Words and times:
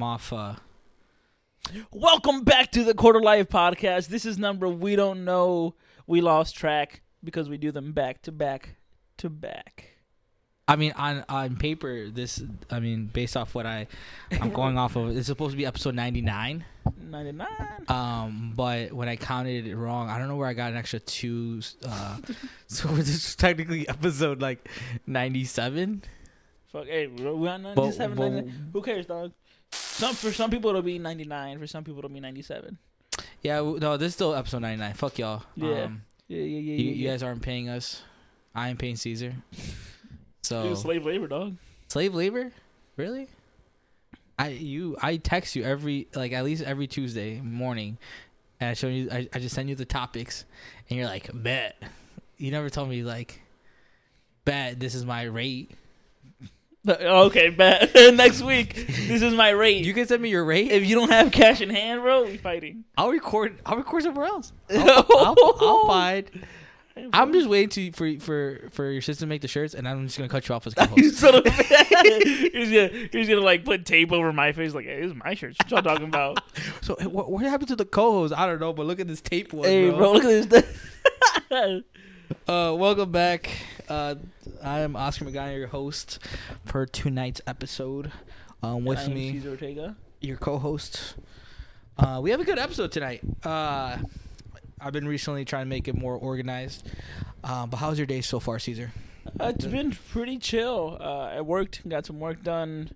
I'm 0.00 0.04
off. 0.04 0.32
Uh, 0.32 0.54
Welcome 1.92 2.42
back 2.42 2.72
to 2.72 2.84
the 2.84 2.94
Quarter 2.94 3.20
Life 3.20 3.50
Podcast. 3.50 4.06
This 4.06 4.24
is 4.24 4.38
number 4.38 4.66
we 4.66 4.96
don't 4.96 5.26
know. 5.26 5.74
We 6.06 6.22
lost 6.22 6.56
track 6.56 7.02
because 7.22 7.50
we 7.50 7.58
do 7.58 7.70
them 7.70 7.92
back 7.92 8.22
to 8.22 8.32
back 8.32 8.76
to 9.18 9.28
back. 9.28 9.90
I 10.66 10.76
mean, 10.76 10.92
on 10.92 11.22
on 11.28 11.56
paper, 11.56 12.08
this. 12.08 12.42
I 12.70 12.80
mean, 12.80 13.10
based 13.12 13.36
off 13.36 13.54
what 13.54 13.66
I, 13.66 13.88
I'm 14.40 14.54
going 14.54 14.78
off 14.78 14.96
of. 14.96 15.14
It's 15.14 15.26
supposed 15.26 15.50
to 15.50 15.58
be 15.58 15.66
episode 15.66 15.94
99. 15.94 16.64
99. 16.98 17.46
Um, 17.88 18.54
but 18.56 18.94
when 18.94 19.10
I 19.10 19.16
counted 19.16 19.66
it 19.66 19.76
wrong, 19.76 20.08
I 20.08 20.18
don't 20.18 20.28
know 20.28 20.36
where 20.36 20.48
I 20.48 20.54
got 20.54 20.70
an 20.72 20.78
extra 20.78 21.00
two. 21.00 21.60
Uh, 21.86 22.16
so 22.68 22.88
this 22.88 23.10
is 23.10 23.36
technically 23.36 23.86
episode 23.86 24.40
like 24.40 24.66
97. 25.06 26.04
Fuck, 26.72 26.86
hey, 26.86 27.06
we're 27.06 27.50
on 27.50 27.64
But- 27.64 27.76
97. 27.76 28.16
but- 28.16 28.30
99. 28.30 28.70
Who 28.72 28.80
cares, 28.80 29.04
dog? 29.04 29.32
Some 29.72 30.14
for 30.14 30.32
some 30.32 30.50
people 30.50 30.70
it'll 30.70 30.82
be 30.82 30.98
99. 30.98 31.58
For 31.58 31.66
some 31.66 31.84
people 31.84 31.98
it'll 31.98 32.10
be 32.10 32.20
97. 32.20 32.78
Yeah, 33.42 33.56
w- 33.58 33.78
no, 33.78 33.96
this 33.96 34.08
is 34.08 34.14
still 34.14 34.34
episode 34.34 34.60
99. 34.62 34.94
Fuck 34.94 35.18
y'all. 35.18 35.42
Yeah. 35.56 35.84
Um, 35.84 36.02
Yeah, 36.28 36.38
yeah, 36.38 36.44
yeah. 36.44 36.58
you, 36.60 36.90
yeah, 36.90 36.92
you 36.94 37.08
guys 37.08 37.22
aren't 37.22 37.42
paying 37.42 37.68
us. 37.68 38.02
I 38.54 38.68
am 38.68 38.76
paying 38.76 38.96
Caesar. 38.96 39.34
So 40.42 40.62
Dude, 40.70 40.78
slave 40.78 41.04
labor, 41.04 41.28
dog. 41.28 41.56
slave 41.88 42.14
labor, 42.14 42.50
really? 42.96 43.28
I 44.38 44.48
you 44.48 44.96
I 45.00 45.16
text 45.18 45.54
you 45.54 45.62
every 45.64 46.08
like 46.14 46.32
at 46.32 46.44
least 46.44 46.62
every 46.64 46.86
Tuesday 46.86 47.40
morning, 47.40 47.98
and 48.58 48.70
I 48.70 48.72
show 48.74 48.88
you 48.88 49.10
I, 49.12 49.28
I 49.34 49.38
just 49.38 49.54
send 49.54 49.68
you 49.68 49.74
the 49.76 49.84
topics, 49.84 50.46
and 50.88 50.98
you're 50.98 51.06
like 51.06 51.30
bet. 51.34 51.76
You 52.38 52.50
never 52.50 52.70
told 52.70 52.88
me 52.88 53.02
like, 53.04 53.38
bet 54.46 54.80
this 54.80 54.94
is 54.94 55.04
my 55.04 55.24
rate. 55.24 55.70
Okay, 56.88 57.50
bet. 57.50 57.90
Next 58.14 58.42
week, 58.42 58.86
this 58.86 59.22
is 59.22 59.34
my 59.34 59.50
rate. 59.50 59.84
You 59.84 59.92
can 59.92 60.06
send 60.06 60.22
me 60.22 60.30
your 60.30 60.44
rate. 60.44 60.70
if 60.72 60.86
you 60.86 60.96
don't 60.96 61.10
have 61.10 61.30
cash 61.30 61.60
in 61.60 61.68
hand, 61.70 62.00
bro, 62.02 62.24
we 62.24 62.36
fighting. 62.38 62.84
I'll 62.96 63.10
record. 63.10 63.60
I'll 63.66 63.76
record 63.76 64.02
somewhere 64.02 64.26
else. 64.26 64.52
I'll, 64.70 65.06
I'll, 65.10 65.36
I'll 65.60 65.86
find. 65.86 66.30
I'm 67.12 67.32
just 67.32 67.48
waiting 67.48 67.68
to 67.70 67.92
for 67.92 68.18
for 68.20 68.68
for 68.72 68.90
your 68.90 69.00
sister 69.02 69.20
to 69.20 69.26
make 69.26 69.42
the 69.42 69.48
shirts, 69.48 69.74
and 69.74 69.86
I'm 69.88 70.06
just 70.06 70.18
gonna 70.18 70.28
cut 70.28 70.48
you 70.48 70.54
off 70.54 70.66
as 70.66 70.74
You 70.80 70.86
co-host. 70.86 71.16
son 71.16 71.34
of 71.36 71.44
he's 71.46 72.70
gonna 72.70 73.08
he's 73.12 73.28
gonna 73.28 73.40
like 73.40 73.64
put 73.64 73.86
tape 73.86 74.12
over 74.12 74.32
my 74.32 74.52
face 74.52 74.74
like 74.74 74.86
hey, 74.86 75.00
this 75.02 75.10
is 75.10 75.16
my 75.16 75.34
shirt. 75.34 75.56
What 75.58 75.70
y'all 75.70 75.82
talking 75.82 76.06
about? 76.08 76.40
so 76.82 76.96
what, 77.08 77.30
what 77.30 77.42
happened 77.42 77.68
to 77.68 77.76
the 77.76 77.84
co-host? 77.84 78.34
I 78.36 78.46
don't 78.46 78.60
know, 78.60 78.72
but 78.72 78.86
look 78.86 79.00
at 79.00 79.06
this 79.06 79.20
tape 79.20 79.52
one, 79.52 79.66
hey 79.68 79.88
bro. 79.90 79.98
bro, 79.98 80.12
look 80.12 80.24
at 80.24 80.50
this. 80.50 81.84
Uh, 82.46 82.74
welcome 82.78 83.10
back. 83.10 83.50
Uh, 83.90 84.14
I 84.62 84.80
am 84.80 84.94
Oscar 84.94 85.24
McGuire, 85.24 85.58
your 85.58 85.66
host 85.66 86.20
for 86.64 86.86
tonight's 86.86 87.40
episode. 87.44 88.12
Um, 88.62 88.84
with 88.84 89.08
me, 89.08 89.32
Cesar 89.32 89.50
Ortega. 89.50 89.96
your 90.20 90.36
co-host. 90.36 91.16
Uh, 91.98 92.20
we 92.22 92.30
have 92.30 92.38
a 92.38 92.44
good 92.44 92.58
episode 92.60 92.92
tonight. 92.92 93.20
Uh, 93.44 93.98
I've 94.80 94.92
been 94.92 95.08
recently 95.08 95.44
trying 95.44 95.64
to 95.64 95.68
make 95.68 95.88
it 95.88 95.96
more 95.96 96.14
organized. 96.14 96.88
Um, 97.42 97.68
but 97.68 97.78
how's 97.78 97.98
your 97.98 98.06
day 98.06 98.20
so 98.20 98.38
far, 98.38 98.60
Caesar? 98.60 98.92
Uh, 99.40 99.52
it's 99.56 99.66
been 99.66 99.90
pretty 99.90 100.38
chill. 100.38 100.96
Uh, 101.00 101.22
I 101.22 101.40
worked, 101.40 101.88
got 101.88 102.06
some 102.06 102.20
work 102.20 102.44
done, 102.44 102.92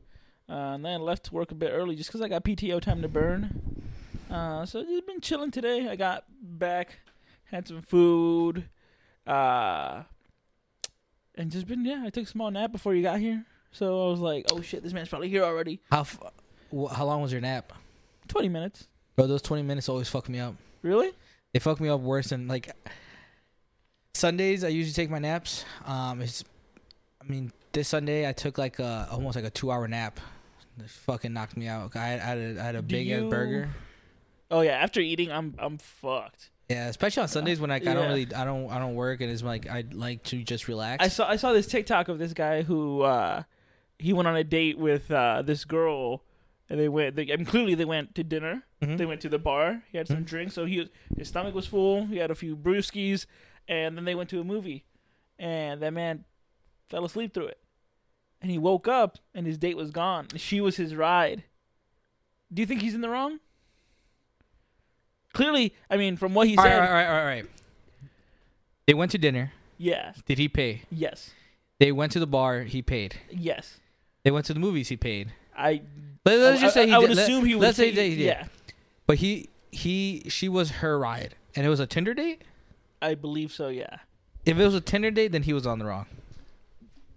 uh, 0.48 0.74
and 0.74 0.84
then 0.84 1.00
left 1.00 1.24
to 1.24 1.34
work 1.34 1.50
a 1.50 1.56
bit 1.56 1.70
early 1.72 1.96
just 1.96 2.08
because 2.08 2.20
I 2.20 2.28
got 2.28 2.44
PTO 2.44 2.80
time 2.80 3.02
to 3.02 3.08
burn. 3.08 3.82
Uh, 4.30 4.64
so 4.64 4.80
just 4.84 5.06
been 5.08 5.20
chilling 5.20 5.50
today. 5.50 5.88
I 5.88 5.96
got 5.96 6.24
back, 6.40 7.00
had 7.46 7.66
some 7.66 7.82
food, 7.82 8.66
uh, 9.26 10.04
and 11.36 11.50
just 11.50 11.66
been 11.66 11.84
yeah. 11.84 12.02
I 12.04 12.10
took 12.10 12.24
a 12.24 12.28
small 12.28 12.50
nap 12.50 12.72
before 12.72 12.94
you 12.94 13.02
got 13.02 13.18
here, 13.20 13.44
so 13.72 14.06
I 14.06 14.10
was 14.10 14.20
like, 14.20 14.46
oh 14.52 14.60
shit, 14.60 14.82
this 14.82 14.92
man's 14.92 15.08
probably 15.08 15.28
here 15.28 15.42
already. 15.44 15.80
How 15.90 16.00
f- 16.00 16.18
wh- 16.76 16.92
how 16.92 17.04
long 17.04 17.22
was 17.22 17.32
your 17.32 17.40
nap? 17.40 17.72
Twenty 18.28 18.48
minutes. 18.48 18.88
Bro, 19.16 19.26
those 19.28 19.42
twenty 19.42 19.62
minutes 19.62 19.88
always 19.88 20.08
fuck 20.08 20.28
me 20.28 20.40
up. 20.40 20.54
Really? 20.82 21.12
They 21.52 21.60
fuck 21.60 21.80
me 21.80 21.88
up 21.88 22.00
worse 22.00 22.28
than 22.28 22.48
like 22.48 22.70
Sundays. 24.14 24.64
I 24.64 24.68
usually 24.68 24.92
take 24.94 25.10
my 25.10 25.18
naps. 25.18 25.64
Um, 25.86 26.20
it's, 26.20 26.44
I 27.20 27.30
mean, 27.30 27.52
this 27.72 27.88
Sunday 27.88 28.28
I 28.28 28.32
took 28.32 28.58
like 28.58 28.78
a 28.78 29.08
almost 29.10 29.36
like 29.36 29.44
a 29.44 29.50
two 29.50 29.70
hour 29.70 29.86
nap. 29.88 30.20
Fucking 30.86 31.32
knocked 31.32 31.56
me 31.56 31.68
out. 31.68 31.94
I 31.94 32.06
had, 32.08 32.20
I 32.20 32.24
had 32.24 32.38
a, 32.38 32.60
I 32.60 32.64
had 32.64 32.74
a 32.76 32.82
Do 32.82 32.94
big 32.96 33.08
ass 33.10 33.20
you- 33.22 33.28
burger. 33.30 33.68
Oh 34.50 34.60
yeah. 34.60 34.72
After 34.72 35.00
eating, 35.00 35.30
I'm 35.32 35.54
I'm 35.58 35.78
fucked. 35.78 36.50
Yeah, 36.68 36.88
especially 36.88 37.22
on 37.22 37.28
Sundays 37.28 37.60
when 37.60 37.70
like 37.70 37.86
I 37.86 37.92
don't 37.94 38.08
really 38.08 38.26
I 38.34 38.44
don't 38.44 38.70
I 38.70 38.78
don't 38.78 38.94
work 38.94 39.20
and 39.20 39.30
it's 39.30 39.42
like 39.42 39.68
I 39.68 39.84
like 39.92 40.22
to 40.24 40.42
just 40.42 40.66
relax. 40.68 41.04
I 41.04 41.08
saw 41.08 41.28
I 41.28 41.36
saw 41.36 41.52
this 41.52 41.66
TikTok 41.66 42.08
of 42.08 42.18
this 42.18 42.32
guy 42.32 42.62
who 42.62 43.02
uh, 43.02 43.42
he 43.98 44.12
went 44.12 44.28
on 44.28 44.36
a 44.36 44.44
date 44.44 44.78
with 44.78 45.10
uh, 45.10 45.42
this 45.42 45.64
girl, 45.66 46.22
and 46.70 46.80
they 46.80 46.88
went. 46.88 47.16
They, 47.16 47.30
I 47.32 47.36
mean, 47.36 47.44
clearly 47.44 47.74
they 47.74 47.84
went 47.84 48.14
to 48.14 48.24
dinner. 48.24 48.62
Mhm. 48.82 48.96
They 48.96 49.04
went 49.06 49.20
to 49.22 49.28
the 49.28 49.38
bar. 49.38 49.82
He 49.92 49.98
had 49.98 50.08
some 50.08 50.24
Mhm. 50.24 50.26
drinks, 50.26 50.54
so 50.54 50.64
he 50.64 50.90
his 51.18 51.28
stomach 51.28 51.54
was 51.54 51.66
full. 51.66 52.06
He 52.06 52.16
had 52.16 52.30
a 52.30 52.34
few 52.34 52.56
brewskis, 52.56 53.26
and 53.68 53.96
then 53.96 54.04
they 54.06 54.14
went 54.14 54.30
to 54.30 54.40
a 54.40 54.44
movie, 54.44 54.84
and 55.38 55.82
that 55.82 55.92
man 55.92 56.24
fell 56.88 57.04
asleep 57.04 57.34
through 57.34 57.48
it, 57.48 57.58
and 58.40 58.50
he 58.50 58.56
woke 58.58 58.88
up 58.88 59.18
and 59.34 59.46
his 59.46 59.58
date 59.58 59.76
was 59.76 59.90
gone. 59.90 60.28
She 60.36 60.60
was 60.62 60.76
his 60.76 60.94
ride. 60.94 61.44
Do 62.52 62.62
you 62.62 62.66
think 62.66 62.80
he's 62.82 62.94
in 62.94 63.00
the 63.02 63.08
wrong? 63.10 63.40
Clearly, 65.34 65.74
I 65.90 65.96
mean, 65.96 66.16
from 66.16 66.32
what 66.34 66.48
he 66.48 66.56
all 66.56 66.64
said, 66.64 66.78
right, 66.78 66.88
all 66.88 66.94
right, 66.94 67.06
all 67.06 67.12
right, 67.12 67.20
all 67.20 67.26
right. 67.26 67.46
They 68.86 68.94
went 68.94 69.10
to 69.12 69.18
dinner. 69.18 69.52
yes, 69.78 70.22
Did 70.26 70.38
he 70.38 70.48
pay? 70.48 70.82
yes, 70.90 71.30
They 71.80 71.92
went 71.92 72.12
to 72.12 72.20
the 72.20 72.26
bar. 72.26 72.62
He 72.62 72.80
paid. 72.82 73.16
yes. 73.30 73.80
They 74.22 74.30
went 74.30 74.46
to 74.46 74.54
the 74.54 74.60
movies. 74.60 74.88
He 74.88 74.96
paid. 74.96 75.32
I 75.56 75.82
Let, 76.24 76.38
us 76.38 76.58
I- 76.58 76.62
just 76.62 76.76
I, 76.76 76.80
say 76.82 76.86
he 76.86 76.92
I 76.94 76.98
would 76.98 77.08
did- 77.08 77.16
let- 77.18 77.22
assume 77.24 77.44
he 77.44 77.54
would. 77.54 77.62
Let's 77.62 77.76
say 77.76 77.90
he- 77.90 77.96
they 77.96 78.10
did. 78.10 78.18
yeah. 78.20 78.46
But 79.06 79.18
he 79.18 79.50
he 79.70 80.22
she 80.28 80.48
was 80.48 80.70
her 80.82 80.98
ride, 80.98 81.34
and 81.54 81.66
it 81.66 81.68
was 81.68 81.80
a 81.80 81.86
Tinder 81.86 82.14
date. 82.14 82.42
I 83.02 83.14
believe 83.14 83.52
so. 83.52 83.68
Yeah. 83.68 83.98
If 84.46 84.58
it 84.58 84.64
was 84.64 84.74
a 84.74 84.80
Tinder 84.80 85.10
date, 85.10 85.32
then 85.32 85.42
he 85.42 85.52
was 85.52 85.66
on 85.66 85.78
the 85.78 85.84
wrong. 85.84 86.06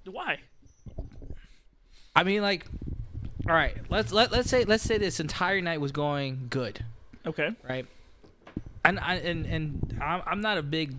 Why? 0.05 0.39
I 2.15 2.23
mean, 2.23 2.41
like, 2.41 2.65
all 3.47 3.53
right, 3.55 3.75
let's 3.89 4.11
let 4.11 4.31
let's 4.31 4.49
say 4.49 4.63
let's 4.65 4.83
say 4.83 4.97
this 4.97 5.19
entire 5.19 5.61
night 5.61 5.79
was 5.79 5.91
going 5.91 6.47
good, 6.49 6.83
Okay. 7.25 7.51
right? 7.67 7.85
And 8.87 8.99
I 8.99 9.15
and 9.15 9.45
and 9.45 9.99
I'm, 10.01 10.21
I'm 10.25 10.41
not 10.41 10.57
a 10.57 10.63
big. 10.63 10.95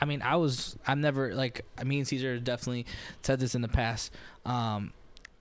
I 0.00 0.04
mean, 0.04 0.22
I 0.22 0.36
was. 0.36 0.76
I'm 0.86 1.00
never 1.00 1.34
like. 1.34 1.64
I 1.78 1.84
mean, 1.84 2.04
Caesar 2.04 2.38
definitely 2.38 2.86
said 3.22 3.40
this 3.40 3.54
in 3.54 3.62
the 3.62 3.68
past. 3.68 4.12
Um, 4.44 4.92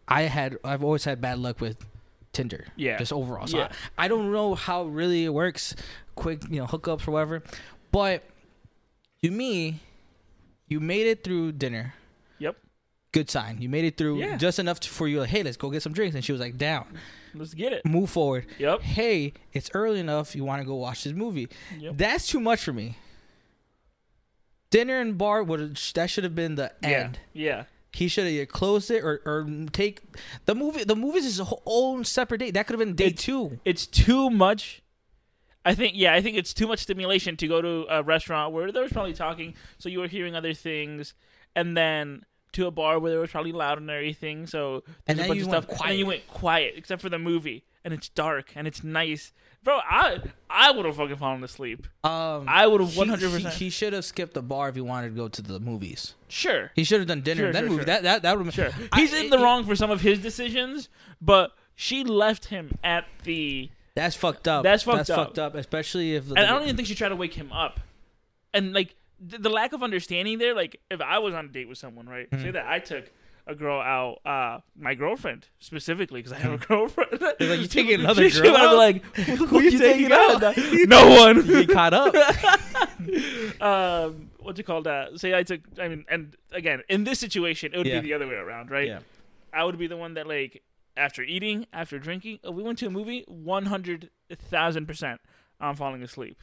I 0.08 0.24
had. 0.24 0.58
I've 0.64 0.84
always 0.84 1.04
had 1.04 1.22
bad 1.22 1.40
luck 1.40 1.60
with 1.62 1.78
Tinder. 2.34 2.66
Yeah. 2.76 2.98
Just 2.98 3.14
overall. 3.14 3.48
So 3.48 3.58
Yeah. 3.58 3.72
I, 3.98 4.06
I 4.06 4.08
don't 4.08 4.32
know 4.32 4.56
how 4.56 4.84
really 4.84 5.26
it 5.26 5.34
works. 5.34 5.76
Quick, 6.16 6.44
you 6.50 6.58
know, 6.60 6.66
hookups 6.68 7.08
or 7.08 7.12
whatever. 7.12 7.44
But 7.92 8.24
to 9.24 9.32
me, 9.32 9.80
you 10.68 10.80
made 10.80 11.08
it 11.08 11.24
through 11.24 11.54
dinner. 11.54 11.94
Yep. 12.40 12.58
Good 13.14 13.30
sign. 13.30 13.62
You 13.62 13.70
made 13.70 13.86
it 13.86 13.98
through 13.98 14.20
Yeah. 14.20 14.38
just 14.38 14.60
enough 14.60 14.80
to, 14.82 14.90
for 14.90 15.08
you. 15.08 15.22
Like, 15.22 15.30
hey, 15.30 15.44
let's 15.44 15.58
go 15.58 15.70
get 15.70 15.82
some 15.82 15.94
drinks. 15.94 16.16
And 16.16 16.24
she 16.24 16.32
was 16.34 16.42
like, 16.42 16.58
down. 16.58 16.86
Let's 17.36 17.54
get 17.54 17.74
it. 17.74 17.86
Move 17.86 18.10
forward. 18.10 18.46
Yep. 18.60 18.82
Hey, 18.82 19.34
it's 19.54 19.70
early 19.74 20.00
enough. 20.00 20.36
You 20.36 20.44
want 20.44 20.62
to 20.62 20.66
go 20.66 20.76
watch 20.76 21.04
this 21.04 21.14
movie? 21.14 21.48
Yep. 21.80 21.98
That's 21.98 22.28
too 22.28 22.40
much 22.40 22.64
for 22.64 22.74
me. 22.74 22.98
Dinner 24.70 25.00
and 25.00 25.18
bar 25.18 25.44
would 25.44 25.78
that 25.96 26.10
should 26.10 26.24
have 26.24 26.36
been 26.36 26.56
the 26.56 26.72
end. 26.84 27.20
Yeah. 27.34 27.44
Yeah. 27.58 27.64
He 27.94 28.08
should 28.10 28.28
have 28.32 28.48
closed 28.50 28.92
it 28.92 29.04
or, 29.04 29.22
or 29.26 29.48
take 29.72 30.02
the 30.46 30.54
movie. 30.56 30.84
The 30.84 30.96
movies 30.98 31.26
is 31.26 31.40
a 31.40 31.46
whole 31.46 31.64
own 31.66 32.04
separate 32.04 32.40
date. 32.40 32.54
That 32.56 32.68
could 32.68 32.78
have 32.78 32.86
been 32.86 32.96
day 32.96 33.06
It's- 33.08 33.24
two. 33.24 33.60
It's 33.64 33.88
too 33.88 34.30
much. 34.30 34.82
I 35.64 35.74
think. 35.76 35.94
Yeah. 35.96 36.14
I 36.14 36.22
think 36.22 36.36
it's 36.38 36.54
too 36.54 36.68
much 36.68 36.80
stimulation 36.80 37.38
to 37.38 37.48
go 37.48 37.62
to 37.62 37.86
a 37.90 38.04
restaurant 38.04 38.54
where 38.54 38.72
there 38.72 38.84
was 38.84 38.92
probably 38.92 39.14
talking, 39.14 39.56
so 39.78 39.88
you 39.90 40.00
were 40.00 40.08
hearing 40.08 40.36
other 40.36 40.54
things, 40.54 41.14
and 41.56 41.76
then 41.78 42.24
to 42.56 42.68
a 42.68 42.72
bar 42.72 43.00
where 43.00 43.12
there 43.12 43.20
was 43.22 43.30
probably 43.32 43.52
loud 43.54 43.78
and 43.78 43.90
everything. 43.90 44.48
So 44.48 44.84
And 45.08 45.18
there's 45.18 45.20
a 45.20 45.22
then 45.22 45.28
bunch 45.30 45.38
you 45.40 45.46
of 45.46 45.52
went 45.52 45.64
stuff. 45.64 45.70
And 45.70 45.78
quiet. 45.78 45.90
then 45.92 46.00
you 46.00 46.06
went 46.06 46.28
quiet, 46.28 46.74
except 46.78 47.02
for 47.02 47.10
the 47.10 47.20
movie, 47.20 47.64
and 47.84 47.94
it's 47.94 48.10
dark 48.10 48.52
and 48.56 48.68
it's 48.68 48.84
nice, 48.84 49.32
bro. 49.64 49.80
I 49.84 50.20
I 50.50 50.72
would 50.72 50.86
have 50.86 50.96
fucking 50.98 51.18
fallen 51.18 51.44
asleep. 51.44 51.88
Um, 52.04 52.46
I 52.48 52.66
would 52.68 52.82
have 52.82 52.96
100. 52.98 53.32
percent 53.32 53.54
he 53.56 53.70
should 53.70 53.94
have 53.94 54.06
skipped 54.06 54.34
the 54.34 54.42
bar 54.42 54.70
if 54.70 54.76
he 54.76 54.82
wanted 54.82 55.10
to 55.10 55.16
go 55.16 55.28
to 55.28 55.42
the 55.42 55.60
movies. 55.60 56.16
Sure. 56.28 56.72
He 56.76 56.84
should 56.84 57.00
have 57.00 57.08
done 57.08 57.22
dinner 57.22 57.40
Sure, 57.40 57.46
and 57.48 57.56
then 57.56 57.64
sure, 57.64 57.70
movie. 57.70 57.80
sure. 57.82 57.86
That 57.86 58.04
that 58.04 58.22
that 58.24 58.38
would 58.38 58.46
have 58.46 58.56
Sure. 58.56 58.70
I- 58.92 59.00
He's 59.02 59.14
in 59.14 59.30
the 59.30 59.38
it- 59.38 59.42
wrong 59.44 59.66
for 59.66 59.76
some 59.76 59.92
of 59.92 60.02
his 60.02 60.20
decisions, 60.20 60.90
but 61.22 61.52
she 61.76 62.04
left 62.04 62.46
him 62.46 62.78
at 62.84 63.06
the. 63.24 63.70
That's 63.96 64.16
fucked 64.16 64.48
up. 64.48 64.64
That's 64.64 64.84
fucked 64.84 64.98
That's 64.98 65.10
up. 65.12 65.28
fucked 65.28 65.40
up, 65.40 65.56
especially 65.56 66.16
if. 66.16 66.28
The, 66.28 66.36
And 66.36 66.46
I 66.46 66.50
don't 66.50 66.64
even 66.64 66.76
think 66.76 66.88
she 66.88 66.96
tried 66.96 67.10
to 67.10 67.16
wake 67.16 67.34
him 67.34 67.52
up. 67.54 67.80
And 68.54 68.74
like 68.74 68.96
the, 69.28 69.50
lack 69.50 69.74
of 69.74 69.82
understanding 69.84 70.38
there, 70.38 70.54
like 70.56 70.80
if 70.92 71.02
I 71.02 71.20
was 71.20 71.34
on 71.34 71.46
a 71.46 71.48
date 71.48 71.68
with 71.68 71.78
someone, 71.78 72.08
right? 72.08 72.30
Mm-hmm. 72.30 72.44
Say 72.44 72.52
that 72.52 72.66
I 72.68 72.80
took 72.80 73.12
a 73.48 73.54
girl 73.56 73.80
out, 73.80 74.20
uh, 74.26 74.60
my 74.76 74.96
girlfriend 74.96 75.48
specifically, 75.60 76.20
because 76.20 76.34
I 76.34 76.38
have 76.40 76.54
a 76.54 76.58
girlfriend. 76.66 77.12
They're 77.40 77.50
like, 77.50 77.60
"You 77.62 77.68
taking 77.68 78.00
another 78.00 78.24
she, 78.24 78.30
she 78.38 78.42
girl 78.42 78.56
have 78.56 78.72
out? 78.72 78.78
like, 78.78 79.04
"Who 79.16 79.36
fuck 79.48 79.52
you 79.64 79.70
you 79.70 79.78
taking 79.78 80.10
taking 80.10 80.12
out? 80.12 80.58
no 80.88 81.08
one. 81.10 81.46
You 81.46 81.68
caught 81.68 81.94
up. 81.94 82.16
um, 83.62 84.30
what 84.40 84.58
you 84.58 84.64
call 84.64 84.82
that? 84.84 85.20
Say 85.20 85.34
I 85.36 85.44
took. 85.44 85.62
I 85.80 85.88
mean, 85.88 86.06
and 86.10 86.36
again, 86.52 86.82
in 86.90 87.04
this 87.04 87.20
situation, 87.20 87.74
it 87.74 87.78
would 87.78 87.88
Yeah. 87.88 88.00
be 88.02 88.08
the 88.08 88.14
other 88.14 88.28
way 88.28 88.36
around, 88.36 88.72
right? 88.72 88.88
Yeah. 88.88 89.00
I 89.54 89.64
would 89.64 89.78
be 89.78 89.88
the 89.88 89.98
one 89.98 90.16
that 90.16 90.28
like 90.28 90.64
after 90.98 91.22
eating, 91.24 91.66
after 91.74 92.00
drinking. 92.00 92.40
We 92.44 92.64
went 92.64 92.78
to 92.80 92.88
a 92.88 92.92
movie, 92.92 93.24
one 93.28 93.66
hundred 93.68 94.10
thousand 94.34 94.88
percent, 94.88 95.22
I'm 95.60 95.76
falling 95.76 96.02
asleep. 96.04 96.42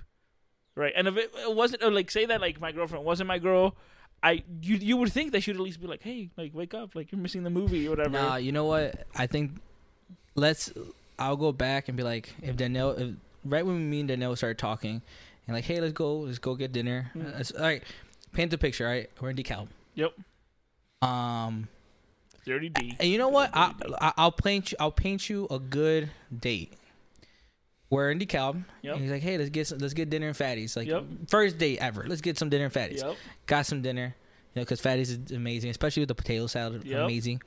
Right, 0.74 0.92
and 0.96 1.06
if 1.06 1.16
it, 1.18 1.30
it 1.38 1.54
wasn't 1.54 1.82
like 1.92 2.10
say 2.10 2.24
that 2.26 2.40
like 2.40 2.58
my 2.60 2.72
girlfriend 2.72 3.04
wasn't 3.04 3.28
my 3.28 3.38
girl, 3.38 3.74
I 4.22 4.42
you 4.62 4.76
you 4.76 4.96
would 4.96 5.12
think 5.12 5.32
that 5.32 5.42
she'd 5.42 5.56
at 5.56 5.60
least 5.60 5.80
be 5.80 5.86
like, 5.86 6.02
hey, 6.02 6.30
like 6.36 6.54
wake 6.54 6.72
up, 6.72 6.94
like 6.94 7.12
you're 7.12 7.20
missing 7.20 7.42
the 7.42 7.50
movie 7.50 7.86
or 7.86 7.90
whatever. 7.90 8.10
Nah, 8.10 8.36
you 8.36 8.52
know 8.52 8.64
what? 8.64 9.06
I 9.14 9.26
think 9.26 9.50
let's. 10.34 10.72
I'll 11.18 11.36
go 11.36 11.52
back 11.52 11.88
and 11.88 11.96
be 11.96 12.02
like, 12.02 12.34
if 12.42 12.56
Danielle, 12.56 12.92
if, 12.92 13.10
right 13.44 13.64
when 13.64 13.88
me 13.90 14.00
and 14.00 14.08
Danielle 14.08 14.34
started 14.34 14.56
talking, 14.58 15.02
and 15.46 15.54
like, 15.54 15.64
hey, 15.64 15.78
let's 15.80 15.92
go, 15.92 16.20
let's 16.20 16.38
go 16.38 16.54
get 16.54 16.72
dinner. 16.72 17.10
Mm. 17.14 17.26
Uh, 17.26 17.28
it's- 17.28 17.52
all 17.52 17.62
right, 17.62 17.82
paint 18.32 18.50
the 18.50 18.58
picture. 18.58 18.86
All 18.86 18.92
right, 18.92 19.10
we're 19.20 19.30
in 19.30 19.36
DeKalb. 19.36 19.68
Yep, 19.94 20.12
Um, 21.02 21.68
dirty 22.46 22.70
D. 22.70 22.96
and 22.98 23.08
you 23.08 23.18
know 23.18 23.28
what? 23.28 23.50
I, 23.52 23.72
Dirty 23.72 23.90
D. 23.90 23.94
I 24.00 24.12
I'll 24.16 24.32
paint 24.32 24.72
you. 24.72 24.76
I'll 24.80 24.90
paint 24.90 25.28
you 25.28 25.46
a 25.50 25.58
good 25.58 26.10
date. 26.36 26.72
We're 27.92 28.10
in 28.10 28.18
DeKalb. 28.18 28.64
Yep. 28.80 28.94
And 28.94 29.02
he's 29.02 29.10
like, 29.12 29.20
hey, 29.22 29.36
let's 29.36 29.50
get 29.50 29.66
some, 29.66 29.78
let's 29.78 29.92
get 29.92 30.08
dinner 30.08 30.28
and 30.28 30.36
fatties. 30.36 30.76
Like 30.76 30.88
Yep. 30.88 31.04
first 31.28 31.58
date 31.58 31.78
ever. 31.80 32.04
Let's 32.08 32.22
get 32.22 32.38
some 32.38 32.48
dinner 32.48 32.64
and 32.64 32.72
fatties. 32.72 33.02
Yep. 33.02 33.16
got 33.46 33.66
some 33.66 33.82
dinner, 33.82 34.14
you 34.54 34.60
know, 34.60 34.62
because 34.62 34.80
fatties 34.80 35.10
is 35.26 35.30
amazing, 35.32 35.70
especially 35.70 36.00
with 36.00 36.08
the 36.08 36.14
potato 36.14 36.46
salad, 36.46 36.84
Yep. 36.84 37.04
amazing. 37.04 37.42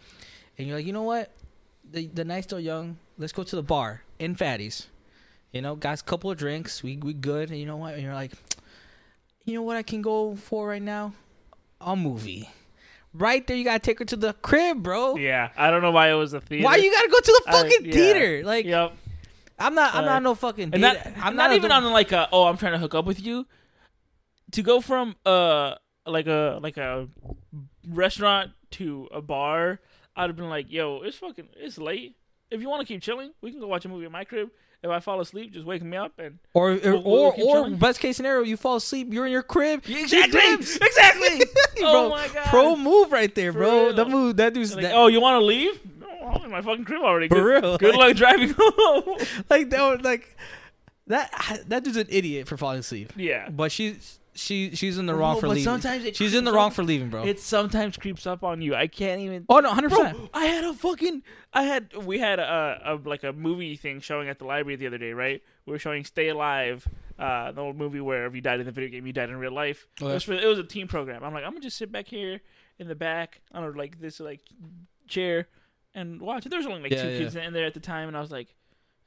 And 0.59 0.67
you're 0.67 0.77
like, 0.77 0.85
you 0.85 0.93
know 0.93 1.01
what? 1.01 1.31
The 1.91 2.07
the 2.07 2.23
night's 2.23 2.45
still 2.47 2.59
young. 2.59 2.97
Let's 3.17 3.33
go 3.33 3.41
to 3.43 3.55
the 3.55 3.63
bar 3.63 4.03
in 4.19 4.35
fatties. 4.35 4.85
You 5.51 5.61
know, 5.61 5.75
got 5.75 5.99
a 5.99 6.03
couple 6.03 6.29
of 6.29 6.37
drinks. 6.37 6.83
We 6.83 6.97
we 6.97 7.13
good. 7.13 7.49
And 7.49 7.59
you 7.59 7.65
know 7.65 7.77
what? 7.77 7.93
And 7.95 8.03
you're 8.03 8.13
like, 8.13 8.33
you 9.45 9.55
know 9.55 9.61
what? 9.63 9.77
I 9.77 9.83
can 9.83 10.01
go 10.03 10.35
for 10.35 10.67
right 10.67 10.81
now, 10.81 11.13
a 11.81 11.95
movie. 11.95 12.49
Right 13.13 13.45
there, 13.47 13.55
you 13.55 13.63
gotta 13.63 13.79
take 13.79 13.99
her 13.99 14.05
to 14.05 14.15
the 14.17 14.33
crib, 14.33 14.83
bro. 14.83 15.15
Yeah, 15.15 15.49
I 15.57 15.71
don't 15.71 15.81
know 15.81 15.91
why 15.91 16.09
it 16.11 16.15
was 16.15 16.33
a 16.33 16.41
theater. 16.41 16.65
Why 16.65 16.75
you 16.75 16.91
gotta 16.91 17.07
go 17.07 17.19
to 17.19 17.41
the 17.45 17.49
I- 17.49 17.51
fucking 17.63 17.85
yeah. 17.85 17.93
theater? 17.93 18.43
Like, 18.45 18.65
Yep. 18.65 18.93
I'm 19.57 19.73
not. 19.75 19.95
I'm 19.95 20.05
not 20.05 20.21
no 20.23 20.35
fucking. 20.35 20.69
and 20.73 20.81
not, 20.81 20.97
I'm 21.21 21.35
not, 21.35 21.51
a- 21.51 21.55
even 21.55 21.71
on 21.71 21.83
like 21.91 22.11
a 22.11 22.27
oh 22.31 22.43
I'm 22.45 22.57
trying 22.57 22.73
to 22.73 22.77
hook 22.79 22.93
up 22.95 23.05
with 23.05 23.21
you 23.21 23.45
to 24.51 24.61
go 24.61 24.81
from 24.81 25.15
uh 25.25 25.75
like 26.05 26.27
a 26.27 26.59
like 26.61 26.77
a 26.77 27.07
restaurant 27.89 28.51
to 28.71 29.07
a 29.13 29.21
bar 29.21 29.79
I'd 30.15 30.29
have 30.29 30.35
been 30.35 30.49
like 30.49 30.71
yo 30.71 31.01
it's 31.03 31.17
fucking 31.17 31.49
it's 31.57 31.77
late 31.77 32.15
if 32.51 32.61
you 32.61 32.69
want 32.69 32.81
to 32.81 32.87
keep 32.87 33.01
chilling 33.01 33.31
we 33.41 33.51
can 33.51 33.59
go 33.59 33.67
watch 33.67 33.85
a 33.85 33.89
movie 33.89 34.05
at 34.05 34.11
my 34.11 34.23
crib 34.23 34.49
if 34.83 34.89
I 34.91 34.99
fall 34.99 35.19
asleep 35.19 35.51
just 35.51 35.65
wake 35.65 35.81
me 35.81 35.97
up 35.97 36.13
and 36.19 36.37
Or 36.53 36.71
or 36.73 36.77
We'll- 36.77 37.03
we'll 37.03 37.33
or, 37.47 37.67
or 37.67 37.69
best 37.71 37.99
case 37.99 38.17
scenario, 38.17 38.43
you 38.43 38.55
fall 38.57 38.75
asleep, 38.75 39.11
you're 39.11 39.25
in 39.25 39.31
your 39.31 39.41
crib. 39.43 39.83
exactly 39.87 40.41
exactly 40.53 41.39
Bro, 41.79 41.89
oh 41.89 42.09
my 42.09 42.27
god 42.27 42.45
Pro 42.45 42.75
move 42.75 43.11
right 43.11 43.33
there, 43.33 43.51
For 43.51 43.59
bro. 43.59 43.85
real. 43.87 43.93
That 43.95 44.09
move, 44.09 44.37
that 44.37 44.53
dude's 44.53 44.75
like, 44.75 44.83
that, 44.83 44.93
oh 44.95 45.07
you 45.07 45.19
want 45.21 45.41
to 45.41 45.45
leave 45.45 45.79
no 46.29 46.35
I'm 46.39 46.45
in 46.45 46.51
my 46.51 46.61
fucking 46.61 46.85
crib 46.85 47.01
already 47.01 47.27
for 47.27 47.35
good, 47.35 47.63
real. 47.63 47.77
good 47.77 47.95
like, 47.95 48.07
luck 48.09 48.15
driving 48.17 48.53
home 48.57 49.17
like 49.49 49.69
that, 49.69 49.81
was 49.81 50.01
like 50.03 50.37
that. 51.07 51.61
That 51.67 51.83
dude's 51.83 51.97
an 51.97 52.07
idiot 52.09 52.47
for 52.47 52.57
falling 52.57 52.79
asleep. 52.79 53.13
yeah 53.15 53.49
But 53.49 53.71
she's 53.71 54.19
she 54.33 54.75
she's 54.75 54.97
in 54.97 55.05
the 55.05 55.15
wrong 55.15 55.35
No, 55.35 55.39
for 55.39 55.47
but 55.47 55.53
leaving. 55.53 55.63
sometimes 55.63 56.03
it 56.03 56.15
She's 56.15 56.33
in 56.33 56.43
the 56.43 56.51
wrong 56.51 56.67
up- 56.67 56.73
for 56.73 56.83
leaving, 56.83 57.09
bro. 57.09 57.23
it 57.25 57.39
sometimes 57.39 57.95
creeps 57.95 58.27
up 58.27 58.43
on 58.43 58.61
you 58.61 58.75
I 58.75 58.87
can't 58.87 59.21
even 59.21 59.45
oh 59.47 59.59
no, 59.59 59.69
hundred 59.73 59.91
percent. 59.91 60.17
I 60.33 60.45
had 60.45 60.63
a 60.65 60.73
fucking, 60.73 61.23
I 61.53 61.63
had, 61.63 61.95
we 62.05 62.19
had 62.19 62.39
a, 62.39 62.81
a 62.85 63.07
like 63.07 63.23
a 63.23 63.31
movie 63.31 63.77
thing 63.77 64.01
showing 64.01 64.27
at 64.27 64.39
the 64.39 64.45
library 64.45 64.75
the 64.75 64.87
other 64.87 64.97
day, 64.97 65.13
right? 65.13 65.41
We 65.65 65.71
were 65.71 65.79
showing 65.79 66.03
Stay 66.03 66.27
Alive, 66.29 66.85
uh, 67.17 67.53
the 67.53 67.61
old 67.61 67.77
movie 67.77 68.01
where 68.01 68.25
if 68.25 68.35
you 68.35 68.41
died 68.41 68.59
in 68.59 68.65
the 68.65 68.71
video 68.73 68.89
game, 68.89 69.07
you 69.07 69.13
died 69.13 69.29
in 69.29 69.37
real 69.37 69.53
life. 69.53 69.87
Oh, 70.01 70.09
It 70.09 70.13
was 70.15 70.23
for, 70.23 70.33
it 70.33 70.45
was 70.45 70.59
a 70.59 70.63
team 70.63 70.87
program. 70.89 71.23
I'm 71.23 71.33
like, 71.33 71.43
I'm 71.45 71.51
gonna 71.51 71.61
just 71.61 71.77
sit 71.77 71.91
back 71.91 72.07
here 72.07 72.41
in 72.77 72.89
the 72.89 72.95
back 72.95 73.39
on 73.53 73.63
a, 73.63 73.69
like 73.69 74.01
this 74.01 74.19
like 74.19 74.41
chair 75.07 75.47
and 75.95 76.21
watch. 76.21 76.43
There 76.43 76.59
was 76.59 76.67
only 76.67 76.81
like 76.83 76.91
Yeah, 76.91 77.01
two 77.03 77.09
yeah. 77.09 77.17
kids 77.17 77.35
in 77.35 77.53
there 77.53 77.65
at 77.65 77.73
the 77.73 77.79
time, 77.79 78.07
and 78.07 78.15
I 78.15 78.21
was 78.21 78.29
like, 78.31 78.49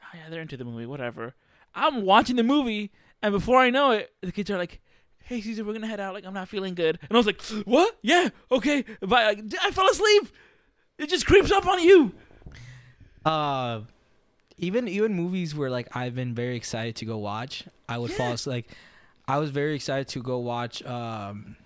oh 0.03 0.07
yeah, 0.17 0.29
they're 0.31 0.43
into 0.43 0.57
the 0.57 0.65
movie, 0.65 0.87
whatever. 0.87 1.35
I'm 1.75 2.03
watching 2.03 2.35
the 2.35 2.43
movie, 2.43 2.91
and 3.23 3.33
before 3.33 3.59
I 3.61 3.71
know 3.71 3.93
it, 3.93 4.11
the 4.23 4.33
kids 4.33 4.51
are 4.51 4.59
like. 4.59 4.81
Hey 5.21 5.43
Caesar, 5.43 5.63
we're 5.63 5.75
gonna 5.75 5.87
head 5.87 6.01
out. 6.01 6.15
Like 6.15 6.25
I'm 6.25 6.33
not 6.33 6.49
feeling 6.49 6.75
good, 6.75 6.99
and 7.03 7.11
I 7.11 7.17
was 7.19 7.27
like, 7.27 7.43
"What? 7.67 7.99
Yeah, 8.01 8.31
okay." 8.51 8.83
But 9.01 9.19
I, 9.19 9.43
I 9.63 9.71
fell 9.73 9.87
asleep. 9.87 10.29
It 10.97 11.11
just 11.11 11.27
creeps 11.27 11.51
up 11.53 11.67
on 11.67 11.83
you. 11.83 12.13
Uh, 13.27 13.81
even 14.57 14.89
even 14.89 15.13
movies 15.13 15.55
where 15.55 15.69
like 15.69 15.95
I've 15.95 16.15
been 16.15 16.35
very 16.35 16.57
excited 16.57 16.97
to 16.97 17.05
go 17.05 17.19
watch, 17.19 17.65
I 17.87 17.99
would 17.99 18.11
fall 18.11 18.33
asleep. 18.33 18.69
Like, 18.71 18.77
I 19.27 19.37
was 19.37 19.51
very 19.51 19.75
excited 19.75 20.09
to 20.09 20.23
go 20.23 20.39
watch 20.39 20.83
um, 20.87 21.57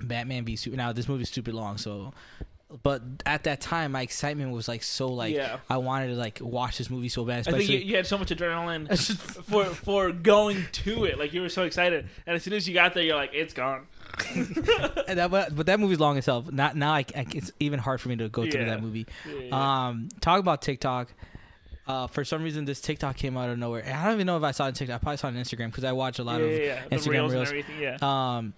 Batman 0.00 0.46
v 0.46 0.56
Super. 0.56 0.76
Now 0.78 0.92
this 0.94 1.06
movie's 1.06 1.28
stupid 1.28 1.52
long, 1.52 1.76
so. 1.76 2.14
But 2.82 3.02
at 3.26 3.44
that 3.44 3.60
time, 3.60 3.92
my 3.92 4.02
excitement 4.02 4.52
was 4.52 4.68
like 4.68 4.82
so 4.82 5.08
like 5.08 5.34
Yeah. 5.34 5.58
I 5.68 5.78
wanted 5.78 6.08
to 6.08 6.14
like 6.14 6.38
watch 6.40 6.78
this 6.78 6.88
movie 6.88 7.08
so 7.08 7.24
bad, 7.24 7.48
I 7.48 7.52
think 7.52 7.68
you, 7.68 7.78
you 7.78 7.96
had 7.96 8.06
so 8.06 8.16
much 8.16 8.28
adrenaline 8.28 8.88
for 9.44 9.64
for 9.66 10.12
going 10.12 10.64
to 10.72 11.04
it. 11.04 11.18
Like 11.18 11.32
you 11.32 11.42
were 11.42 11.48
so 11.48 11.64
excited, 11.64 12.06
and 12.26 12.36
as 12.36 12.42
soon 12.42 12.52
as 12.52 12.68
you 12.68 12.74
got 12.74 12.94
there, 12.94 13.02
you're 13.02 13.16
like, 13.16 13.30
"It's 13.32 13.54
gone." 13.54 13.86
And 15.08 15.18
that, 15.18 15.30
but, 15.30 15.56
but 15.56 15.66
that 15.66 15.80
movie's 15.80 15.98
long 15.98 16.20
hell. 16.22 16.44
Not 16.50 16.76
now. 16.76 16.92
I, 16.92 17.04
I, 17.16 17.26
it's 17.34 17.50
even 17.58 17.80
hard 17.80 18.00
for 18.00 18.08
me 18.08 18.16
to 18.16 18.28
go 18.28 18.48
through 18.48 18.66
that 18.66 18.80
movie. 18.82 19.06
Yeah. 19.28 19.88
Um, 19.88 20.08
talk 20.20 20.38
about 20.38 20.62
TikTok. 20.62 21.12
Uh, 21.86 22.06
for 22.06 22.24
some 22.24 22.44
reason, 22.44 22.64
this 22.64 22.80
TikTok 22.80 23.16
came 23.16 23.36
out 23.36 23.50
of 23.50 23.58
nowhere. 23.58 23.80
And 23.80 23.94
I 23.96 24.04
don't 24.04 24.14
even 24.14 24.26
know 24.26 24.36
if 24.36 24.44
I 24.44 24.52
saw 24.52 24.64
it 24.64 24.68
on 24.68 24.74
TikTok. 24.74 24.94
I 24.94 24.98
probably 24.98 25.16
saw 25.16 25.28
it 25.28 25.30
on 25.30 25.36
Instagram 25.36 25.66
because 25.66 25.82
I 25.82 25.90
watch 25.92 26.20
a 26.20 26.24
lot 26.24 26.40
yeah, 26.40 26.46
of 26.46 26.52
yeah, 26.52 26.58
yeah. 26.58 26.88
The 26.88 26.96
Instagram 26.96 27.10
reels, 27.10 27.32
reels. 27.32 27.50
and 27.50 27.58
everything. 27.58 27.80
Yeah. 27.80 27.96
um 28.36 28.54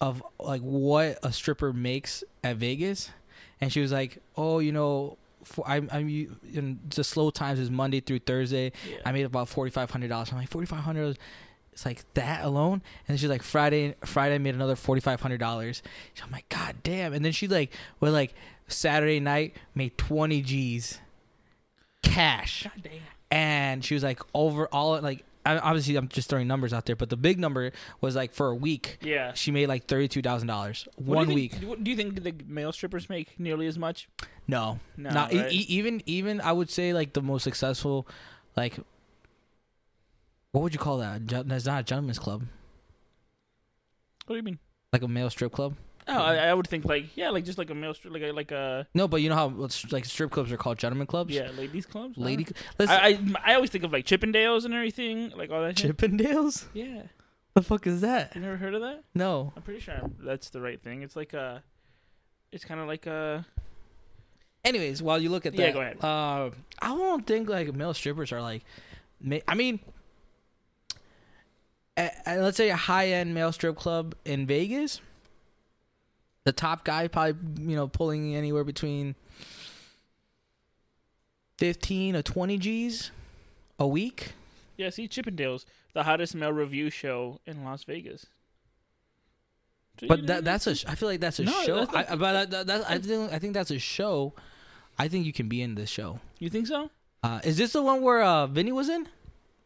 of 0.00 0.22
like 0.40 0.62
what 0.62 1.18
a 1.22 1.32
stripper 1.32 1.72
makes 1.72 2.24
at 2.42 2.56
Vegas, 2.56 3.10
and 3.62 3.72
she 3.72 3.80
was 3.80 3.90
like, 3.92 4.18
"Oh, 4.36 4.58
you 4.58 4.72
know, 4.72 5.16
for 5.44 5.66
I'm 5.66 5.88
I'm 5.90 6.06
in 6.08 6.80
the 6.94 7.02
slow 7.04 7.30
times 7.30 7.58
is 7.58 7.70
Monday 7.70 8.00
through 8.00 8.18
Thursday. 8.18 8.72
yeah. 8.88 8.96
I 9.06 9.12
made 9.12 9.24
about 9.24 9.48
forty 9.48 9.70
five 9.70 9.90
hundred 9.90 10.08
dollars. 10.08 10.30
I'm 10.30 10.36
like 10.38 10.50
forty 10.50 10.66
five 10.66 10.80
hundred. 10.80 11.18
It's 11.72 11.86
like 11.86 12.04
that 12.14 12.44
alone, 12.44 12.74
and 12.74 12.82
then 13.08 13.16
she's 13.16 13.30
like 13.30 13.42
Friday. 13.42 13.94
Friday 14.04 14.34
I 14.34 14.38
made 14.38 14.54
another 14.54 14.76
forty 14.76 15.00
five 15.00 15.20
hundred 15.22 15.38
dollars. 15.40 15.82
I'm 16.22 16.30
like, 16.30 16.48
God 16.50 16.76
damn! 16.82 17.14
And 17.14 17.24
then 17.24 17.32
she 17.32 17.48
like, 17.48 17.72
well, 17.98 18.12
like 18.12 18.34
Saturday 18.68 19.20
night 19.20 19.56
made 19.74 19.96
twenty 19.96 20.42
G's 20.42 20.98
cash, 22.02 22.64
God 22.64 22.82
damn. 22.82 22.92
and 23.30 23.84
she 23.84 23.94
was 23.94 24.02
like 24.02 24.20
over 24.34 24.66
all 24.66 25.00
like. 25.00 25.24
I- 25.44 25.58
Obviously, 25.58 25.96
I'm 25.96 26.08
just 26.08 26.28
throwing 26.30 26.46
numbers 26.46 26.72
out 26.72 26.86
there, 26.86 26.94
but 26.96 27.10
the 27.10 27.16
big 27.16 27.38
number 27.38 27.72
was 28.00 28.14
like 28.14 28.32
for 28.32 28.48
a 28.48 28.54
week, 28.54 28.98
Yeah. 29.02 29.32
she 29.34 29.50
made 29.50 29.66
like 29.68 29.86
thirty 29.86 30.06
two 30.08 30.22
thousand 30.22 30.48
dollars 30.48 30.86
one 30.96 31.26
do 31.26 31.32
you 31.32 31.36
week. 31.36 31.52
think, 31.54 31.82
Do 31.84 31.90
you 31.90 31.96
think 31.96 32.22
the 32.22 32.34
male 32.46 32.72
strippers 32.72 33.08
make 33.10 33.38
nearly 33.40 33.66
as 33.66 33.78
much? 33.78 34.08
No, 34.46 34.78
No. 34.96 35.10
not 35.10 35.32
right? 35.32 35.50
e- 35.52 35.66
even 35.68 36.02
even 36.06 36.40
I 36.40 36.52
would 36.52 36.70
say 36.70 36.92
like 36.92 37.12
the 37.12 37.22
most 37.22 37.42
successful, 37.42 38.06
like 38.56 38.78
what 40.52 40.62
would 40.62 40.72
you 40.74 40.78
call 40.78 40.98
that? 40.98 41.26
That's 41.26 41.66
not 41.66 41.80
a 41.80 41.84
gentleman's 41.84 42.18
club, 42.18 42.42
what 44.26 44.34
do 44.34 44.36
you 44.36 44.42
mean? 44.42 44.58
like 44.92 45.02
a 45.02 45.08
male 45.08 45.30
strip 45.30 45.52
club. 45.52 45.74
Oh, 46.08 46.18
I, 46.18 46.34
I 46.48 46.54
would 46.54 46.66
think 46.66 46.84
like 46.84 47.16
yeah, 47.16 47.30
like 47.30 47.44
just 47.44 47.58
like 47.58 47.70
a 47.70 47.74
male 47.74 47.94
strip, 47.94 48.12
like 48.12 48.22
a 48.22 48.32
like 48.32 48.50
a 48.50 48.86
No, 48.94 49.06
but 49.06 49.22
you 49.22 49.28
know 49.28 49.36
how 49.36 49.68
like 49.90 50.04
strip 50.04 50.30
clubs 50.32 50.50
are 50.50 50.56
called 50.56 50.78
gentlemen 50.78 51.06
clubs. 51.06 51.32
yeah, 51.32 51.50
ladies 51.56 51.86
clubs. 51.86 52.18
Lady. 52.18 52.46
don't 52.78 52.88
I, 52.90 53.08
I 53.44 53.52
I 53.52 53.54
always 53.54 53.70
think 53.70 53.84
of 53.84 53.92
like 53.92 54.04
Chippendales 54.04 54.64
and 54.64 54.74
everything, 54.74 55.30
like 55.36 55.50
all 55.50 55.62
that. 55.62 55.78
shit. 55.78 55.96
Chippendales. 55.96 56.64
Yeah, 56.74 57.02
The 57.54 57.62
fuck 57.62 57.86
is 57.86 58.00
that? 58.00 58.34
you 58.34 58.40
never 58.40 58.56
heard 58.56 58.74
of 58.74 58.80
that? 58.80 59.04
No. 59.14 59.52
I'm 59.56 59.62
pretty 59.62 59.78
sure 59.80 59.94
I'm, 59.94 60.16
that's 60.20 60.50
the 60.50 60.60
right 60.60 60.82
thing. 60.82 61.02
It's 61.02 61.14
like 61.14 61.34
a, 61.34 61.62
it's 62.50 62.64
kind 62.64 62.80
of 62.80 62.88
like 62.88 63.06
a. 63.06 63.46
Anyways, 64.64 65.02
while 65.02 65.20
you 65.20 65.28
look 65.30 65.46
at 65.46 65.54
that, 65.56 65.62
Yeah, 65.62 65.70
go 65.72 65.80
ahead. 65.82 66.02
Uh, 66.02 66.50
I 66.80 66.88
don't 66.88 67.26
think 67.26 67.48
like 67.48 67.72
male 67.74 67.94
strippers 67.94 68.32
are 68.32 68.40
like, 68.42 68.64
ma- 69.20 69.38
I 69.46 69.54
mean, 69.54 69.78
a- 71.96 72.10
a- 72.26 72.36
let's 72.40 72.56
say 72.56 72.70
a 72.70 72.76
high 72.76 73.08
end 73.08 73.34
male 73.34 73.52
strip 73.52 73.76
club 73.76 74.14
in 74.24 74.46
Vegas. 74.46 75.00
The 76.44 76.52
top 76.52 76.84
guy 76.84 77.06
probably 77.08 77.36
you 77.70 77.76
know 77.76 77.86
pulling 77.88 78.34
anywhere 78.34 78.64
between 78.64 79.14
fifteen 81.58 82.16
or 82.16 82.22
twenty 82.22 82.58
G's 82.58 83.10
a 83.78 83.86
week. 83.86 84.32
Yeah, 84.76 84.90
see 84.90 85.06
Chippendales, 85.08 85.64
the 85.92 86.02
hottest 86.02 86.34
male 86.34 86.52
revue 86.52 86.90
show 86.90 87.38
in 87.46 87.64
Las 87.64 87.84
Vegas. 87.84 88.26
You 90.00 90.08
But 90.08 90.20
know, 90.20 90.26
that 90.26 90.44
that's 90.44 90.66
a 90.66 90.74
sh- 90.74 90.84
I 90.88 90.94
feel 90.96 91.08
like 91.08 91.20
that's 91.20 91.38
a 91.38 91.44
No, 91.44 91.52
show. 91.62 91.76
that's 91.80 91.92
not- 91.92 92.10
I, 92.10 92.16
but 92.16 92.50
that, 92.50 92.66
that's- 92.66 92.90
I 92.90 92.98
think 92.98 93.32
I 93.32 93.38
think 93.38 93.54
that's 93.54 93.70
a 93.70 93.78
show. 93.78 94.32
I 94.98 95.06
think 95.08 95.24
you 95.26 95.32
can 95.32 95.48
be 95.48 95.62
in 95.62 95.74
this 95.74 95.88
show. 95.90 96.18
You 96.38 96.50
think 96.50 96.66
so? 96.66 96.90
Uh, 97.22 97.40
is 97.44 97.56
this 97.56 97.72
the 97.74 97.82
one 97.82 98.02
where 98.02 98.22
uh, 98.22 98.46
Vinny 98.48 98.72
was 98.72 98.88
in? 98.88 99.06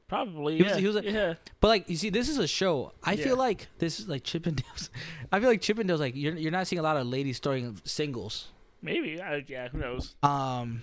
Probably. 0.08 0.58
He 0.58 0.64
yeah. 0.64 0.70
was- 0.70 0.78
he 0.78 0.86
was 0.86 1.04
yeah. 1.04 1.34
But 1.60 1.68
like 1.68 1.90
you 1.90 1.96
see, 1.96 2.10
this 2.10 2.28
is 2.28 2.38
a 2.38 2.46
show. 2.46 2.92
I 3.02 3.12
Yeah. 3.14 3.24
feel 3.24 3.36
like 3.36 3.68
this 3.78 3.98
is 3.98 4.08
like 4.08 4.22
Chippendales. 4.22 4.88
I 5.32 5.40
feel 5.40 5.48
like 5.48 5.60
Chippendales 5.60 5.98
like 5.98 6.14
you're 6.14 6.36
you're 6.36 6.52
not 6.52 6.66
seeing 6.66 6.80
a 6.80 6.82
lot 6.82 6.96
of 6.96 7.06
ladies 7.06 7.38
throwing 7.38 7.80
singles. 7.84 8.48
Maybe. 8.82 9.20
I, 9.20 9.44
yeah. 9.48 9.68
Who 9.68 9.78
knows? 9.78 10.14
Um, 10.22 10.82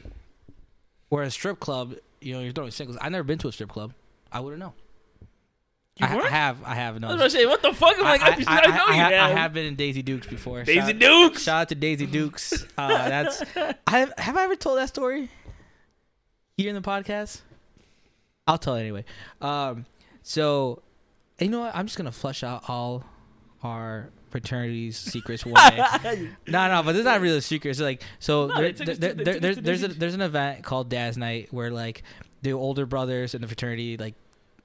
whereas 1.10 1.34
strip 1.34 1.60
club, 1.60 1.96
you 2.20 2.34
know, 2.34 2.42
you're 2.42 2.52
throwing 2.52 2.72
singles. 2.72 2.98
I've 3.00 3.12
never 3.12 3.24
been 3.24 3.38
to 3.40 3.48
a 3.48 3.52
strip 3.52 3.70
club. 3.70 3.94
I 4.32 4.40
wouldn't 4.42 4.60
know. 4.60 4.74
You 5.98 6.08
I, 6.08 6.18
I 6.22 6.28
have, 6.28 6.64
I 6.66 6.74
have 6.74 6.96
I 6.96 6.98
no. 6.98 7.16
was 7.16 7.34
say, 7.34 7.46
what 7.46 7.62
the 7.62 7.72
fuck? 7.72 7.96
I'm 7.98 8.04
like, 8.04 8.22
I, 8.24 8.30
I, 8.30 8.32
I, 8.32 8.62
I, 8.62 8.68
know 8.76 8.84
I 8.88 8.94
you 8.96 9.00
have, 9.00 9.12
I 9.14 9.16
have. 9.30 9.38
have 9.38 9.54
been 9.54 9.68
in 9.68 9.76
Daisy 9.76 10.02
Dukes 10.02 10.26
before. 10.26 10.64
Daisy 10.64 10.80
shout, 10.80 11.00
Dukes. 11.00 11.44
Shout 11.44 11.62
out 11.62 11.70
to 11.70 11.76
Daisy 11.76 12.08
Dukes. 12.08 12.66
Uh, 12.76 12.88
that's. 13.10 13.44
I 13.86 14.00
have, 14.00 14.12
have 14.18 14.36
I 14.36 14.44
ever 14.46 14.56
told 14.56 14.80
that 14.80 14.90
story 14.90 15.30
here 16.58 16.70
in 16.70 16.76
the 16.76 16.82
podcast? 16.82 17.42
I'll 18.48 18.58
tell 18.58 18.76
it 18.76 18.82
anyway. 18.82 19.06
Um, 19.42 19.86
so, 20.22 20.82
you 21.40 21.50
know 21.50 21.62
what? 21.62 21.76
I'm 21.76 21.86
just 21.86 21.98
gonna 21.98 22.12
flush 22.12 22.44
out 22.44 22.64
all 22.68 23.04
our 23.64 24.10
fraternities 24.30 24.98
secrets 24.98 25.46
one 25.46 25.56
day. 25.72 26.30
no, 26.48 26.68
no, 26.68 26.84
but 26.84 26.96
is 26.96 27.06
not 27.06 27.22
really 27.22 27.38
a 27.38 27.42
secret. 27.42 27.72
It's 27.72 27.80
like 27.80 28.02
so. 28.20 28.48
No, 28.48 28.56
there, 28.56 28.72
there- 28.74 29.14
there- 29.14 29.40
there's 29.40 29.58
there's 29.58 29.84
a, 29.84 29.88
there's 29.90 30.14
an 30.14 30.22
event 30.22 30.64
called 30.64 30.90
Dad's 30.90 31.18
Night 31.18 31.50
where 31.52 31.72
like 31.72 32.04
the 32.42 32.54
older 32.54 32.86
brothers 32.86 33.34
in 33.36 33.42
the 33.42 33.48
fraternity 33.48 33.96
like 33.96 34.16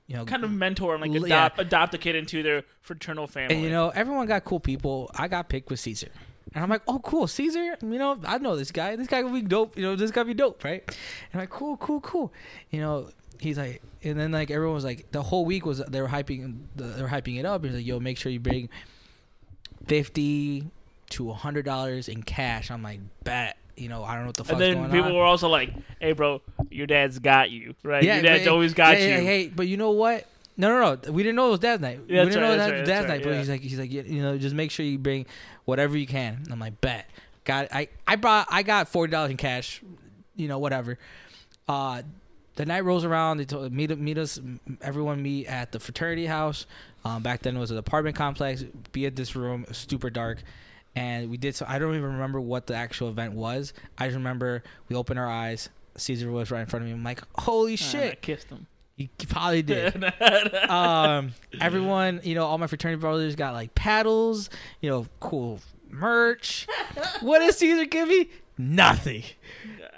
you 0.08 0.16
know 0.16 0.24
kind 0.24 0.42
of 0.42 0.50
mentor 0.50 0.94
and 0.96 1.02
like 1.02 1.10
L- 1.22 1.28
yeah. 1.28 1.46
adopt 1.46 1.58
adopt 1.60 1.94
a 1.94 1.98
kid 1.98 2.16
into 2.16 2.42
their 2.42 2.64
fraternal 2.80 3.26
family. 3.26 3.54
And 3.54 3.64
you 3.64 3.70
know, 3.70 3.90
everyone 3.90 4.26
got 4.26 4.44
cool 4.44 4.58
people. 4.60 5.10
I 5.14 5.28
got 5.28 5.48
picked 5.48 5.70
with 5.70 5.80
Caesar. 5.80 6.08
And 6.54 6.64
I'm 6.64 6.70
like, 6.70 6.80
oh, 6.88 6.98
cool, 7.00 7.26
Caesar. 7.26 7.76
You 7.82 7.98
know, 7.98 8.18
I 8.24 8.38
know 8.38 8.56
this 8.56 8.72
guy. 8.72 8.96
This 8.96 9.06
guy 9.06 9.22
will 9.22 9.32
be 9.34 9.42
dope. 9.42 9.76
You 9.76 9.82
know, 9.82 9.96
this 9.96 10.10
guy 10.10 10.22
be 10.22 10.32
dope, 10.32 10.64
right? 10.64 10.82
And 10.86 10.96
I'm 11.34 11.40
like, 11.40 11.50
cool, 11.50 11.76
cool, 11.76 12.00
cool. 12.00 12.32
You 12.70 12.80
know, 12.80 13.10
he's 13.40 13.58
like, 13.58 13.82
and 14.02 14.18
then 14.18 14.32
like 14.32 14.50
everyone 14.50 14.74
was 14.74 14.84
like, 14.84 15.10
the 15.10 15.22
whole 15.22 15.44
week 15.44 15.66
was 15.66 15.78
they 15.78 16.00
were 16.00 16.08
hyping, 16.08 16.58
they 16.76 17.02
were 17.02 17.08
hyping 17.08 17.38
it 17.38 17.44
up. 17.44 17.64
He's 17.64 17.74
like, 17.74 17.86
yo, 17.86 18.00
make 18.00 18.18
sure 18.18 18.30
you 18.30 18.40
bring 18.40 18.68
fifty 19.86 20.70
to 21.10 21.30
a 21.30 21.34
hundred 21.34 21.64
dollars 21.64 22.08
in 22.08 22.22
cash. 22.22 22.70
I'm 22.70 22.82
like, 22.82 23.00
bet. 23.24 23.56
You 23.76 23.88
know, 23.88 24.02
I 24.02 24.14
don't 24.14 24.22
know 24.22 24.26
what 24.28 24.36
the 24.36 24.44
fuck's 24.44 24.52
and 24.54 24.60
then 24.60 24.74
going 24.74 24.90
people 24.90 25.10
on. 25.10 25.14
were 25.14 25.22
also 25.22 25.48
like, 25.48 25.72
"Hey, 26.00 26.10
bro, 26.10 26.42
your 26.68 26.88
dad's 26.88 27.20
got 27.20 27.50
you, 27.50 27.76
right? 27.84 28.02
your 28.02 28.22
dad's 28.22 28.44
but- 28.44 28.50
always 28.50 28.74
got 28.74 28.98
yeah, 28.98 29.04
you." 29.04 29.10
yeah, 29.10 29.20
hey, 29.20 29.48
but 29.48 29.68
you 29.68 29.76
know 29.76 29.92
what? 29.92 30.26
No, 30.56 30.68
no, 30.68 30.96
no. 30.96 31.12
We 31.12 31.22
didn't 31.22 31.36
know 31.36 31.46
it 31.46 31.50
was 31.52 31.60
Dad's 31.60 31.80
night. 31.80 32.00
Yeah, 32.08 32.24
we 32.24 32.30
didn't 32.30 32.42
right, 32.42 32.48
know 32.50 32.56
that 32.56 32.70
right, 32.70 32.80
was 32.80 32.88
Dad's 32.88 33.06
right, 33.06 33.18
night. 33.18 33.22
But 33.22 33.30
yeah. 33.30 33.38
he's 33.38 33.48
like, 33.48 33.60
he's 33.60 33.78
like, 33.78 33.92
you 33.92 34.20
know, 34.20 34.36
just 34.36 34.56
make 34.56 34.72
sure 34.72 34.84
you 34.84 34.98
bring 34.98 35.26
whatever 35.64 35.96
you 35.96 36.08
can. 36.08 36.42
I'm 36.50 36.58
like, 36.58 36.80
bet. 36.80 37.08
Got 37.44 37.68
I 37.72 37.86
I 38.04 38.16
brought 38.16 38.48
I 38.50 38.64
got 38.64 38.88
forty 38.88 39.12
dollars 39.12 39.30
in 39.30 39.36
cash. 39.36 39.80
You 40.34 40.48
know, 40.48 40.58
whatever. 40.58 40.98
Uh, 41.68 42.02
the 42.58 42.66
night 42.66 42.84
rolls 42.84 43.04
around. 43.04 43.36
They 43.36 43.44
told 43.44 43.72
meet 43.72 43.96
meet 43.96 44.18
us. 44.18 44.40
Everyone 44.82 45.22
meet 45.22 45.46
at 45.46 45.70
the 45.70 45.78
fraternity 45.78 46.26
house. 46.26 46.66
Um, 47.04 47.22
back 47.22 47.42
then 47.42 47.56
it 47.56 47.60
was 47.60 47.70
an 47.70 47.78
apartment 47.78 48.16
complex. 48.16 48.64
Be 48.90 49.06
at 49.06 49.14
this 49.14 49.36
room, 49.36 49.64
super 49.70 50.10
dark. 50.10 50.42
And 50.96 51.30
we 51.30 51.36
did 51.36 51.54
so. 51.54 51.64
I 51.68 51.78
don't 51.78 51.94
even 51.94 52.12
remember 52.14 52.40
what 52.40 52.66
the 52.66 52.74
actual 52.74 53.10
event 53.10 53.34
was. 53.34 53.72
I 53.96 54.06
just 54.06 54.16
remember 54.16 54.64
we 54.88 54.96
opened 54.96 55.20
our 55.20 55.28
eyes. 55.28 55.68
Caesar 55.96 56.32
was 56.32 56.50
right 56.50 56.60
in 56.60 56.66
front 56.66 56.82
of 56.82 56.88
me. 56.88 56.94
I'm 56.94 57.04
like, 57.04 57.22
holy 57.38 57.72
And 57.72 57.80
I 57.80 57.84
shit! 57.84 58.22
kissed 58.22 58.48
him. 58.48 58.66
He 58.96 59.08
probably 59.28 59.62
did. 59.62 60.02
um, 60.68 61.32
everyone, 61.60 62.20
you 62.24 62.34
know, 62.34 62.44
all 62.44 62.58
my 62.58 62.66
fraternity 62.66 63.00
brothers 63.00 63.36
got 63.36 63.54
like 63.54 63.72
paddles, 63.76 64.50
you 64.80 64.90
know, 64.90 65.06
cool 65.20 65.60
merch. 65.88 66.66
what 67.20 67.38
did 67.38 67.54
Caesar 67.54 67.84
give 67.84 68.08
me? 68.08 68.28
Nothing. 68.58 69.22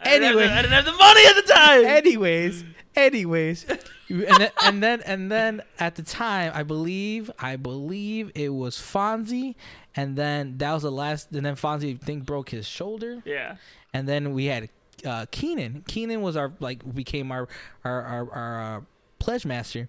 Anyway. 0.02 0.44
I 0.44 0.62
didn't 0.62 0.72
have 0.72 0.84
the 0.84 0.92
money 0.92 1.20
at 1.26 1.36
the 1.36 1.52
time. 1.52 1.84
Anyways, 1.84 2.64
anyways, 2.96 3.66
and 4.08 4.36
then, 4.38 4.50
and 4.62 4.82
then 4.82 5.02
and 5.02 5.32
then 5.32 5.62
at 5.78 5.94
the 5.96 6.02
time, 6.02 6.52
I 6.54 6.62
believe, 6.62 7.30
I 7.38 7.56
believe 7.56 8.32
it 8.34 8.50
was 8.50 8.76
Fonzie, 8.76 9.54
and 9.94 10.16
then 10.16 10.58
that 10.58 10.72
was 10.72 10.82
the 10.82 10.92
last. 10.92 11.32
And 11.32 11.44
then 11.44 11.56
Fonzie, 11.56 12.00
I 12.00 12.04
think, 12.04 12.24
broke 12.24 12.50
his 12.50 12.66
shoulder 12.66 13.22
yeah. 13.24 13.56
and 13.92 14.08
then 14.08 14.32
we 14.32 14.46
had 14.46 14.68
uh, 15.04 15.26
Keenan. 15.30 15.84
Keenan 15.86 16.22
was 16.22 16.36
our 16.36 16.52
like 16.60 16.94
became 16.94 17.32
our 17.32 17.48
our 17.84 18.02
our, 18.02 18.32
our 18.32 18.76
uh, 18.76 18.80
pledge 19.18 19.46
master, 19.46 19.88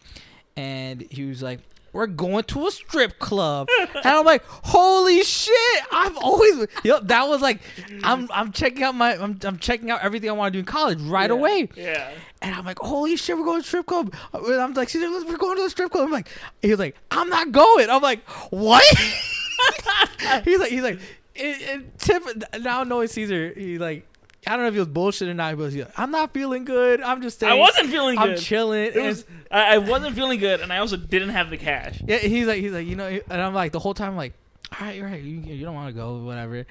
and 0.56 1.02
he 1.10 1.26
was 1.26 1.42
like, 1.42 1.60
"We're 1.94 2.08
going 2.08 2.44
to 2.46 2.68
a 2.68 2.72
strip 2.72 3.20
club," 3.20 3.68
and 3.80 4.06
I'm 4.06 4.26
like, 4.26 4.44
"Holy 4.46 5.24
shit!" 5.24 5.82
I've 5.92 6.18
always 6.18 6.68
yep, 6.84 7.02
that 7.06 7.28
was 7.28 7.42
like, 7.42 7.60
I'm 8.04 8.28
I'm 8.34 8.52
checking 8.52 8.84
out 8.84 8.96
my 8.96 9.16
I'm, 9.18 9.38
I'm 9.44 9.58
checking 9.58 9.92
out 9.92 10.02
everything 10.02 10.30
I 10.30 10.34
want 10.34 10.54
to 10.54 10.58
do 10.58 10.60
in 10.60 10.66
college 10.66 11.02
right 11.02 11.30
Yeah. 11.30 11.36
away, 11.36 11.70
Yeah. 11.76 12.12
and 12.42 12.56
I'm 12.56 12.66
like, 12.66 12.80
"Holy 12.80 13.16
shit, 13.16 13.38
we're 13.38 13.44
going 13.46 13.62
to 13.62 13.66
a 13.66 13.68
strip 13.68 13.86
club!" 13.86 14.14
And 14.34 14.54
I'm 14.62 14.74
like, 14.74 14.90
"Caesar, 14.90 15.10
we're 15.26 15.38
going 15.38 15.58
to 15.58 15.64
a 15.66 15.70
strip 15.70 15.92
club." 15.92 16.06
I'm 16.06 16.12
like, 16.12 16.28
he 16.62 16.70
was 16.70 16.80
like, 16.80 16.96
"I'm 17.12 17.30
not 17.30 17.52
going." 17.52 17.90
I'm 17.90 18.02
like, 18.02 18.28
"What?" 18.52 18.84
he's 20.44 20.60
like, 20.60 20.72
he's 20.72 20.82
like, 20.84 21.00
it, 21.36 21.62
it, 21.62 21.98
tip 22.00 22.24
now 22.62 22.84
knowing 22.84 23.08
Caesar, 23.08 23.54
he's 23.56 23.80
like, 23.80 24.08
I 24.48 24.52
don't 24.52 24.62
know 24.62 24.68
if 24.68 24.74
he 24.74 24.80
was 24.80 24.88
bullshit 24.88 25.30
or 25.30 25.36
not, 25.36 25.56
but 25.58 25.72
like, 25.72 25.88
I'm 26.00 26.10
not 26.10 26.34
feeling 26.34 26.66
good. 26.66 27.00
I'm 27.02 27.22
just 27.22 27.44
I 27.44 27.54
wasn't 27.54 27.90
feeling 27.90 28.16
good. 28.16 28.30
I'm 28.30 28.38
chilling. 28.38 28.92
It 28.94 28.96
was. 28.96 29.26
I, 29.52 29.76
I 29.76 29.78
wasn't 29.78 30.16
feeling 30.16 30.40
good, 30.40 30.62
and 30.62 30.74
I 30.74 30.80
also 30.80 30.98
didn't 30.98 31.30
have 31.30 31.52
the 31.52 31.58
cash. 31.58 32.02
yeah, 32.08 32.18
he's 32.18 32.48
like, 32.48 32.60
he's 32.60 32.72
like, 32.72 32.88
you 32.88 32.96
know, 32.96 33.08
and 33.08 33.42
I'm 33.42 33.54
like, 33.54 33.72
the 33.72 33.80
whole 33.80 33.94
time, 33.94 34.12
I'm 34.12 34.18
like, 34.18 34.34
all 34.80 34.88
right, 34.88 35.02
right, 35.02 35.22
you, 35.22 35.36
you 35.36 35.64
don't 35.64 35.76
want 35.76 35.90
to 35.90 35.94
go, 35.94 36.18
whatever. 36.24 36.66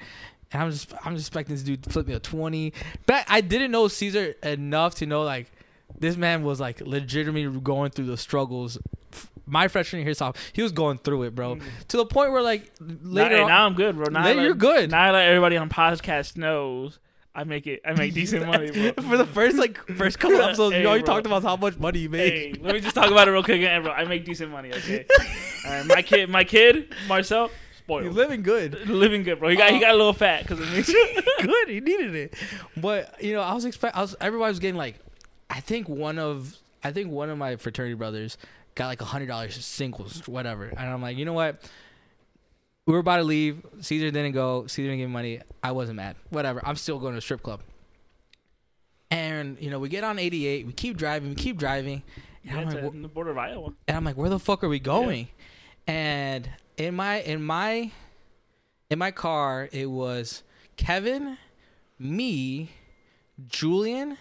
And 0.53 0.61
I'm 0.63 0.69
just, 0.69 0.93
I'm 1.05 1.15
just 1.15 1.27
expecting 1.27 1.55
this 1.55 1.63
dude 1.63 1.83
to 1.83 1.89
flip 1.89 2.07
me 2.07 2.13
a 2.13 2.19
twenty. 2.19 2.73
But 3.05 3.25
I 3.29 3.39
didn't 3.39 3.71
know 3.71 3.87
Caesar 3.87 4.35
enough 4.43 4.95
to 4.95 5.05
know 5.05 5.23
like, 5.23 5.49
this 5.97 6.17
man 6.17 6.43
was 6.43 6.59
like 6.59 6.81
legitimately 6.81 7.61
going 7.61 7.91
through 7.91 8.07
the 8.07 8.17
struggles. 8.17 8.77
My 9.45 9.67
freshman 9.69 10.03
year, 10.03 10.13
so 10.13 10.33
he 10.53 10.61
was 10.61 10.71
going 10.71 10.97
through 10.97 11.23
it, 11.23 11.35
bro, 11.35 11.55
mm. 11.55 11.63
to 11.89 11.97
the 11.97 12.05
point 12.05 12.31
where 12.31 12.41
like 12.41 12.71
later 12.79 13.37
now, 13.37 13.43
on, 13.43 13.47
now 13.47 13.65
I'm 13.65 13.73
good, 13.75 13.95
bro. 13.95 14.05
Now 14.11 14.21
I 14.21 14.23
Later 14.25 14.35
let- 14.37 14.45
you're 14.45 14.53
good. 14.55 14.91
Now 14.91 15.03
I 15.03 15.11
let 15.11 15.27
everybody 15.27 15.57
on 15.57 15.69
podcast 15.69 16.37
knows 16.37 16.99
I 17.33 17.43
make 17.45 17.65
it. 17.67 17.81
I 17.85 17.93
make 17.97 18.13
decent 18.13 18.45
money, 18.45 18.71
bro. 18.71 18.91
for 19.09 19.17
the 19.17 19.25
first 19.25 19.57
like 19.57 19.77
first 19.95 20.19
couple 20.19 20.41
episodes, 20.41 20.75
Hey, 20.75 20.81
you 20.81 20.87
already 20.87 21.03
bro. 21.03 21.13
talked 21.15 21.25
about 21.25 21.43
how 21.43 21.55
much 21.55 21.77
money 21.77 21.99
you 21.99 22.09
made. 22.09 22.31
Hey, 22.33 22.53
let 22.61 22.73
me 22.73 22.81
just 22.81 22.95
talk 22.95 23.09
about 23.09 23.27
it 23.27 23.31
real 23.31 23.43
quick 23.43 23.57
again, 23.57 23.83
bro. 23.83 23.91
I 23.91 24.03
make 24.05 24.25
decent 24.25 24.51
money, 24.51 24.73
okay? 24.73 25.05
Right, 25.65 25.85
my 25.85 26.01
kid, 26.01 26.29
my 26.29 26.43
kid, 26.43 26.93
Marcel, 27.07 27.49
spoiled, 27.77 28.13
living 28.13 28.41
good. 28.43 28.87
living 28.87 29.23
good, 29.23 29.39
bro. 29.39 29.49
He 29.49 29.55
got 29.55 29.69
he 29.71 29.77
Uh, 29.77 29.79
got 29.81 29.91
a 29.91 29.97
little 29.97 30.13
fat 30.13 30.41
because 30.43 30.59
of 30.59 30.71
me. 30.73 30.81
good. 31.41 31.69
He 31.69 31.79
needed 31.79 32.15
it. 32.15 32.33
But 32.77 33.23
you 33.23 33.33
know, 33.33 33.41
I 33.41 33.53
was 33.53 33.65
expect. 33.65 33.95
I 33.95 34.01
was. 34.01 34.15
Everybody 34.19 34.49
was 34.51 34.59
getting 34.59 34.75
like. 34.77 34.95
I 35.49 35.59
think 35.59 35.87
one 35.89 36.17
of. 36.19 36.55
I 36.83 36.91
think 36.91 37.11
one 37.11 37.29
of 37.29 37.37
my 37.37 37.57
fraternity 37.57 37.93
brothers 37.95 38.37
got 38.73 38.87
like 38.87 39.01
a 39.01 39.05
hundred 39.05 39.27
dollars 39.27 39.63
singles, 39.63 40.27
whatever. 40.27 40.65
And 40.65 40.79
I'm 40.79 41.01
like, 41.01 41.15
you 41.17 41.25
know 41.25 41.33
what? 41.33 41.61
We 42.87 42.93
were 42.93 42.99
about 42.99 43.17
to 43.17 43.23
leave. 43.23 43.63
Caesar 43.81 44.09
didn't 44.11 44.31
go. 44.31 44.65
Caesar 44.67 44.87
didn't 44.89 44.97
give 44.97 45.09
me 45.09 45.13
money. 45.13 45.39
I 45.63 45.71
wasn't 45.71 45.97
mad. 45.97 46.15
Whatever. 46.29 46.61
I'm 46.65 46.75
still 46.75 46.99
going 46.99 47.13
to 47.13 47.19
a 47.19 47.21
strip 47.21 47.43
club. 47.43 47.61
And 49.09 49.57
you 49.59 49.69
know, 49.69 49.79
we 49.79 49.89
get 49.89 50.03
on 50.03 50.17
88. 50.19 50.65
We 50.67 50.73
keep 50.73 50.97
driving. 50.97 51.29
We 51.29 51.35
keep 51.35 51.57
driving. 51.57 52.03
And 52.43 52.51
Yeah, 52.53 52.59
I'm 52.59 52.69
like, 52.69 52.93
in 52.93 53.01
the 53.01 53.07
border 53.07 53.31
of 53.31 53.37
Iowa. 53.37 53.73
and 53.87 53.97
I'm 53.97 54.03
like, 54.03 54.17
where 54.17 54.29
the 54.29 54.39
fuck 54.39 54.63
are 54.63 54.69
we 54.69 54.79
going? 54.79 55.27
And 55.87 56.49
in 56.77 56.95
my 56.95 57.21
in 57.21 57.43
my 57.43 57.91
in 58.89 58.99
my 58.99 59.11
car, 59.11 59.69
it 59.71 59.87
was 59.87 60.43
Kevin, 60.77 61.37
me, 61.99 62.71
Julian. 63.47 64.17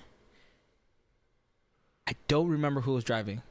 I 2.07 2.15
don't 2.29 2.49
remember 2.49 2.81
who 2.81 2.93
was 2.95 3.05
driving. 3.05 3.43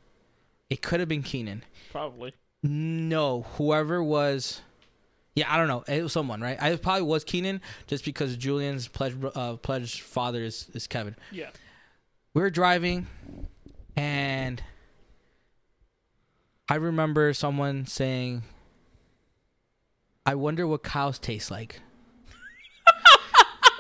It 0.70 0.82
could 0.82 1.00
have 1.00 1.10
been 1.10 1.24
Keenan. 1.24 1.64
Probably. 1.92 2.34
No, 2.62 3.44
whoever 3.54 4.04
was. 4.04 4.62
Yeah, 5.36 5.54
I 5.54 5.58
don't 5.58 5.68
know. 5.68 5.84
It 5.88 6.04
was 6.04 6.12
someone, 6.12 6.42
right? 6.42 6.62
I 6.62 6.76
probably 6.76 7.04
was 7.04 7.24
Keenan, 7.24 7.62
just 7.88 8.04
because 8.04 8.36
Julian's 8.36 8.88
pledge 8.88 9.16
uh, 9.36 9.56
pledge 9.58 10.02
father 10.02 10.44
is, 10.44 10.70
is 10.74 10.88
Kevin 10.88 11.16
Yeah. 11.32 11.50
we 12.34 12.42
were 12.42 12.50
driving 12.50 13.08
and 13.96 14.62
I 16.68 16.76
remember 16.76 17.34
someone 17.34 17.86
saying, 17.88 18.44
I 20.26 20.36
wonder 20.36 20.68
what 20.68 20.84
cows 20.84 21.18
taste 21.20 21.50
like. 21.50 21.82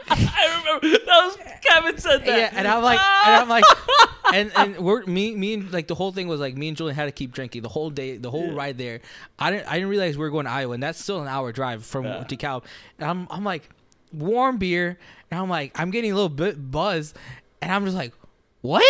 I 0.09 0.57
remember 0.59 0.97
that 1.05 1.05
was 1.25 1.37
Kevin 1.61 1.97
said 1.97 2.25
that. 2.25 2.27
Yeah, 2.27 2.49
and 2.53 2.67
I'm 2.67 2.83
like, 2.83 2.99
and 2.99 3.35
I'm 3.35 3.49
like, 3.49 3.63
and 4.33 4.51
and 4.55 4.77
we're 4.79 5.05
me 5.05 5.35
me 5.35 5.53
and 5.55 5.71
like 5.71 5.87
the 5.87 5.95
whole 5.95 6.11
thing 6.11 6.27
was 6.27 6.39
like 6.39 6.55
me 6.57 6.67
and 6.69 6.77
Julian 6.77 6.95
had 6.95 7.05
to 7.05 7.11
keep 7.11 7.31
drinking 7.31 7.61
the 7.61 7.69
whole 7.69 7.89
day, 7.89 8.17
the 8.17 8.31
whole 8.31 8.47
Yeah. 8.47 8.55
ride 8.55 8.77
there. 8.77 9.01
I 9.37 9.51
didn't 9.51 9.67
I 9.67 9.73
didn't 9.75 9.89
realize 9.89 10.17
we 10.17 10.21
were 10.23 10.29
going 10.31 10.45
to 10.45 10.51
Iowa, 10.51 10.73
and 10.73 10.83
that's 10.83 10.99
still 11.01 11.21
an 11.21 11.27
hour 11.27 11.51
drive 11.51 11.85
from 11.85 12.05
Yeah. 12.05 12.23
DeKalb. 12.27 12.63
And 12.99 13.09
I'm 13.09 13.27
I'm 13.29 13.43
like, 13.43 13.69
warm 14.13 14.57
beer, 14.57 14.97
and 15.31 15.39
I'm 15.39 15.49
like, 15.49 15.71
I'm 15.79 15.91
getting 15.91 16.11
a 16.11 16.15
little 16.15 16.29
bit 16.29 16.71
buzzed, 16.71 17.15
and 17.61 17.71
I'm 17.71 17.85
just 17.85 17.97
like, 17.97 18.13
what? 18.61 18.83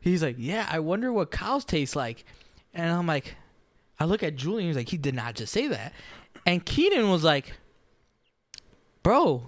He's 0.00 0.22
like, 0.22 0.36
yeah, 0.38 0.66
I 0.70 0.78
wonder 0.80 1.12
what 1.12 1.30
cows 1.30 1.64
taste 1.64 1.94
like, 1.96 2.24
and 2.74 2.90
I'm 2.90 3.06
like, 3.06 3.34
I 4.00 4.04
look 4.04 4.22
at 4.22 4.36
Julian, 4.36 4.68
he's 4.68 4.76
like, 4.76 4.88
he 4.88 4.96
did 4.96 5.14
not 5.14 5.34
just 5.34 5.52
say 5.52 5.66
that, 5.68 5.92
and 6.46 6.64
Keenan 6.64 7.10
was 7.10 7.24
like, 7.24 7.52
bro. 9.02 9.44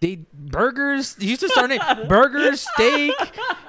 They 0.00 0.20
burgers. 0.32 1.16
He 1.16 1.28
used 1.28 1.40
to 1.40 1.48
start 1.48 1.70
name 1.70 1.80
burgers, 2.08 2.66
steak, 2.74 3.14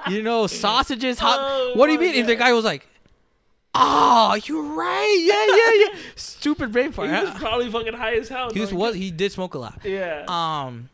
you 0.08 0.22
know, 0.22 0.46
sausages. 0.46 1.18
Hot. 1.18 1.38
Oh 1.40 1.72
what 1.74 1.86
do 1.86 1.92
you 1.94 1.98
mean? 1.98 2.14
If 2.14 2.26
the 2.26 2.36
guy 2.36 2.52
was 2.52 2.64
like, 2.64 2.86
"Oh, 3.74 4.38
you're 4.44 4.62
right. 4.62 5.18
Yeah, 5.24 5.86
yeah, 5.88 5.94
yeah." 5.96 6.10
Stupid 6.16 6.72
brain 6.72 6.92
fart. 6.92 7.10
he 7.10 7.20
was 7.20 7.30
probably 7.34 7.70
fucking 7.70 7.94
high 7.94 8.14
as 8.16 8.28
hell. 8.28 8.50
He 8.52 8.60
was 8.60 8.72
was 8.72 8.94
he 8.94 9.10
did 9.10 9.32
smoke 9.32 9.54
a 9.54 9.58
lot. 9.58 9.80
Yeah. 9.84 10.24
Um, 10.28 10.90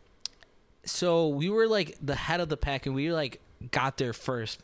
so 0.84 1.28
we 1.28 1.48
were 1.50 1.66
like 1.66 1.96
the 2.02 2.14
head 2.14 2.40
of 2.40 2.48
the 2.48 2.56
pack, 2.56 2.86
and 2.86 2.94
we 2.94 3.12
like 3.12 3.40
got 3.70 3.96
there 3.96 4.12
first. 4.12 4.60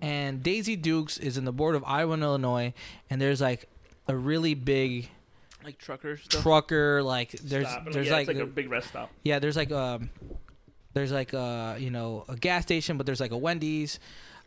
and 0.00 0.42
Daisy 0.42 0.76
Dukes 0.76 1.16
is 1.18 1.36
in 1.38 1.44
the 1.44 1.52
board 1.52 1.74
of 1.74 1.84
Iowa 1.86 2.14
and 2.14 2.22
Illinois, 2.22 2.74
and 3.08 3.20
there's 3.20 3.40
like 3.40 3.68
a 4.08 4.16
really 4.16 4.54
big 4.54 5.08
Like 5.64 5.78
trucker 5.78 6.16
stuff. 6.16 6.42
trucker 6.42 7.02
like 7.02 7.30
there's 7.32 7.68
Stop. 7.68 7.92
there's 7.92 8.06
yeah, 8.08 8.12
like, 8.14 8.26
like 8.28 8.36
a 8.38 8.46
big 8.46 8.70
rest 8.70 8.88
stop. 8.88 9.10
yeah 9.22 9.38
there's 9.38 9.56
like 9.56 9.70
um 9.72 10.10
there's 10.94 11.12
like 11.12 11.32
uh 11.34 11.76
you 11.78 11.90
know 11.90 12.24
a 12.28 12.36
gas 12.36 12.62
station 12.64 12.96
but 12.96 13.06
there's 13.06 13.20
like 13.20 13.30
a 13.30 13.36
Wendy's 13.36 13.98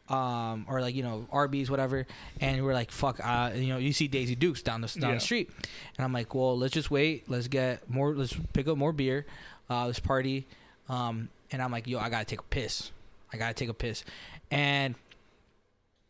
um 0.10 0.66
or 0.70 0.82
like 0.82 0.94
you 0.94 1.02
know 1.04 1.26
Arby's 1.32 1.72
whatever 1.72 2.06
and 2.40 2.64
we're 2.64 2.74
like 2.74 2.92
fuck 2.92 3.20
uh 3.26 3.52
you 3.56 3.68
know 3.70 3.78
you 3.78 3.92
see 3.94 4.08
Daisy 4.08 4.36
Dukes 4.36 4.62
down 4.62 4.82
the 4.82 4.88
down 4.88 5.10
Yeah. 5.12 5.16
the 5.16 5.22
street 5.22 5.50
and 5.98 6.06
I'm 6.06 6.14
like 6.14 6.36
well 6.36 6.58
let's 6.58 6.74
just 6.74 6.92
wait 6.92 7.30
let's 7.30 7.48
get 7.48 7.90
more 7.90 8.14
let's 8.14 8.36
pick 8.54 8.68
up 8.68 8.78
more 8.78 8.92
beer 8.94 9.26
uh 9.70 9.88
let's 9.88 10.00
party 10.00 10.46
um 10.90 11.30
and 11.52 11.62
I'm 11.62 11.72
like 11.72 11.88
yo 11.88 11.98
I 11.98 12.10
gotta 12.10 12.26
take 12.26 12.40
a 12.40 12.44
piss 12.44 12.92
I 13.34 13.38
gotta 13.38 13.56
take 13.56 13.70
a 13.70 13.74
piss 13.74 14.04
and 14.52 14.94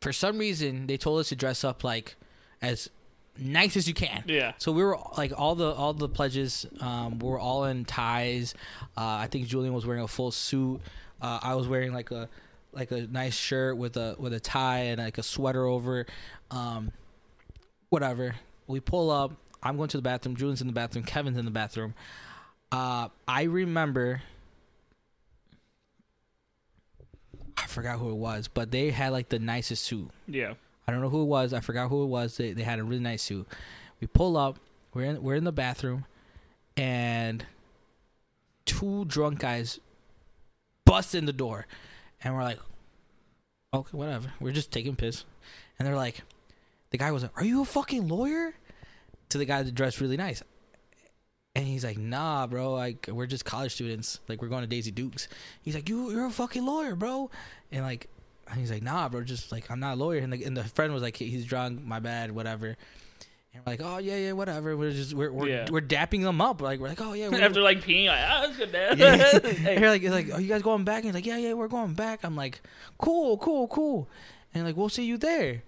for 0.01 0.11
some 0.11 0.37
reason 0.37 0.87
they 0.87 0.97
told 0.97 1.19
us 1.21 1.29
to 1.29 1.35
dress 1.37 1.63
up 1.63 1.83
like 1.85 2.15
as 2.61 2.89
nice 3.37 3.75
as 3.75 3.87
you 3.87 3.93
can 3.93 4.23
Yeah. 4.27 4.53
so 4.57 4.71
we 4.71 4.81
were 4.83 4.97
like 5.17 5.33
all 5.37 5.55
the 5.55 5.71
all 5.73 5.93
the 5.93 6.07
pledges 6.07 6.65
um, 6.79 7.19
were 7.19 7.37
all 7.39 7.65
in 7.65 7.83
ties. 7.85 8.53
Uh, 8.97 9.01
I 9.01 9.27
think 9.29 9.47
Julian 9.47 9.73
was 9.73 9.85
wearing 9.85 10.03
a 10.03 10.07
full 10.07 10.31
suit. 10.31 10.79
Uh, 11.21 11.39
I 11.41 11.55
was 11.55 11.67
wearing 11.67 11.93
like 11.93 12.11
a 12.11 12.29
like 12.71 12.91
a 12.91 13.07
nice 13.07 13.35
shirt 13.35 13.77
with 13.77 13.97
a 13.97 14.15
with 14.19 14.33
a 14.33 14.39
tie 14.39 14.79
and 14.91 14.99
like 15.01 15.17
a 15.17 15.23
sweater 15.23 15.65
over. 15.65 16.05
Um, 16.51 16.91
whatever. 17.89 18.35
We 18.67 18.79
pull 18.79 19.11
up. 19.11 19.33
I'm 19.63 19.77
going 19.77 19.89
to 19.89 19.97
the 19.97 20.03
bathroom. 20.03 20.35
Julian's 20.35 20.61
in 20.61 20.67
the 20.67 20.73
bathroom. 20.73 21.05
Kevin's 21.05 21.37
in 21.37 21.45
the 21.45 21.51
bathroom. 21.51 21.93
Uh, 22.71 23.09
I 23.27 23.43
remember. 23.43 24.21
I 27.57 27.67
forgot 27.67 27.99
who 27.99 28.09
it 28.09 28.15
was, 28.15 28.47
but 28.47 28.71
they 28.71 28.91
had 28.91 29.11
like 29.11 29.29
the 29.29 29.39
nicest 29.39 29.83
suit. 29.83 30.09
Yeah. 30.27 30.53
I 30.87 30.91
don't 30.91 31.01
know 31.01 31.09
who 31.09 31.21
it 31.23 31.25
was. 31.25 31.53
I 31.53 31.59
forgot 31.59 31.89
who 31.89 32.03
it 32.03 32.07
was. 32.07 32.37
They, 32.37 32.53
they 32.53 32.63
had 32.63 32.79
a 32.79 32.83
really 32.83 33.01
nice 33.01 33.23
suit. 33.23 33.47
We 33.99 34.07
pull 34.07 34.37
up. 34.37 34.59
We're 34.93 35.03
in 35.03 35.23
we're 35.23 35.35
in 35.35 35.43
the 35.43 35.51
bathroom, 35.51 36.05
and 36.77 37.45
two 38.65 39.05
drunk 39.05 39.39
guys 39.39 39.79
bust 40.85 41.15
in 41.15 41.25
the 41.25 41.33
door, 41.33 41.67
and 42.23 42.33
we're 42.33 42.43
like, 42.43 42.59
okay, 43.73 43.97
whatever. 43.97 44.31
We're 44.39 44.51
just 44.51 44.71
taking 44.71 44.95
piss, 44.95 45.25
and 45.77 45.87
they're 45.87 45.95
like, 45.95 46.21
the 46.91 46.97
guy 46.97 47.11
was 47.11 47.23
like, 47.23 47.37
"Are 47.37 47.45
you 47.45 47.61
a 47.61 47.65
fucking 47.65 48.07
lawyer?" 48.07 48.53
To 49.29 49.37
the 49.39 49.45
guy 49.45 49.63
that 49.63 49.73
dressed 49.73 49.99
really 49.99 50.17
nice, 50.17 50.43
and 51.55 51.65
he's 51.65 51.83
like, 51.83 51.97
"Nah, 51.97 52.47
bro. 52.47 52.73
Like 52.73 53.09
we're 53.11 53.25
just 53.25 53.43
college 53.43 53.73
students. 53.73 54.19
Like 54.29 54.41
we're 54.41 54.49
going 54.49 54.61
to 54.61 54.67
Daisy 54.67 54.91
Dukes." 54.91 55.27
He's 55.61 55.75
like, 55.75 55.89
"You 55.89 56.11
you're 56.11 56.27
a 56.27 56.31
fucking 56.31 56.65
lawyer, 56.65 56.95
bro," 56.95 57.31
and 57.71 57.83
like 57.83 58.07
and 58.49 58.59
he's 58.59 58.71
like, 58.71 58.83
nah, 58.83 59.09
bro, 59.09 59.23
just 59.23 59.51
like 59.51 59.69
I'm 59.71 59.79
not 59.79 59.93
a 59.95 59.97
lawyer. 59.97 60.19
And 60.19 60.31
the, 60.33 60.43
and 60.43 60.55
the 60.55 60.63
friend 60.63 60.93
was 60.93 61.01
like, 61.01 61.17
he's 61.17 61.45
drunk, 61.45 61.83
my 61.83 61.99
bad, 61.99 62.31
whatever. 62.31 62.75
And 63.53 63.65
we're 63.65 63.71
like, 63.73 63.81
oh 63.83 63.97
yeah, 63.99 64.17
yeah, 64.17 64.31
whatever. 64.33 64.75
We're 64.75 64.91
just 64.91 65.13
we're 65.13 65.31
we're, 65.31 65.47
Yeah. 65.47 65.67
we're 65.71 65.81
dapping 65.81 66.21
them 66.23 66.41
up. 66.41 66.61
Like 66.61 66.79
we're 66.79 66.89
like, 66.89 67.01
oh 67.01 67.13
yeah. 67.13 67.27
We're, 67.31 67.41
After 67.41 67.61
like 67.61 67.81
peeing, 67.83 68.07
like, 68.07 68.19
ah, 68.21 68.41
that's 68.45 68.57
good, 68.57 68.71
Dad. 68.71 68.97
yeah. 68.99 69.39
Hey. 69.51 69.79
You're 69.79 69.89
like, 69.89 70.03
it's 70.03 70.11
like, 70.13 70.31
are 70.33 70.41
you 70.41 70.47
guys 70.49 70.61
going 70.61 70.83
back? 70.83 70.97
And 70.97 71.05
he's 71.05 71.15
like, 71.15 71.25
yeah, 71.25 71.37
yeah, 71.37 71.53
we're 71.53 71.67
going 71.69 71.93
back. 71.93 72.23
I'm 72.23 72.35
like, 72.35 72.61
cool, 72.97 73.37
cool, 73.37 73.67
cool. 73.67 74.09
And 74.53 74.65
like, 74.65 74.75
we'll 74.75 74.89
see 74.89 75.05
you 75.05 75.17
there. 75.17 75.63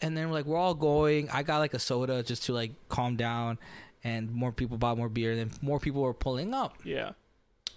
And 0.00 0.16
then 0.16 0.26
we're 0.28 0.34
like, 0.34 0.44
we're 0.46 0.56
all 0.56 0.74
going. 0.74 1.28
I 1.30 1.42
got 1.42 1.58
like 1.58 1.74
a 1.74 1.78
soda 1.78 2.22
just 2.22 2.44
to 2.44 2.52
like 2.52 2.72
calm 2.88 3.16
down. 3.16 3.58
And 4.04 4.30
more 4.32 4.52
people 4.52 4.76
bought 4.78 4.96
more 4.96 5.08
beer. 5.08 5.32
And 5.32 5.40
then 5.40 5.50
more 5.62 5.80
people 5.80 6.02
were 6.02 6.14
pulling 6.14 6.54
up. 6.54 6.78
Yeah. 6.84 7.12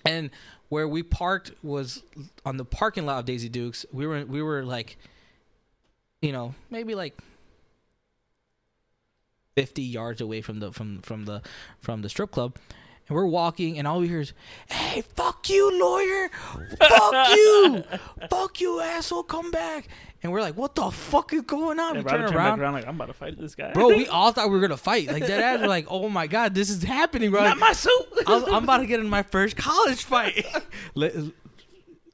And 0.05 0.29
where 0.70 0.88
we 0.88 1.03
parked 1.03 1.51
was 1.63 2.03
on 2.46 2.58
the 2.58 2.65
parking 2.65 3.05
lot 3.05 3.20
of 3.20 3.25
Daisy 3.25 3.50
Dukes. 3.50 3.86
We 3.91 4.08
were 4.08 4.25
we 4.25 4.41
were 4.41 4.63
like, 4.63 4.98
you 6.22 6.31
know, 6.31 6.55
maybe 6.70 6.96
like 6.96 7.17
fifty 9.56 9.84
yards 9.84 10.21
away 10.21 10.41
from 10.41 10.60
the 10.60 10.71
from 10.71 11.02
from 11.02 11.26
the 11.26 11.41
from 11.80 12.02
the 12.02 12.10
strip 12.10 12.32
club. 12.32 12.56
And 13.12 13.15
we're 13.17 13.26
walking, 13.26 13.78
and 13.78 13.86
all 13.89 14.00
we 14.00 14.08
hear 14.08 14.21
is, 14.21 14.32
"Hey, 14.69 15.02
fuck 15.02 15.50
you, 15.50 15.78
lawyer! 15.78 16.30
Fuck 16.80 17.30
you! 17.36 17.84
fuck 18.30 18.62
you, 18.62 18.80
asshole! 18.80 19.24
Come 19.24 19.52
back!" 19.52 19.89
And 20.24 20.32
we're 20.32 20.39
like, 20.39 20.56
"What 20.56 20.76
the 20.76 20.89
fuck 20.91 21.34
is 21.34 21.41
going 21.41 21.78
on?" 21.78 21.97
And 21.97 22.06
we 22.06 22.10
turn 22.10 22.21
around, 22.34 22.62
around 22.62 22.71
like, 22.71 22.88
I'm 22.88 22.95
about 22.95 23.08
to 23.08 23.13
fight 23.13 23.38
this 23.38 23.54
guy. 23.54 23.74
bro. 23.74 23.89
We 23.89 24.08
all 24.08 24.32
thought 24.32 24.47
we 24.50 24.56
were 24.56 24.62
gonna 24.62 24.78
fight. 24.78 25.10
Like 25.12 25.28
that 25.28 25.41
ass. 25.41 25.60
We're 25.60 25.67
like, 25.67 25.88
"Oh 25.89 26.08
my 26.08 26.28
god, 26.28 26.56
this 26.56 26.69
is 26.69 26.84
happening, 26.84 27.32
bro!" 27.32 27.43
Not 27.43 27.58
my 27.58 27.74
suit. 27.74 27.91
I 28.26 28.45
I'm 28.47 28.63
about 28.63 28.78
to 28.78 28.86
get 28.88 29.02
in 29.02 29.10
my 29.10 29.24
first 29.24 29.58
college 29.58 30.06
fight. 30.06 30.45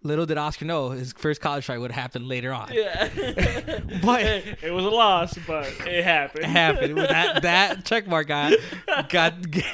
Li- 0.07 0.17
Little 0.17 0.25
did 0.25 0.37
Oscar 0.37 0.65
know 0.65 0.89
his 0.89 1.13
first 1.13 1.41
college 1.41 1.65
fight 1.65 1.79
would 1.79 1.91
happen 1.91 2.27
later 2.27 2.53
on. 2.53 2.71
yeah. 2.73 3.09
But 4.01 4.21
it, 4.61 4.71
was 4.71 4.85
a 4.85 4.89
loss, 4.89 5.37
but 5.45 5.67
it 5.85 6.03
happened. 6.03 6.43
it 6.45 6.49
happened. 6.49 6.97
That 6.97 7.41
that 7.43 7.85
check 7.89 8.07
mark 8.07 8.27
got 8.27 8.53
got 9.09 9.33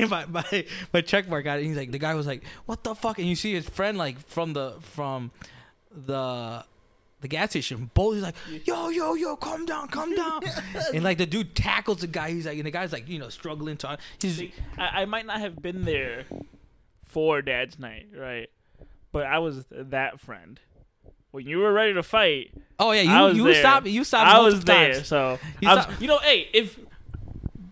my 0.10 0.26
my, 0.26 0.66
my 0.94 1.02
check 1.02 1.28
mark 1.30 1.44
got. 1.46 1.60
He's 1.60 1.78
like 1.78 1.92
the 1.92 2.00
guy 2.00 2.14
was 2.16 2.28
like, 2.28 2.44
"What 2.66 2.84
the 2.84 2.96
fuck?" 2.96 3.20
And 3.20 3.28
you 3.28 3.36
see 3.36 3.54
his 3.54 3.68
friend 3.68 3.98
like 3.98 4.20
from 4.28 4.54
the 4.54 4.76
from 4.82 5.32
the 5.92 6.64
the 7.22 7.28
gas 7.28 7.52
station. 7.52 7.90
Both 7.94 8.16
he's 8.16 8.24
like, 8.24 8.36
"Yo 8.66 8.90
yo 8.90 9.14
yo, 9.16 9.36
calm 9.36 9.66
down, 9.66 9.88
calm 9.90 10.16
down." 10.16 10.42
and 10.94 11.04
like 11.04 11.18
the 11.18 11.26
dude 11.26 11.56
tackles 11.56 12.00
the 12.02 12.08
guy. 12.08 12.32
He's 12.32 12.46
like, 12.46 12.58
and 12.58 12.66
the 12.66 12.72
guy's 12.72 12.92
like, 12.92 13.08
you 13.08 13.20
know, 13.20 13.30
struggling 13.30 13.78
to. 13.78 13.98
He's 14.22 14.38
See, 14.38 14.54
I, 14.78 15.02
I 15.02 15.06
might 15.06 15.26
not 15.26 15.40
have 15.40 15.62
been 15.62 15.86
there 15.86 16.26
for 17.06 17.42
Dad's 17.42 17.78
night, 17.80 18.08
right? 18.16 18.50
But 19.14 19.26
I 19.28 19.40
was 19.40 19.66
that 19.72 20.20
friend. 20.20 20.60
When 21.32 21.48
you 21.48 21.60
were 21.60 21.72
ready 21.74 21.94
to 21.94 22.04
fight, 22.04 22.52
oh 22.78 22.92
yeah, 22.92 23.10
I 23.12 23.22
you 23.22 23.24
was 23.30 23.38
you 23.38 23.44
there. 23.46 23.56
stopped 23.62 23.88
you 23.88 24.04
stopped. 24.04 24.28
I 24.28 24.40
was 24.42 24.64
there. 24.66 24.94
times. 24.96 25.08
So 25.08 25.40
You 25.62 25.70
was- 25.70 25.88
you 26.02 26.08
know, 26.08 26.18
hey, 26.20 26.48
if 26.54 26.78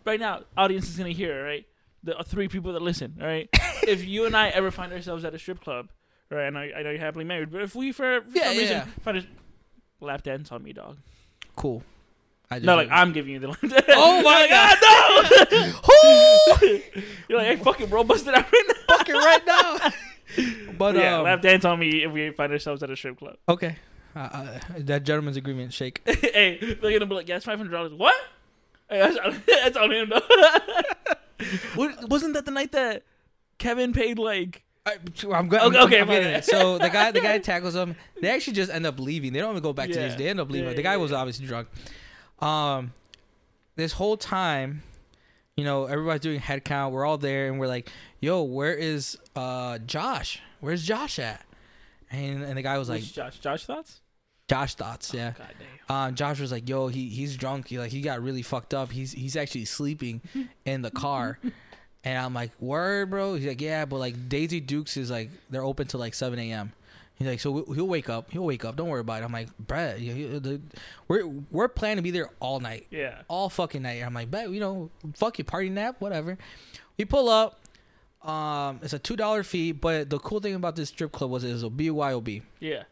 right 0.06 0.20
now 0.20 0.42
audience 0.58 0.88
is 0.90 0.98
gonna 0.98 1.10
hear, 1.12 1.44
right? 1.44 1.66
The 2.04 2.18
uh, 2.18 2.24
three 2.24 2.48
people 2.48 2.74
that 2.74 2.82
listen, 2.82 3.18
all 3.22 3.28
right? 3.28 3.48
if 3.88 4.04
you 4.06 4.26
and 4.26 4.36
I 4.36 4.50
ever 4.50 4.72
find 4.72 4.92
ourselves 4.94 5.24
at 5.26 5.36
a 5.36 5.40
strip 5.40 5.62
club, 5.62 5.90
right? 6.32 6.46
And 6.48 6.58
I, 6.58 6.72
I 6.76 6.82
know 6.82 6.90
you're 6.90 7.00
happily 7.00 7.26
married, 7.26 7.52
but 7.52 7.62
if 7.62 7.76
we 7.76 7.92
for, 7.92 8.22
for 8.22 8.28
Yeah, 8.38 8.46
some 8.50 8.58
reason 8.58 8.78
yeah. 8.78 8.86
find 9.04 9.18
a 9.20 9.26
lap 10.04 10.24
dance 10.24 10.52
on 10.52 10.64
me, 10.64 10.74
dog. 10.74 10.98
Cool. 11.56 11.84
I 12.50 12.58
No, 12.58 12.76
like 12.76 12.90
I'm 12.92 13.12
giving 13.14 13.34
you 13.34 13.40
the 13.40 13.50
lap 13.50 13.62
dance. 13.68 13.84
Oh 13.90 14.24
my 14.24 14.42
like, 14.42 14.50
"Ah, 14.52 15.48
no!" 15.52 16.68
You're 17.30 17.38
like, 17.38 17.48
hey, 17.48 17.56
fucking 17.58 17.90
bro, 17.90 18.04
bust 18.04 18.26
it 18.28 18.34
out 18.34 18.52
right 18.52 18.64
now. 18.68 18.98
fucking 18.98 19.16
right 19.16 19.46
now. 19.46 19.92
But 20.78 20.96
yeah, 20.96 21.17
um, 21.17 21.24
lap 21.24 21.41
dance 21.41 21.65
on 21.65 21.80
me 21.80 22.04
if 22.04 22.12
we 22.12 22.32
find 22.32 22.52
ourselves 22.52 22.82
at 22.84 22.89
a 22.89 22.96
strip 22.96 23.17
club. 23.20 23.38
okay, 23.48 23.76
uh, 24.15 24.20
uh, 24.20 24.60
that 24.80 25.04
gentleman's 25.04 25.38
agreement 25.38 25.74
shake. 25.74 26.02
hey, 26.06 26.58
they're 26.82 26.91
gonna 26.91 27.06
be 27.06 27.15
like, 27.15 27.28
yeah, 27.30 27.36
it's 27.38 27.46
five 27.46 27.58
hundred 27.58 27.72
dollars. 27.72 27.94
What? 27.94 28.15
Hey, 28.89 29.00
that's, 29.00 29.17
on, 29.17 29.44
that's 29.48 29.78
on 29.78 29.91
him 29.91 30.10
though. 30.10 30.22
what, 31.76 32.10
wasn't 32.10 32.34
that 32.34 32.46
the 32.46 32.52
night 32.52 32.72
that 32.74 33.04
Kevin 33.58 33.94
paid 33.94 34.17
like? 34.20 34.63
I, 34.86 34.94
I'm 35.32 35.48
good. 35.48 35.62
Okay, 35.62 35.78
I'm, 35.78 35.86
okay, 35.86 36.00
I'm 36.02 36.08
fine. 36.08 36.15
getting 36.15 36.30
it. 36.32 36.46
So 36.46 36.78
the 36.80 36.89
guy, 36.89 37.12
the 37.12 37.22
guy 37.22 37.38
tackles 37.38 37.76
him. 37.76 37.96
They 38.20 38.30
actually 38.30 38.54
just 38.54 38.72
end 38.72 38.88
up 38.88 39.00
leaving. 39.00 39.32
They 39.32 39.39
don't 39.39 39.52
even 39.52 39.62
go 39.62 39.74
back 39.74 39.89
to 39.89 39.96
Yeah. 39.96 40.08
this. 40.08 40.15
They 40.15 40.28
end 40.28 40.39
up 40.39 40.50
leaving. 40.50 40.70
Yeah, 40.70 40.76
the 40.76 40.82
guy 40.82 40.98
was 40.98 41.12
obviously 41.12 41.46
drunk. 41.46 41.67
Um, 42.39 42.94
this 43.76 43.94
whole 43.94 44.17
time, 44.17 44.82
you 45.58 45.64
know, 45.64 45.86
everybody's 45.86 46.22
doing 46.22 46.40
head 46.40 46.64
count. 46.64 46.94
We're 46.94 47.06
all 47.06 47.18
there, 47.18 47.48
and 47.48 47.60
we're 47.60 47.68
like, 47.68 47.90
"Yo, 48.20 48.44
where 48.44 48.74
is 48.74 49.18
uh 49.36 49.78
Josh? 49.80 50.42
Where's 50.60 50.84
Josh 50.84 51.20
at?" 51.20 51.46
And 52.12 52.44
and 52.44 52.58
the 52.58 52.62
guy 52.62 52.78
was 52.78 52.90
like, 52.90 53.04
Josh, 53.04 53.40
Josh 53.40 53.66
thoughts? 53.66 54.02
"Josh 54.50 54.76
thoughts, 54.76 55.14
yeah." 55.14 55.34
God 55.38 55.48
damn. 55.88 55.96
um, 55.96 56.16
Josh 56.16 56.40
was 56.40 56.52
like, 56.52 56.68
"Yo, 56.68 56.88
he 56.88 57.10
he's 57.10 57.36
drunk. 57.38 57.68
He 57.68 57.80
like 57.80 57.92
he 57.92 58.02
got 58.02 58.22
really 58.22 58.42
fucked 58.42 58.74
up. 58.74 58.92
He's 58.92 59.12
he's 59.12 59.36
actually 59.36 59.66
sleeping 59.66 60.22
in 60.66 60.82
the 60.82 60.92
car." 60.92 61.40
And 62.04 62.18
I'm 62.18 62.34
like, 62.34 62.52
"Word, 62.60 63.10
bro." 63.12 63.36
He's 63.36 63.46
like, 63.46 63.62
"Yeah, 63.62 63.86
but 63.86 63.98
like 63.98 64.30
Daisy 64.30 64.60
Dukes 64.60 64.98
is 64.98 65.12
like 65.12 65.30
they're 65.50 65.64
open 65.64 65.88
till 65.88 66.00
like 66.00 66.14
7 66.14 66.38
a.m." 66.40 66.74
He's 67.22 67.30
like, 67.30 67.40
"So 67.40 67.64
he'll 67.74 67.88
wake 67.88 68.10
up. 68.10 68.32
He'll 68.32 68.44
wake 68.46 68.66
up. 68.66 68.76
Don't 68.76 68.90
worry 68.90 69.02
about 69.02 69.22
it." 69.22 69.26
I'm 69.26 69.32
like, 69.32 69.50
"Brett, 69.58 70.00
you- 70.00 70.14
you- 70.14 70.40
the- 70.40 70.62
we're 71.08 71.26
we're 71.52 71.68
planning 71.68 71.98
to 71.98 72.02
be 72.02 72.12
there 72.12 72.30
all 72.40 72.60
night, 72.60 72.88
Yeah. 72.92 73.22
all 73.28 73.50
fucking 73.50 73.82
night." 73.82 74.04
I'm 74.04 74.14
like, 74.14 74.30
"Bet 74.32 74.50
you 74.50 74.60
know, 74.60 74.90
fuck 75.16 75.38
you, 75.38 75.44
party 75.44 75.70
nap, 75.70 75.98
whatever." 76.00 76.38
We 76.98 77.06
pull 77.06 77.30
up. 77.30 77.60
Um, 78.24 78.80
it's 78.84 78.94
a 78.94 79.00
two 79.00 79.16
dollar 79.16 79.44
fee, 79.44 79.72
but 79.72 80.10
the 80.10 80.20
cool 80.20 80.40
thing 80.40 80.54
about 80.56 80.76
this 80.76 80.90
strip 80.90 81.12
club 81.12 81.32
was 81.32 81.44
it 81.44 81.52
was 81.54 81.64
a 81.64 81.70
BYOB. 81.70 82.44
Yeah. 82.60 82.84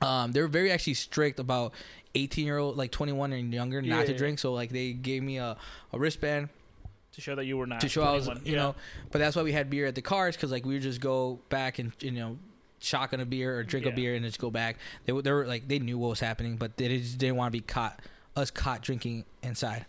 Um, 0.00 0.32
they 0.32 0.40
were 0.40 0.48
very 0.48 0.70
actually 0.72 0.94
strict 0.94 1.38
about 1.40 1.72
18 2.14 2.44
year 2.46 2.58
old, 2.58 2.76
like 2.76 2.90
21 2.92 3.32
and 3.32 3.52
younger, 3.52 3.82
not 3.82 4.06
to 4.06 4.12
Yeah. 4.12 4.18
drink. 4.18 4.38
So 4.38 4.52
like 4.52 4.70
they 4.70 4.92
gave 4.92 5.22
me 5.22 5.38
a, 5.38 5.56
a 5.92 5.98
wristband 5.98 6.48
To 7.12 7.20
show 7.20 7.34
that 7.36 7.44
you 7.46 7.56
were 7.56 7.66
not. 7.66 7.80
to 7.80 7.88
show 7.88 8.02
I 8.02 8.12
was, 8.12 8.26
you 8.28 8.34
Yeah. 8.44 8.56
know. 8.56 8.74
But 9.10 9.18
that's 9.18 9.34
why 9.36 9.42
we 9.42 9.52
had 9.52 9.70
beer 9.70 9.86
at 9.86 9.94
the 9.94 10.02
cars 10.02 10.36
because 10.36 10.50
like 10.52 10.64
we 10.64 10.74
would 10.74 10.82
just 10.82 11.00
go 11.00 11.40
back 11.48 11.78
and 11.78 11.92
you 12.00 12.12
know 12.12 12.38
shotgun 12.80 13.20
a 13.20 13.26
beer 13.26 13.58
or 13.58 13.62
drink 13.62 13.86
a 13.86 13.90
beer 13.90 14.14
and 14.14 14.24
just 14.24 14.38
go 14.38 14.50
back. 14.50 14.76
They 15.04 15.12
were 15.12 15.22
they 15.22 15.32
were 15.32 15.46
like 15.46 15.68
they 15.68 15.78
knew 15.78 15.98
what 15.98 16.10
was 16.10 16.20
happening, 16.20 16.56
but 16.56 16.76
they 16.76 16.98
just 16.98 17.18
didn't 17.18 17.36
want 17.36 17.52
to 17.52 17.58
be 17.58 17.60
caught 17.60 18.00
us 18.36 18.50
caught 18.50 18.82
drinking 18.82 19.24
inside. 19.42 19.86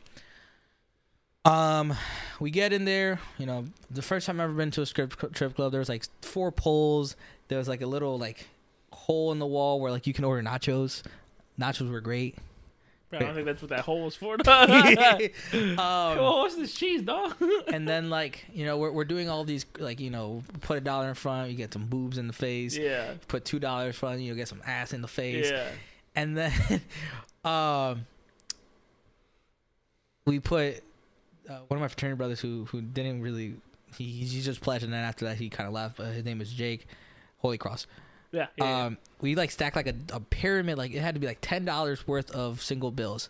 Um, 1.46 1.96
we 2.40 2.52
get 2.52 2.74
in 2.74 2.86
there. 2.86 3.20
You 3.38 3.46
know, 3.46 3.66
the 3.90 4.02
first 4.02 4.28
time 4.28 4.40
I 4.40 4.44
ever 4.44 4.54
been 4.54 4.72
to 4.72 4.82
a 4.82 4.86
strip 4.86 5.34
trip 5.34 5.56
club, 5.56 5.72
there 5.72 5.80
was 5.80 5.90
like 5.90 6.06
four 6.22 6.52
poles. 6.52 7.16
There 7.48 7.58
was 7.58 7.68
like 7.68 7.82
a 7.82 7.88
little 7.88 8.18
like 8.18 8.48
hole 8.92 9.32
in 9.32 9.40
the 9.40 9.48
wall 9.48 9.80
where 9.80 9.92
like 9.92 10.06
you 10.06 10.14
can 10.14 10.26
order 10.26 10.42
nachos. 10.42 11.04
nachos 11.60 11.90
were 11.90 12.02
great. 12.02 12.38
I 13.12 13.18
don't 13.20 13.34
think 13.34 13.46
that's 13.48 13.62
what 13.62 13.70
that 13.70 13.80
hole 13.82 14.04
was 14.04 14.16
for. 14.16 14.36
um, 14.48 15.76
oh, 15.80 16.42
what's 16.42 16.56
this 16.56 16.74
cheese, 16.76 17.02
dog? 17.02 17.36
and 17.68 17.88
then 17.88 18.10
like 18.10 18.46
you 18.54 18.66
know 18.66 18.78
we're 18.78 18.92
we're 18.92 19.04
doing 19.06 19.30
all 19.30 19.44
these 19.44 19.66
like 19.80 20.00
you 20.00 20.12
know 20.12 20.44
put 20.62 20.78
a 20.78 20.82
dollar 20.82 21.10
in 21.10 21.16
front, 21.16 21.50
you 21.50 21.58
get 21.58 21.74
some 21.74 21.86
boobs 21.88 22.18
in 22.20 22.28
the 22.28 22.34
face. 22.34 22.78
yeah, 22.78 23.14
Put 23.28 23.46
two 23.46 23.58
dollars 23.60 23.88
in 23.88 23.94
front, 23.94 24.22
you 24.22 24.36
get 24.36 24.48
some 24.48 24.62
ass 24.66 24.94
in 24.94 25.02
the 25.02 25.08
face. 25.08 25.50
yeah. 25.50 25.70
and 26.16 26.38
then 26.38 26.82
um 27.44 28.06
we 30.26 30.40
put 30.40 30.84
uh, 31.50 31.60
one 31.68 31.78
of 31.78 31.82
my 31.82 31.88
fraternity 31.88 32.18
brothers 32.18 32.40
who 32.40 32.66
who 32.66 32.82
didn't 32.82 33.22
really 33.22 33.56
he 33.98 34.04
he 34.06 34.42
just 34.42 34.62
pledged 34.62 34.84
and 34.84 34.94
then 34.94 35.04
after 35.04 35.26
that 35.26 35.38
he 35.38 35.50
kind 35.50 35.66
of 35.68 35.74
left 35.74 35.98
but 35.98 36.08
his 36.14 36.24
name 36.24 36.42
is 36.42 36.52
Jake 36.54 36.86
Holy 37.38 37.58
Cross 37.58 37.88
Yeah, 38.32 38.48
yeah. 38.58 38.86
um 38.86 38.98
we 39.22 39.36
like 39.36 39.52
stacked 39.52 39.76
like 39.76 39.88
a, 39.88 39.96
a 40.14 40.20
pyramid 40.20 40.78
like 40.78 40.94
it 40.94 41.02
had 41.02 41.16
to 41.16 41.20
be 41.20 41.28
like 41.28 41.40
ten 41.42 41.66
dollars 41.66 42.08
worth 42.08 42.32
of 42.32 42.62
single 42.62 42.92
bills. 42.92 43.30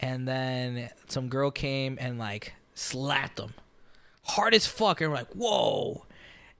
And 0.00 0.28
then 0.28 0.90
some 1.08 1.28
girl 1.28 1.50
came 1.50 1.98
and 2.00 2.18
like 2.18 2.54
slapped 2.74 3.36
them 3.36 3.54
hard 4.22 4.54
as 4.54 4.66
fuck. 4.66 5.00
And 5.00 5.10
we're 5.10 5.16
like 5.16 5.32
whoa. 5.34 6.04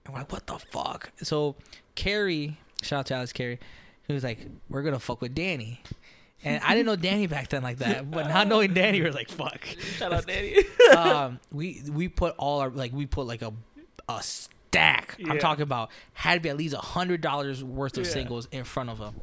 And 0.05 0.13
we're 0.13 0.19
like 0.21 0.31
what 0.31 0.45
the 0.47 0.59
fuck? 0.59 1.11
So 1.23 1.55
Carrie 1.95 2.57
shout 2.81 2.99
out 2.99 3.05
to 3.07 3.13
Alex 3.15 3.33
Carrie 3.33 3.59
he 4.07 4.13
was 4.13 4.23
like 4.23 4.39
we're 4.69 4.83
gonna 4.83 4.99
fuck 4.99 5.21
with 5.21 5.33
Danny. 5.35 5.81
And 6.43 6.61
I 6.63 6.73
didn't 6.73 6.85
know 6.87 6.95
Danny 7.09 7.27
back 7.27 7.47
then 7.49 7.63
like 7.63 7.77
that 7.77 8.11
but 8.11 8.27
not 8.27 8.47
knowing 8.47 8.73
Danny 8.73 9.01
we're 9.01 9.11
like 9.11 9.29
fuck. 9.29 9.63
Shout 9.97 10.11
out, 10.11 10.27
Danny. 10.27 10.57
um, 10.95 11.39
we 11.51 11.81
we 11.89 12.09
put 12.09 12.35
all 12.37 12.59
our 12.59 12.69
like 12.69 12.91
we 12.91 13.05
put 13.05 13.25
like 13.25 13.41
a 13.41 13.53
a 14.09 14.21
stack. 14.69 15.15
Yeah. 15.17 15.31
I'm 15.31 15.39
talking 15.39 15.63
about 15.63 15.89
had 16.13 16.35
to 16.35 16.39
be 16.39 16.49
at 16.49 16.57
least 16.57 16.73
a 16.73 16.79
hundred 16.79 17.21
dollars 17.21 17.63
worth 17.63 17.97
of 17.97 18.05
Yeah. 18.05 18.11
singles 18.11 18.47
in 18.51 18.63
front 18.63 18.89
of 18.89 18.99
him, 18.99 19.15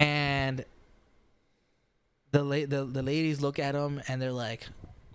and 0.00 0.64
the 2.30 2.42
la- 2.42 2.66
the 2.66 2.84
the 2.84 3.02
ladies 3.02 3.40
look 3.40 3.58
at 3.58 3.74
him 3.74 4.02
and 4.08 4.20
they're 4.20 4.32
like, 4.32 4.66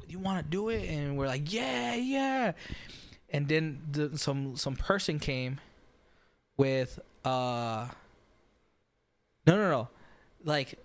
"You 0.08 0.20
want 0.20 0.44
to 0.44 0.50
do 0.50 0.70
it?" 0.70 0.90
And 0.90 1.18
we're 1.18 1.28
like, 1.28 1.52
"Yeah, 1.52 1.96
yeah." 1.96 2.54
And 3.30 3.48
then 3.48 3.82
the, 3.92 4.18
some 4.18 4.56
some 4.58 4.76
person 4.76 5.20
came 5.20 5.60
with 6.58 7.00
uh 7.26 7.88
no 9.48 9.56
no 9.56 9.70
no 9.72 9.88
like 10.44 10.78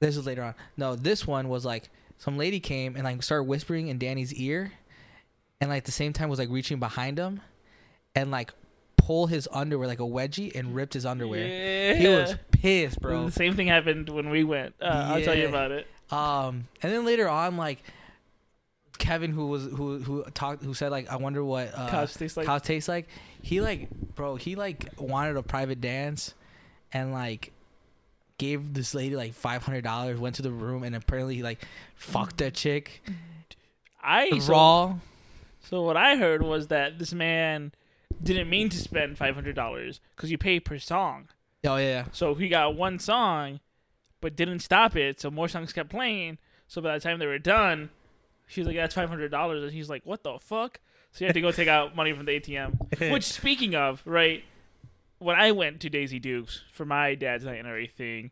this 0.00 0.16
is 0.16 0.26
later 0.26 0.42
on. 0.42 0.54
No, 0.76 0.96
this 0.96 1.26
one 1.26 1.48
was 1.48 1.64
like 1.64 1.90
some 2.18 2.36
lady 2.38 2.60
came 2.60 2.94
and 2.96 3.04
like 3.04 3.22
started 3.22 3.44
whispering 3.44 3.88
in 3.88 3.98
Danny's 3.98 4.32
ear, 4.34 4.72
and 5.60 5.70
like 5.70 5.78
at 5.78 5.84
the 5.84 5.92
same 5.92 6.12
time 6.12 6.28
was 6.28 6.38
like 6.38 6.50
reaching 6.50 6.78
behind 6.78 7.18
him, 7.18 7.40
and 8.14 8.30
like 8.30 8.52
pull 8.96 9.26
his 9.26 9.48
underwear 9.52 9.86
like 9.86 10.00
a 10.00 10.04
wedgie 10.04 10.54
and 10.54 10.74
ripped 10.74 10.94
his 10.94 11.04
underwear. 11.04 11.46
Yeah. 11.46 11.94
He 11.94 12.08
was 12.08 12.36
pissed, 12.50 13.00
bro. 13.00 13.26
The 13.26 13.32
same 13.32 13.54
thing 13.54 13.66
happened 13.66 14.08
when 14.08 14.30
we 14.30 14.44
went. 14.44 14.74
Uh, 14.80 14.84
I'll 15.14 15.22
tell 15.22 15.36
you 15.36 15.48
about 15.48 15.70
it. 15.72 15.86
Um, 16.10 16.68
and 16.82 16.92
then 16.92 17.04
later 17.04 17.28
on, 17.28 17.56
like 17.56 17.82
Kevin, 18.98 19.32
who 19.32 19.46
was 19.46 19.64
who 19.64 19.98
who 19.98 20.24
talked, 20.34 20.62
who 20.62 20.74
said 20.74 20.90
like, 20.90 21.10
I 21.10 21.16
wonder 21.16 21.44
what 21.44 21.72
uh, 21.74 21.88
Couch 21.88 22.14
tastes 22.14 22.36
like. 22.36 22.46
couch 22.46 22.62
tastes 22.64 22.88
like. 22.88 23.08
He 23.42 23.60
like, 23.60 23.90
bro, 24.14 24.36
he 24.36 24.54
like 24.54 24.88
wanted 24.98 25.36
a 25.36 25.42
private 25.42 25.80
dance, 25.80 26.34
and 26.92 27.12
like 27.12 27.52
gave 28.38 28.74
this 28.74 28.94
lady 28.94 29.16
like 29.16 29.34
five 29.34 29.62
hundred 29.62 29.84
dollars. 29.84 30.18
Went 30.18 30.36
to 30.36 30.42
the 30.42 30.50
room 30.50 30.82
and 30.82 30.94
apparently 30.94 31.36
he 31.36 31.42
like 31.42 31.64
fucked 31.94 32.38
that 32.38 32.54
chick 32.54 33.02
I 34.02 34.30
raw. 34.48 34.94
so 34.94 35.00
what 35.70 35.96
I 35.96 36.16
heard 36.16 36.42
was 36.42 36.68
that 36.68 36.98
this 36.98 37.12
man 37.12 37.72
didn't 38.22 38.48
mean 38.48 38.68
to 38.70 38.78
spend 38.78 39.18
five 39.18 39.34
hundred 39.34 39.56
dollars 39.56 40.00
because 40.16 40.30
you 40.30 40.38
pay 40.38 40.60
per 40.60 40.78
song. 40.78 41.28
Oh 41.66 41.76
yeah, 41.76 42.04
So 42.12 42.34
he 42.34 42.48
got 42.48 42.76
one 42.76 42.98
song, 42.98 43.60
but 44.20 44.36
didn't 44.36 44.60
stop 44.60 44.96
it. 44.96 45.20
So 45.20 45.30
more 45.30 45.48
songs 45.48 45.72
kept 45.72 45.88
playing. 45.88 46.38
So 46.68 46.82
by 46.82 46.94
the 46.94 47.00
time 47.00 47.18
they 47.18 47.26
were 47.26 47.38
done, 47.38 47.90
she 48.46 48.60
was 48.60 48.66
like, 48.68 48.76
"That's 48.76 48.94
five 48.94 49.08
hundred 49.08 49.30
dollars," 49.30 49.62
and 49.62 49.72
he's 49.72 49.88
like, 49.88 50.02
"What 50.04 50.22
the 50.22 50.38
fuck?" 50.38 50.80
So 51.12 51.20
he 51.20 51.24
had 51.26 51.34
to 51.34 51.40
go 51.40 51.52
take 51.52 51.68
out 51.68 51.94
money 51.94 52.12
from 52.12 52.26
the 52.26 52.32
ATM. 52.40 53.10
Which, 53.12 53.24
speaking 53.24 53.74
of, 53.74 54.02
right, 54.04 54.42
when 55.18 55.36
I 55.36 55.52
went 55.52 55.80
to 55.80 55.88
Daisy 55.90 56.18
Dukes 56.18 56.62
for 56.72 56.84
my 56.84 57.14
dad's 57.14 57.44
night 57.44 57.58
and 57.60 57.68
everything, 57.68 58.30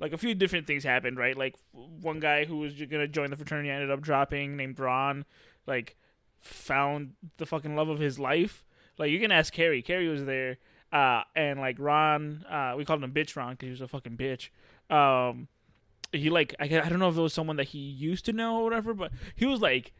like 0.00 0.12
a 0.12 0.18
few 0.18 0.34
different 0.34 0.66
things 0.66 0.84
happened, 0.84 1.16
right? 1.16 1.36
Like 1.36 1.54
one 1.72 2.20
guy 2.20 2.44
who 2.44 2.58
was 2.58 2.74
gonna 2.74 3.08
join 3.08 3.30
the 3.30 3.36
fraternity 3.36 3.70
ended 3.70 3.90
up 3.90 4.00
dropping, 4.02 4.56
named 4.56 4.78
Ron, 4.78 5.24
like 5.66 5.96
found 6.44 7.12
the 7.38 7.46
fucking 7.46 7.74
love 7.76 7.88
of 7.88 7.98
his 7.98 8.18
life. 8.18 8.64
Like 8.98 9.10
you 9.10 9.18
can 9.18 9.32
ask 9.32 9.52
Carrie. 9.52 9.82
Carrie 9.82 10.08
was 10.08 10.24
there, 10.24 10.58
uh, 10.92 11.22
and 11.34 11.58
like 11.58 11.76
Ron, 11.78 12.44
uh, 12.48 12.74
we 12.76 12.84
called 12.84 13.02
him 13.02 13.12
bitch 13.12 13.34
Ron 13.36 13.52
because 13.54 13.66
he 13.66 13.70
was 13.70 13.80
a 13.80 13.88
fucking 13.88 14.16
bitch. 14.16 14.50
Um, 14.94 15.48
he 16.12 16.30
like 16.30 16.54
I, 16.60 16.64
I 16.64 16.88
don't 16.88 16.98
know 17.00 17.08
if 17.08 17.16
it 17.16 17.20
was 17.20 17.32
someone 17.34 17.56
that 17.56 17.68
he 17.68 17.78
used 17.78 18.24
to 18.26 18.32
know 18.32 18.58
or 18.58 18.64
whatever, 18.64 18.94
but 18.94 19.10
he 19.34 19.46
was 19.46 19.60
like. 19.60 19.92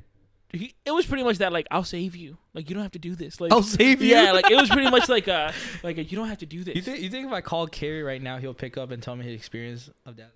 He, 0.52 0.72
it 0.84 0.92
was 0.92 1.04
pretty 1.04 1.24
much 1.24 1.38
that 1.38 1.52
like 1.52 1.66
I'll 1.72 1.82
save 1.82 2.14
you 2.14 2.38
like 2.52 2.68
you 2.70 2.74
don't 2.76 2.84
have 2.84 2.92
to 2.92 2.98
do 3.00 3.16
this 3.16 3.40
like 3.40 3.50
I'll 3.50 3.60
save 3.64 4.00
you. 4.00 4.10
yeah 4.14 4.30
like 4.30 4.48
it 4.48 4.54
was 4.54 4.68
pretty 4.70 4.88
much 4.88 5.08
like 5.16 5.26
uh 5.26 5.50
like 5.82 5.98
a, 5.98 6.04
you 6.04 6.16
don't 6.16 6.28
have 6.28 6.38
to 6.38 6.46
do 6.46 6.62
this 6.62 6.76
You 6.76 6.82
think 6.82 7.00
you 7.00 7.10
think 7.10 7.26
if 7.26 7.32
I 7.32 7.40
call 7.40 7.66
Carrie 7.66 8.04
right 8.04 8.22
now, 8.22 8.38
he'll 8.38 8.54
pick 8.54 8.78
up 8.78 8.92
and 8.92 9.02
tell 9.02 9.16
me 9.16 9.24
his 9.24 9.34
experience 9.34 9.90
of 10.06 10.14
that? 10.18 10.30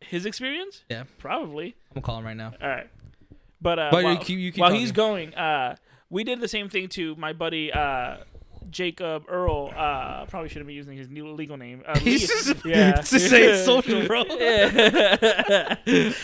his 0.00 0.26
experience 0.26 0.82
Yeah. 0.90 1.04
probably 1.18 1.76
I'm 1.90 1.94
gonna 1.94 2.04
call 2.04 2.18
him 2.18 2.24
right 2.24 2.36
now. 2.36 2.54
all 2.60 2.68
right 2.68 2.88
but 3.66 3.78
uh 3.78 3.88
But 3.90 3.98
you 3.98 4.04
while, 4.04 4.16
keep- 4.26 4.38
you 4.44 4.52
keep 4.52 4.60
while 4.62 4.72
he's 4.80 4.92
going 4.92 5.28
uh 5.34 5.76
we 6.14 6.22
did 6.30 6.40
the 6.40 6.48
same 6.56 6.68
thing 6.74 6.88
to 6.96 7.04
my 7.16 7.32
buddy 7.32 7.72
uh 7.72 8.18
Jacob 8.70 9.24
Earl 9.28 9.72
uh 9.76 10.24
probably 10.26 10.48
shouldn't 10.50 10.66
be 10.66 10.74
using 10.82 10.96
his 10.96 11.08
new 11.08 11.24
legal 11.40 11.56
name 11.56 11.82
uh, 11.86 11.98
He's 12.08 12.28
Leo- 12.28 12.54
just- 12.54 12.64
yeah 12.64 12.92
just 13.12 13.28
say 13.30 13.42
it's 13.50 13.64
social, 13.64 14.06
bro. 14.10 14.22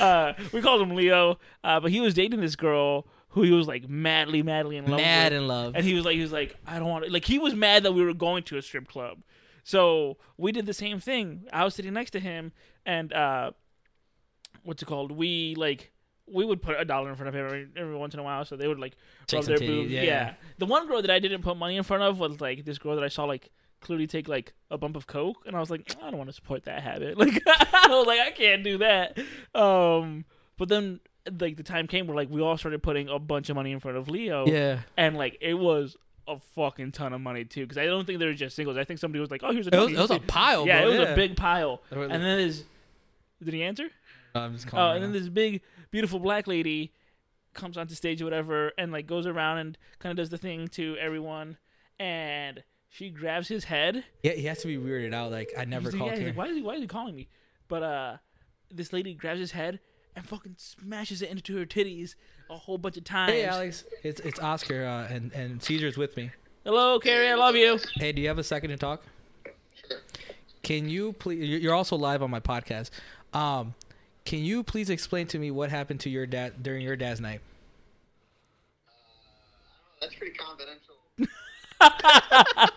uh 0.01 0.33
we 0.53 0.61
called 0.61 0.83
him 0.83 0.95
Leo 0.95 1.39
uh 1.65 1.81
but 1.81 1.91
he 1.91 2.01
was 2.01 2.15
dating 2.15 2.41
this 2.41 2.57
girl 2.57 3.07
who 3.31 3.43
he 3.43 3.51
was 3.51 3.67
like 3.67 3.89
madly 3.89 4.43
madly 4.43 4.77
in 4.77 4.87
love 4.87 5.01
Mad 5.01 5.33
with 5.33 5.41
in 5.43 5.49
love. 5.49 5.75
and 5.75 5.85
he 5.85 5.95
was 5.95 6.05
like, 6.05 6.17
he 6.17 6.23
was 6.23 6.33
like, 6.33 6.55
I 6.67 6.79
don't 6.79 6.89
want 6.89 7.07
to. 7.07 7.11
Like 7.11 7.25
he 7.25 7.39
was 7.39 7.55
mad 7.55 7.83
that 7.85 7.93
we 7.93 8.05
were 8.05 8.13
going 8.13 8.43
to 8.45 8.59
a 8.59 8.63
strip 8.63 8.87
club. 8.89 9.23
So 9.65 10.19
we 10.37 10.53
did 10.53 10.67
the 10.67 10.75
same 10.75 11.01
thing. 11.01 11.47
I 11.53 11.65
was 11.65 11.75
sitting 11.75 11.95
next 11.95 12.11
to 12.11 12.21
him, 12.21 12.53
and 12.85 13.11
uh, 13.13 13.53
what's 14.65 14.83
it 14.83 14.87
called? 14.87 15.13
We 15.13 15.55
like 15.57 15.93
we 16.31 16.45
would 16.45 16.63
put 16.63 16.81
a 16.81 16.85
dollar 16.85 17.11
in 17.11 17.17
front 17.17 17.29
of 17.29 17.35
him 17.35 17.45
every, 17.47 17.69
every 17.77 17.97
once 17.97 18.15
in 18.15 18.21
a 18.21 18.23
while, 18.23 18.45
so 18.45 18.57
they 18.57 18.69
would 18.69 18.79
like 18.79 18.95
Shake 19.29 19.39
rub 19.39 19.47
their 19.47 19.57
titties, 19.59 19.67
boobs. 19.67 19.91
yeah, 19.91 20.03
Yeah. 20.03 20.07
yeah. 20.27 20.35
The 20.59 20.67
one 20.67 20.87
girl 20.89 21.03
that 21.03 21.11
I 21.11 21.19
didn't 21.19 21.43
put 21.43 21.57
money 21.57 21.77
in 21.77 21.83
front 21.83 22.03
of 22.03 22.19
was 22.19 22.41
like 22.41 22.65
this 22.65 22.79
girl 22.79 22.95
that 22.97 23.05
I 23.05 23.09
saw 23.09 23.25
like 23.25 23.51
clearly 23.81 24.07
take 24.07 24.29
like 24.29 24.53
a 24.71 24.79
bump 24.79 24.95
of 24.97 25.07
coke, 25.07 25.39
and 25.47 25.57
I 25.57 25.61
was 25.61 25.71
like, 25.71 25.95
I 26.03 26.09
don't 26.11 26.19
want 26.19 26.31
to 26.31 26.35
support 26.35 26.65
that 26.65 26.83
habit. 26.83 27.17
Like 27.19 27.43
I 27.47 27.89
was 27.91 28.07
like, 28.07 28.21
I 28.21 28.31
can't 28.31 28.63
do 28.63 28.79
that. 28.79 29.19
Um, 29.55 30.25
but 30.57 30.69
then 30.69 31.01
like 31.41 31.57
the 31.57 31.63
time 31.63 31.87
came 31.87 32.07
where 32.07 32.17
like 32.17 32.31
we 32.31 32.41
all 32.41 32.57
started 32.57 32.83
putting 32.83 33.09
a 33.09 33.19
bunch 33.19 33.49
of 33.51 33.57
money 33.57 33.73
in 33.73 33.81
front 33.81 33.97
of 33.97 34.09
Leo 34.09 34.45
yeah. 34.47 34.81
and 34.97 35.17
like 35.17 35.39
it 35.41 35.55
was 35.55 35.97
a 36.27 36.39
fucking 36.57 36.91
ton 36.93 37.13
of 37.13 37.21
money 37.21 37.45
too 37.45 37.63
because 37.63 37.79
I 37.79 37.85
don't 37.85 38.05
think 38.07 38.19
they 38.21 38.27
were 38.27 38.33
just 38.35 38.55
singles. 38.57 38.77
I 38.77 38.85
think 38.85 38.99
somebody 39.01 39.21
was 39.21 39.31
like, 39.31 39.43
"Oh, 39.45 39.53
here's 39.53 39.67
a 39.67 39.75
It 39.75 39.79
was, 39.79 39.93
it 39.93 39.99
was 39.99 40.11
a 40.11 40.19
pile, 40.21 40.67
yeah, 40.67 40.83
bro. 40.83 40.91
it 40.93 40.99
was 41.01 41.09
a 41.11 41.15
big 41.17 41.37
pile." 41.37 41.83
And 41.91 42.11
then 42.13 42.39
this, 42.39 42.63
did 43.43 43.55
he 43.55 43.63
answer? 43.65 43.89
I'm 44.35 44.55
just 44.55 44.67
Oh, 44.69 44.71
calling. 44.71 45.03
and 45.03 45.05
then 45.05 45.13
this 45.21 45.29
big, 45.29 45.61
beautiful 45.93 46.19
black 46.19 46.49
lady 46.49 46.93
comes 47.55 47.77
onto 47.79 47.95
stage 47.95 48.21
or 48.21 48.25
whatever, 48.25 48.73
and 48.77 48.91
like 48.91 49.07
goes 49.07 49.27
around 49.27 49.59
and 49.59 49.79
kind 50.01 50.11
of 50.11 50.17
does 50.17 50.31
the 50.31 50.39
thing 50.39 50.67
to 50.69 50.97
everyone, 50.99 51.57
and 52.01 52.65
she 52.89 53.11
grabs 53.11 53.47
his 53.47 53.65
head. 53.65 54.03
yeah, 54.25 54.33
he 54.33 54.43
has 54.47 54.61
to 54.63 54.67
be 54.67 54.77
weirded 54.77 55.15
out. 55.15 55.31
Like 55.31 55.51
I 55.57 55.65
never 55.65 55.85
He's 55.91 55.93
like, 55.95 55.99
called 56.01 56.11
yeah, 56.13 56.17
he's 56.17 56.23
her. 56.23 56.29
like, 56.31 56.37
why 56.39 56.47
is 56.49 56.57
he? 56.57 56.63
Why 56.63 56.75
is 56.75 56.81
he 56.81 56.87
calling 56.89 57.15
me? 57.15 57.29
But 57.69 57.83
uh, 57.85 58.17
this 58.71 58.93
lady 58.93 59.15
grabs 59.15 59.39
his 59.39 59.53
head 59.53 59.79
and 60.17 60.27
fucking 60.27 60.57
smashes 60.59 61.23
it 61.23 61.31
into 61.31 61.57
her 61.57 61.65
titties 61.65 62.17
a 62.51 62.57
whole 62.57 62.77
bunch 62.79 62.97
of 62.99 63.05
times. 63.05 63.33
Hey, 63.33 63.45
Alex, 63.45 63.85
it's 64.03 64.21
it's 64.21 64.41
Oscar 64.41 64.85
uh, 64.85 65.07
and 65.15 65.33
and 65.33 65.63
Caesar's 65.63 65.97
with 65.97 66.17
me. 66.17 66.31
Hello, 66.65 66.99
Carrie. 67.01 67.29
I 67.31 67.35
love 67.35 67.55
you. 67.57 67.79
Hey, 67.95 68.13
do 68.13 68.21
you 68.23 68.29
have 68.29 68.39
a 68.39 68.45
second 68.45 68.71
to 68.71 68.77
talk? 68.77 69.03
Can 70.63 70.89
you 70.89 71.13
please? 71.15 71.47
you're- 71.49 71.61
You're 71.63 71.75
also 71.75 71.97
live 71.97 72.23
on 72.23 72.31
my 72.31 72.41
podcast. 72.41 72.91
Um, 73.33 73.75
can 74.25 74.41
you 74.41 74.63
please 74.63 74.91
explain 74.91 75.27
to 75.29 75.39
me 75.39 75.51
what 75.51 75.71
happened 75.71 76.01
to 76.01 76.11
your 76.11 76.27
dad 76.27 76.63
during 76.63 76.83
your 76.83 76.97
dad's 76.97 77.21
night? 77.21 77.41
That's 80.01 80.15
pretty 80.15 80.37
confidential. 80.37 80.95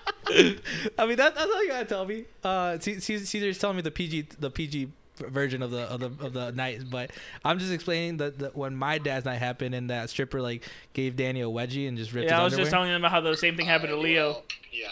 I 0.98 1.06
mean, 1.06 1.18
that, 1.18 1.36
that's 1.36 1.52
all 1.52 1.64
you 1.64 1.70
gotta 1.70 1.86
tell 1.86 2.06
me. 2.06 2.26
Uh, 2.44 2.78
C- 2.80 3.00
C- 3.00 3.20
Caesar's 3.20 3.58
telling 3.60 3.76
me 3.78 3.82
the 3.82 3.92
PG 3.92 4.28
the 4.40 4.50
PG 4.52 4.92
version 5.18 5.62
of 5.62 5.72
the 5.72 5.82
of 5.84 6.00
the 6.00 6.26
of 6.26 6.34
the 6.34 6.52
night, 6.52 6.82
but 6.90 7.12
I'm 7.44 7.58
just 7.60 7.72
explaining 7.72 8.18
that 8.18 8.38
the, 8.40 8.50
when 8.50 8.76
my 8.76 8.98
dad's 8.98 9.26
night 9.26 9.38
happened 9.38 9.74
and 9.76 9.90
that 9.90 10.10
stripper 10.10 10.42
like 10.42 10.64
gave 10.94 11.16
Danny 11.16 11.42
a 11.42 11.46
wedgie 11.46 11.88
and 11.88 11.98
just 11.98 12.12
ripped 12.14 12.28
it 12.28 12.32
out. 12.32 12.38
Yeah, 12.38 12.42
I 12.42 12.44
was 12.44 12.54
underwear. 12.54 12.64
just 12.66 12.74
telling 12.74 12.90
them 12.92 13.02
about 13.02 13.12
how 13.12 13.22
the 13.22 13.36
same 13.38 13.56
thing 13.56 13.66
happened 13.68 13.90
to 13.90 13.96
Uh, 13.98 14.02
Leo. 14.02 14.30
well, 14.32 14.44
yeah. 14.72 14.88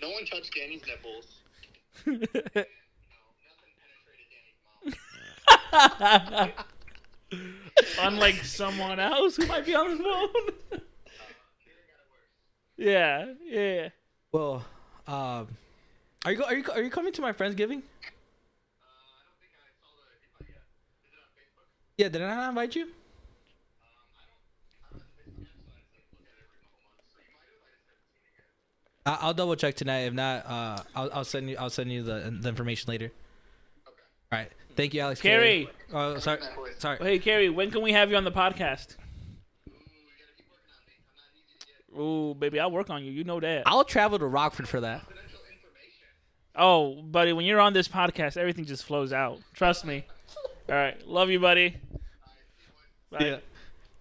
No 0.00 0.10
one 0.10 0.24
touched 0.26 0.54
Danny's 0.54 0.82
nipples. 0.86 1.26
Unlike 8.00 8.44
someone 8.44 9.00
else 9.00 9.36
who 9.36 9.46
might 9.46 9.64
be 9.64 9.74
on 9.74 9.96
the 9.96 10.02
phone. 10.02 10.80
yeah, 12.76 13.32
yeah. 13.44 13.88
Well, 14.30 14.64
um, 15.06 15.48
are 16.24 16.32
you 16.32 16.44
are 16.44 16.54
you 16.54 16.64
are 16.72 16.82
you 16.82 16.90
coming 16.90 17.12
to 17.14 17.22
my 17.22 17.32
friendsgiving? 17.32 17.56
giving? 17.56 17.82
Yeah, 21.98 22.08
did 22.08 22.22
I 22.22 22.34
not 22.34 22.48
invite 22.50 22.74
you? 22.74 22.88
I'll 29.04 29.34
double 29.34 29.56
check 29.56 29.74
tonight. 29.74 30.02
If 30.02 30.14
not, 30.14 30.46
uh, 30.46 30.78
I'll, 30.94 31.10
I'll 31.12 31.24
send 31.24 31.50
you. 31.50 31.56
I'll 31.58 31.70
send 31.70 31.90
you 31.90 32.02
the, 32.02 32.36
the 32.40 32.48
information 32.48 32.88
later. 32.90 33.06
Okay. 33.06 33.12
All 34.30 34.38
right. 34.38 34.50
Thank 34.76 34.94
you, 34.94 35.00
Alex. 35.00 35.20
Carrie. 35.20 35.68
Oh, 35.92 36.18
sorry. 36.18 36.40
Sorry. 36.78 36.98
Hey, 36.98 37.18
Carrie, 37.18 37.50
when 37.50 37.70
can 37.70 37.82
we 37.82 37.92
have 37.92 38.10
you 38.10 38.16
on 38.16 38.24
the 38.24 38.32
podcast? 38.32 38.96
Ooh, 41.98 42.34
baby, 42.38 42.58
I'll 42.58 42.70
work 42.70 42.88
on 42.88 43.04
you. 43.04 43.12
You 43.12 43.24
know 43.24 43.38
that. 43.40 43.64
I'll 43.66 43.84
travel 43.84 44.18
to 44.18 44.26
Rockford 44.26 44.66
for 44.68 44.80
that. 44.80 45.02
Oh, 46.56 47.02
buddy, 47.02 47.32
when 47.32 47.44
you're 47.44 47.60
on 47.60 47.72
this 47.72 47.88
podcast, 47.88 48.36
everything 48.36 48.64
just 48.64 48.84
flows 48.84 49.12
out. 49.12 49.40
Trust 49.54 49.84
me. 49.84 50.04
All 50.68 50.74
right, 50.74 51.06
love 51.06 51.30
you, 51.30 51.40
buddy. 51.40 51.76
Bye. 53.10 53.40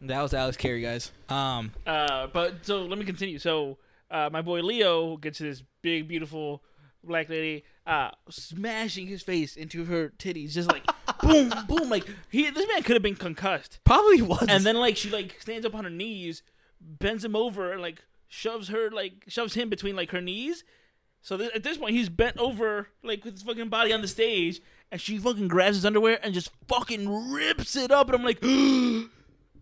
That 0.02 0.22
was 0.22 0.34
Alex 0.34 0.58
Carey, 0.58 0.82
guys. 0.82 1.12
Um, 1.30 1.72
Uh, 1.86 2.28
but 2.28 2.66
so 2.66 2.84
let 2.84 2.98
me 2.98 3.06
continue. 3.06 3.40
So 3.40 3.78
uh, 4.10 4.30
my 4.32 4.42
boy 4.42 4.62
Leo 4.62 5.18
gets 5.18 5.40
this 5.40 5.62
big, 5.82 6.08
beautiful 6.08 6.64
black 7.04 7.30
lady 7.30 7.64
uh, 7.86 8.12
smashing 8.30 9.08
his 9.08 9.22
face 9.22 9.56
into 9.56 9.86
her 9.86 10.14
titties, 10.18 10.52
just 10.52 10.70
like 10.70 10.86
boom, 11.22 11.52
boom. 11.68 11.90
Like 11.90 12.08
he, 12.30 12.50
this 12.50 12.68
man 12.68 12.84
could 12.84 12.96
have 12.96 13.04
been 13.04 13.16
concussed. 13.16 13.80
probably 13.84 14.22
was. 14.22 14.46
And 14.48 14.64
then 14.66 14.78
like 14.78 14.98
she 14.98 15.10
like 15.10 15.38
stands 15.40 15.66
up 15.66 15.76
on 15.76 15.84
her 15.84 15.90
knees, 15.90 16.44
bends 16.80 17.26
him 17.26 17.36
over, 17.36 17.72
and 17.72 17.82
like 17.82 18.04
shoves 18.28 18.70
her 18.70 18.90
like 18.90 19.26
shoves 19.28 19.56
him 19.56 19.70
between 19.70 19.96
like 19.96 20.12
her 20.12 20.22
knees. 20.22 20.64
So 21.22 21.38
th- 21.38 21.52
at 21.54 21.64
this 21.64 21.78
point, 21.78 21.94
he's 21.96 22.10
bent 22.10 22.38
over 22.38 22.88
like 23.04 23.24
with 23.24 23.36
his 23.36 23.44
fucking 23.44 23.70
body 23.70 23.94
on 23.94 24.02
the 24.02 24.08
stage, 24.08 24.62
and 24.92 25.00
she 25.00 25.18
fucking 25.18 25.48
grabs 25.48 25.78
his 25.78 25.86
underwear 25.86 26.20
and 26.24 26.34
just 26.34 26.52
fucking 26.68 27.32
rips 27.32 27.76
it 27.76 27.92
up. 27.92 28.08
And 28.08 28.16
I'm 28.16 28.24
like, 28.24 28.42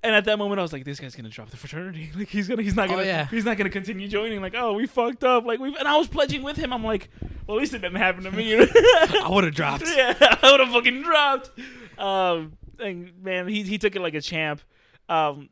and 0.03 0.15
at 0.15 0.25
that 0.25 0.37
moment, 0.39 0.59
I 0.59 0.61
was 0.61 0.71
like, 0.73 0.85
this 0.85 0.99
guy's 0.99 1.15
gonna 1.15 1.29
drop 1.29 1.49
the 1.49 1.57
fraternity. 1.57 2.11
Like 2.17 2.27
he's 2.29 2.47
gonna, 2.47 2.61
he's 2.61 2.75
not 2.75 2.89
gonna, 2.89 3.01
Oh, 3.01 3.05
yeah. 3.05 3.27
he's 3.27 3.45
not 3.45 3.57
gonna 3.57 3.69
continue 3.69 4.07
joining. 4.07 4.41
Like, 4.41 4.55
oh, 4.55 4.73
we 4.73 4.87
fucked 4.87 5.23
up. 5.23 5.45
Like 5.45 5.59
we, 5.59 5.75
and 5.77 5.87
I 5.87 5.97
was 5.97 6.07
pledging 6.07 6.43
with 6.43 6.57
him. 6.57 6.71
I'm 6.73 6.83
like, 6.83 7.09
well, 7.47 7.57
at 7.57 7.61
least 7.61 7.73
it 7.73 7.79
didn't 7.79 7.97
happen 7.97 8.23
to 8.23 8.31
me. 8.31 8.53
I 8.55 9.27
would 9.29 9.43
have 9.43 9.55
dropped. 9.55 9.83
yeah, 9.87 10.13
I 10.41 10.51
would 10.51 10.59
have 10.59 10.69
fucking 10.71 11.01
dropped. 11.01 11.51
Um, 11.97 12.53
and 12.79 13.11
man, 13.23 13.47
he 13.47 13.63
he 13.63 13.77
took 13.77 13.95
it 13.95 14.01
like 14.01 14.13
a 14.13 14.21
champ. 14.21 14.61
Um, 15.09 15.49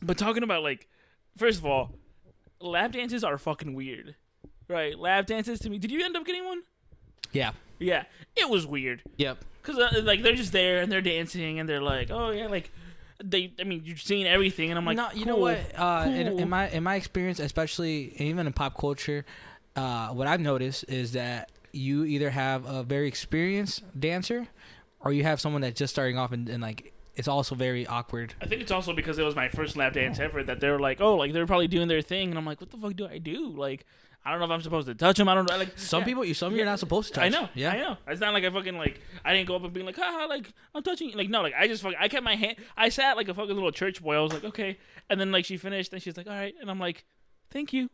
but 0.00 0.16
talking 0.16 0.42
about 0.42 0.62
like, 0.62 0.88
first 1.36 1.58
of 1.58 1.66
all, 1.66 1.94
lap 2.60 2.92
dances 2.92 3.24
are 3.24 3.36
fucking 3.38 3.74
weird, 3.74 4.14
right? 4.68 4.98
Lap 4.98 5.26
dances 5.26 5.58
to 5.60 5.70
me. 5.70 5.78
Did 5.78 5.90
you 5.90 6.04
end 6.04 6.16
up 6.16 6.24
getting 6.24 6.44
one? 6.46 6.62
Yeah. 7.32 7.52
Yeah, 7.80 8.04
it 8.34 8.48
was 8.48 8.66
weird 8.66 9.02
Yep. 9.18 9.44
because 9.62 9.78
uh, 9.78 10.00
like 10.02 10.22
they're 10.22 10.34
just 10.34 10.50
there 10.52 10.80
and 10.80 10.90
they're 10.90 11.00
dancing 11.00 11.60
and 11.60 11.68
they're 11.68 11.80
like, 11.82 12.10
oh 12.10 12.30
yeah, 12.30 12.46
like 12.48 12.72
they. 13.22 13.52
I 13.58 13.64
mean, 13.64 13.82
you've 13.84 14.02
seen 14.02 14.26
everything, 14.26 14.70
and 14.70 14.78
I'm 14.78 14.84
like, 14.84 14.96
no, 14.96 15.08
you 15.14 15.26
know 15.26 15.36
what? 15.36 15.58
Uh, 15.76 16.04
in, 16.06 16.38
in 16.38 16.48
my 16.48 16.68
in 16.68 16.82
my 16.82 16.96
experience, 16.96 17.40
especially 17.40 18.14
even 18.18 18.46
in 18.46 18.52
pop 18.52 18.78
culture, 18.78 19.24
uh, 19.76 20.08
what 20.08 20.26
I've 20.26 20.40
noticed 20.40 20.84
is 20.88 21.12
that 21.12 21.50
you 21.72 22.04
either 22.04 22.30
have 22.30 22.64
a 22.66 22.82
very 22.82 23.08
experienced 23.08 23.82
dancer, 23.98 24.48
or 25.00 25.12
you 25.12 25.22
have 25.24 25.40
someone 25.40 25.62
that's 25.62 25.78
just 25.78 25.92
starting 25.92 26.18
off 26.18 26.32
and, 26.32 26.48
and 26.48 26.62
like 26.62 26.92
it's 27.18 27.28
also 27.28 27.54
very 27.54 27.86
awkward. 27.86 28.32
I 28.40 28.46
think 28.46 28.62
it's 28.62 28.70
also 28.70 28.92
because 28.92 29.18
it 29.18 29.24
was 29.24 29.34
my 29.34 29.48
first 29.48 29.76
lap 29.76 29.94
dance 29.94 30.20
ever 30.20 30.42
that 30.44 30.60
they 30.60 30.70
were 30.70 30.78
like, 30.78 31.00
oh, 31.00 31.16
like 31.16 31.32
they're 31.32 31.46
probably 31.46 31.68
doing 31.68 31.88
their 31.88 32.00
thing, 32.00 32.30
and 32.30 32.38
I'm 32.38 32.46
like, 32.46 32.60
what 32.60 32.70
the 32.70 32.76
fuck 32.76 32.94
do 32.94 33.06
I 33.08 33.18
do? 33.18 33.48
Like, 33.48 33.84
I 34.28 34.32
don't 34.32 34.40
know 34.40 34.44
if 34.44 34.50
I'm 34.50 34.60
supposed 34.60 34.86
to 34.88 34.94
touch 34.94 35.18
him. 35.18 35.26
I 35.26 35.34
don't 35.34 35.48
know. 35.48 35.56
Like 35.56 35.78
Some 35.78 36.00
yeah. 36.00 36.04
people, 36.04 36.24
you 36.26 36.34
some 36.34 36.54
you're 36.54 36.66
not 36.66 36.78
supposed 36.78 37.08
to 37.08 37.14
touch. 37.14 37.24
I 37.24 37.28
know. 37.30 37.48
Yeah. 37.54 37.72
I 37.72 37.76
know. 37.78 37.96
It's 38.06 38.20
not 38.20 38.34
like 38.34 38.44
I 38.44 38.50
fucking 38.50 38.76
like 38.76 39.00
I 39.24 39.32
didn't 39.32 39.48
go 39.48 39.56
up 39.56 39.64
and 39.64 39.72
being 39.72 39.86
like, 39.86 39.96
haha, 39.96 40.26
like 40.26 40.52
I'm 40.74 40.82
touching 40.82 41.08
you. 41.08 41.16
Like 41.16 41.30
no, 41.30 41.40
like 41.40 41.54
I 41.58 41.66
just 41.66 41.82
fucking 41.82 41.96
I 41.98 42.08
kept 42.08 42.22
my 42.22 42.36
hand 42.36 42.56
I 42.76 42.90
sat 42.90 43.16
like 43.16 43.28
a 43.28 43.34
fucking 43.34 43.54
little 43.54 43.72
church 43.72 44.02
boy. 44.02 44.16
I 44.16 44.20
was 44.20 44.34
like, 44.34 44.44
okay. 44.44 44.76
And 45.08 45.18
then 45.18 45.32
like 45.32 45.46
she 45.46 45.56
finished 45.56 45.94
and 45.94 46.02
she's 46.02 46.18
like, 46.18 46.26
all 46.26 46.34
right. 46.34 46.54
And 46.60 46.70
I'm 46.70 46.78
like, 46.78 47.06
thank 47.50 47.72
you. 47.72 47.88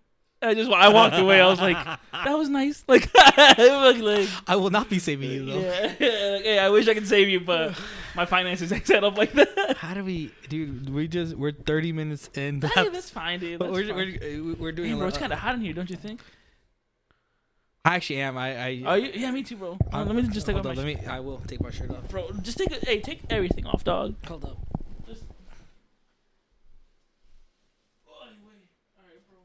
I 0.44 0.54
just 0.54 0.70
I 0.70 0.88
walked 0.88 1.16
away. 1.16 1.40
I 1.40 1.46
was 1.48 1.60
like, 1.60 1.76
that 2.12 2.38
was 2.38 2.48
nice. 2.48 2.84
Like, 2.88 3.08
like 3.14 4.28
I 4.46 4.56
will 4.56 4.70
not 4.70 4.88
be 4.88 4.98
saving 4.98 5.30
you 5.30 5.46
though. 5.46 5.58
yeah, 5.58 5.80
like, 5.80 5.98
hey, 5.98 6.58
I 6.58 6.68
wish 6.68 6.88
I 6.88 6.94
could 6.94 7.08
save 7.08 7.28
you, 7.28 7.40
but 7.40 7.78
my 8.16 8.26
finances 8.26 8.72
ain't 8.72 8.86
set 8.86 9.04
up 9.04 9.16
like 9.16 9.32
that. 9.32 9.76
How 9.78 9.94
do 9.94 10.04
we, 10.04 10.32
dude? 10.48 10.90
We 10.90 11.08
just 11.08 11.34
we're 11.36 11.52
30 11.52 11.92
minutes 11.92 12.30
in. 12.34 12.60
hey, 12.60 12.88
that's 12.88 13.10
fine, 13.10 13.40
dude. 13.40 13.60
That's 13.60 13.72
we're, 13.72 13.88
fine. 13.88 13.96
we're 13.96 14.54
we're 14.56 14.72
doing. 14.72 14.90
Hey, 14.90 14.94
a 14.94 14.98
bro, 14.98 15.08
it's 15.08 15.18
kind 15.18 15.32
of 15.32 15.38
hot 15.38 15.54
in 15.54 15.60
here, 15.60 15.72
don't 15.72 15.90
you 15.90 15.96
think? 15.96 16.20
I 17.86 17.96
actually 17.96 18.20
am. 18.20 18.38
I. 18.38 18.56
I 18.56 18.82
Oh, 18.86 18.94
you, 18.94 19.10
yeah, 19.14 19.30
me 19.30 19.42
too, 19.42 19.56
bro. 19.56 19.76
Uh, 19.92 20.04
let 20.04 20.16
me 20.16 20.22
just 20.22 20.46
take 20.46 20.56
off 20.56 20.64
my 20.64 20.72
Let 20.72 20.86
me. 20.86 20.96
I 21.06 21.20
will 21.20 21.38
take 21.46 21.60
my 21.60 21.70
shirt 21.70 21.90
off. 21.90 22.08
bro. 22.08 22.30
Just 22.40 22.56
take 22.56 22.72
it. 22.72 22.82
Hey, 22.84 23.00
take 23.00 23.20
everything 23.28 23.66
off, 23.66 23.84
dog. 23.84 24.14
Hold 24.26 24.46
up. 24.46 24.56
Just. 25.06 25.24
Oh, 28.08 28.24
wait. 28.46 28.68
All 28.96 29.04
right, 29.04 29.20
bro. 29.28 29.36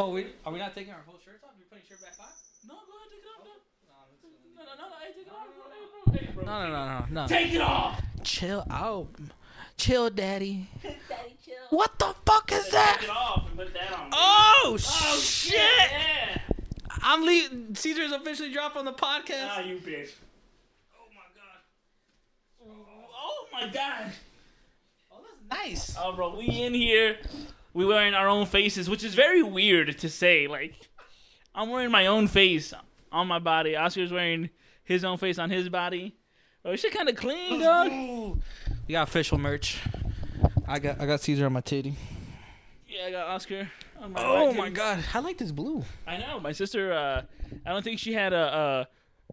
Oh, 0.00 0.10
wait. 0.14 0.34
Are 0.46 0.52
we 0.52 0.58
not 0.58 0.74
taking 0.74 0.92
our 0.92 1.02
whole 1.06 1.18
shirts 1.22 1.44
off? 1.44 1.50
Are 1.50 1.58
we 1.58 1.64
putting 1.68 1.84
shirt 1.88 2.00
back 2.00 2.14
on? 2.18 2.26
No, 2.66 2.74
go 2.86 2.96
ahead, 2.96 3.10
take 3.12 3.20
it 3.20 3.28
off, 3.28 3.44
dog. 3.44 4.06
No, 4.56 4.62
no, 4.64 4.76
no, 4.76 4.88
no. 4.88 4.96
Hey, 4.96 5.12
take 5.12 5.26
it 5.26 5.32
off. 5.32 6.20
Hey, 6.20 6.28
bro. 6.34 6.44
No, 6.44 6.62
no, 6.62 6.68
no, 6.72 6.98
no, 7.10 7.22
no. 7.22 7.26
Take 7.28 7.52
it 7.54 7.60
off. 7.60 8.02
Chill 8.24 8.64
out. 8.70 9.08
Chill, 9.76 10.10
daddy. 10.10 10.68
Daddy, 10.82 11.36
chill. 11.44 11.54
What 11.70 11.98
the 11.98 12.14
fuck 12.26 12.50
is 12.52 12.68
that? 12.70 12.96
Take 13.00 13.08
it 13.10 13.14
off 13.14 13.46
and 13.48 13.56
put 13.58 13.72
that 13.74 13.92
on. 13.92 14.10
Oh, 14.12 14.76
Oh, 14.80 15.18
shit! 15.18 15.54
Yeah. 15.54 16.38
I'm 17.02 17.24
leaving. 17.24 17.74
Caesar's 17.74 18.12
officially 18.12 18.52
dropped 18.52 18.76
on 18.76 18.84
the 18.84 18.92
podcast. 18.92 19.48
Ah, 19.50 19.60
you 19.60 19.76
bitch. 19.76 20.10
Oh 20.94 21.08
my 21.14 21.22
god. 21.34 21.60
Oh 22.62 23.46
my 23.52 23.66
god. 23.72 24.12
Oh, 25.12 25.16
that's 25.48 25.66
nice. 25.66 25.96
Oh, 25.98 26.12
bro, 26.12 26.36
we 26.36 26.46
in 26.46 26.74
here. 26.74 27.16
We 27.72 27.84
wearing 27.86 28.14
our 28.14 28.28
own 28.28 28.46
faces, 28.46 28.90
which 28.90 29.04
is 29.04 29.14
very 29.14 29.42
weird 29.42 29.98
to 29.98 30.08
say. 30.08 30.46
Like, 30.48 30.74
I'm 31.54 31.70
wearing 31.70 31.90
my 31.90 32.06
own 32.06 32.26
face 32.28 32.72
on 33.12 33.26
my 33.28 33.38
body. 33.38 33.76
Oscar's 33.76 34.12
wearing 34.12 34.50
his 34.84 35.04
own 35.04 35.18
face 35.18 35.38
on 35.38 35.50
his 35.50 35.68
body. 35.68 36.16
Oh, 36.64 36.74
shit, 36.76 36.92
kind 36.92 37.08
of 37.08 37.14
clean, 37.16 37.60
dog. 37.60 37.90
We 38.88 38.92
got 38.92 39.08
official 39.08 39.38
merch. 39.38 39.78
I 40.66 40.78
got 40.78 41.00
I 41.00 41.06
got 41.06 41.20
Caesar 41.20 41.46
on 41.46 41.52
my 41.52 41.60
titty. 41.60 41.94
Yeah, 42.88 43.06
I 43.06 43.10
got 43.10 43.28
Oscar 43.28 43.70
on 44.00 44.12
my. 44.12 44.22
Oh 44.22 44.46
right 44.48 44.56
my 44.56 44.64
titty. 44.64 44.76
god, 44.76 45.04
I 45.14 45.18
like 45.20 45.38
this 45.38 45.52
blue. 45.52 45.84
I 46.06 46.16
know. 46.16 46.38
My 46.40 46.52
sister. 46.52 46.92
Uh, 46.92 47.22
I 47.66 47.70
don't 47.70 47.82
think 47.82 47.98
she 47.98 48.12
had 48.12 48.32
a, 48.32 48.86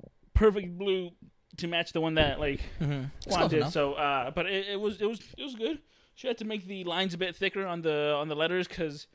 a 0.03 0.09
perfect 0.33 0.77
blue 0.77 1.11
to 1.57 1.67
match 1.67 1.91
the 1.93 2.01
one 2.01 2.13
that 2.15 2.39
like 2.39 2.61
Mm-hmm. 2.79 3.29
wanted. 3.31 3.69
So, 3.71 3.93
uh, 3.93 4.31
but 4.31 4.45
it, 4.45 4.67
it 4.69 4.79
was 4.79 5.01
it 5.01 5.05
was 5.07 5.19
it 5.37 5.43
was 5.43 5.55
good. 5.55 5.79
She 6.17 6.27
had 6.27 6.39
to 6.39 6.45
make 6.45 6.65
the 6.65 6.83
lines 6.83 7.13
a 7.13 7.17
bit 7.19 7.35
thicker 7.35 7.63
on 7.67 7.83
the 7.83 8.15
on 8.15 8.27
the 8.27 8.35
letters 8.35 8.67
because 8.67 9.05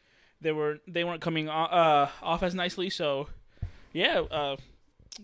they 0.41 0.53
were 0.53 0.79
they 0.87 1.03
weren't 1.03 1.21
coming 1.21 1.49
o- 1.49 1.53
uh, 1.53 2.09
off 2.23 2.45
as 2.45 2.55
nicely. 2.55 2.91
So, 2.91 3.27
yeah, 3.93 4.21
uh, 4.21 4.57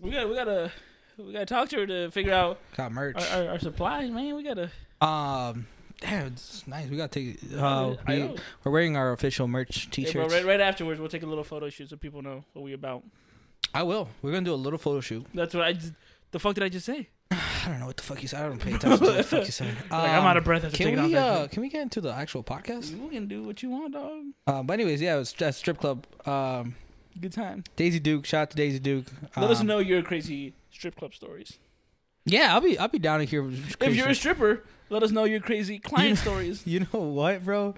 we 0.01 0.11
got 0.11 0.27
we 0.27 0.35
gotta 0.35 0.73
we 1.17 1.31
gotta 1.31 1.45
talk 1.45 1.69
to 1.69 1.77
her 1.77 1.87
to 1.87 2.11
figure 2.11 2.33
out 2.33 2.59
Got 2.75 2.91
merch. 2.91 3.15
our, 3.15 3.43
our, 3.43 3.49
our 3.51 3.59
supplies, 3.59 4.11
man. 4.11 4.35
We 4.35 4.43
gotta. 4.43 4.71
Um, 4.99 5.67
damn, 6.01 6.27
it's 6.27 6.67
nice. 6.67 6.89
We 6.89 6.97
gotta 6.97 7.17
take 7.17 7.39
uh, 7.57 7.95
we 8.09 8.35
we're 8.65 8.71
wearing 8.73 8.97
our 8.97 9.13
official 9.13 9.47
merch 9.47 9.89
T-shirts. 9.89 10.13
bro, 10.13 10.27
right, 10.27 10.45
right 10.45 10.59
afterwards, 10.59 10.99
we'll 10.99 11.07
take 11.07 11.23
a 11.23 11.27
little 11.27 11.45
photo 11.45 11.69
shoot 11.69 11.89
so 11.91 11.95
people 11.95 12.21
know 12.21 12.43
what 12.51 12.63
we 12.63 12.73
about. 12.73 13.05
I 13.73 13.83
will. 13.83 14.09
We're 14.21 14.33
gonna 14.33 14.43
do 14.43 14.53
a 14.53 14.55
little 14.55 14.79
photo 14.79 14.99
shoot. 14.99 15.25
That's 15.33 15.55
what 15.55 15.63
I. 15.63 15.71
Just, 15.71 15.93
the 16.31 16.39
fuck 16.39 16.55
did 16.55 16.63
I 16.65 16.67
just 16.67 16.85
say? 16.85 17.07
I 17.65 17.69
don't 17.69 17.79
know 17.79 17.85
what 17.87 17.97
the 17.97 18.03
fuck 18.03 18.21
you 18.21 18.27
said. 18.27 18.43
I 18.43 18.49
don't 18.49 18.59
pay 18.59 18.73
attention 18.73 18.99
to 18.99 19.05
what 19.05 19.17
the 19.17 19.23
fuck 19.23 19.45
you 19.45 19.51
said. 19.51 19.75
Like, 19.91 20.11
I'm 20.11 20.23
out 20.23 20.37
of 20.37 20.43
breath 20.43 20.63
after 20.63 20.77
Can 20.77 21.03
we 21.03 21.15
uh, 21.15 21.47
can 21.47 21.61
we 21.61 21.69
get 21.69 21.81
into 21.81 22.01
the 22.01 22.11
actual 22.13 22.43
podcast? 22.43 22.91
You 22.91 23.09
can 23.09 23.27
do 23.27 23.43
what 23.43 23.61
you 23.63 23.69
want, 23.69 23.93
dog. 23.93 24.23
Uh, 24.47 24.63
but 24.63 24.73
anyways, 24.73 25.01
yeah, 25.01 25.15
it 25.15 25.19
was 25.19 25.33
at 25.41 25.55
strip 25.55 25.79
club. 25.79 26.05
Um, 26.25 26.75
Good 27.19 27.33
time. 27.33 27.63
Daisy 27.75 27.99
Duke. 27.99 28.25
Shout 28.25 28.43
out 28.43 28.49
to 28.51 28.55
Daisy 28.57 28.79
Duke. 28.79 29.05
Let 29.35 29.49
us 29.49 29.59
Um, 29.61 29.67
know 29.67 29.79
your 29.79 30.01
crazy 30.03 30.53
strip 30.71 30.95
club 30.95 31.13
stories. 31.13 31.57
Yeah, 32.25 32.53
I'll 32.53 32.61
be 32.61 32.77
I'll 32.77 32.87
be 32.87 32.99
down 32.99 33.19
to 33.19 33.25
hear. 33.25 33.45
If 33.81 33.95
you're 33.95 34.07
a 34.09 34.15
stripper, 34.15 34.63
let 34.89 35.03
us 35.03 35.11
know 35.11 35.23
your 35.23 35.39
crazy 35.39 35.79
client 35.89 36.17
stories. 36.19 36.65
You 36.65 36.81
know 36.81 36.99
what, 36.99 37.43
bro? 37.43 37.73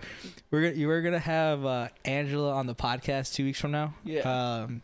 We're 0.51 0.61
gonna 0.63 0.73
you 0.75 0.87
were 0.87 1.01
gonna 1.01 1.19
have 1.19 1.65
uh, 1.65 1.87
Angela 2.05 2.53
on 2.53 2.67
the 2.67 2.75
podcast 2.75 3.33
two 3.33 3.45
weeks 3.45 3.59
from 3.59 3.71
now. 3.71 3.95
Yeah. 4.03 4.21
Um, 4.63 4.81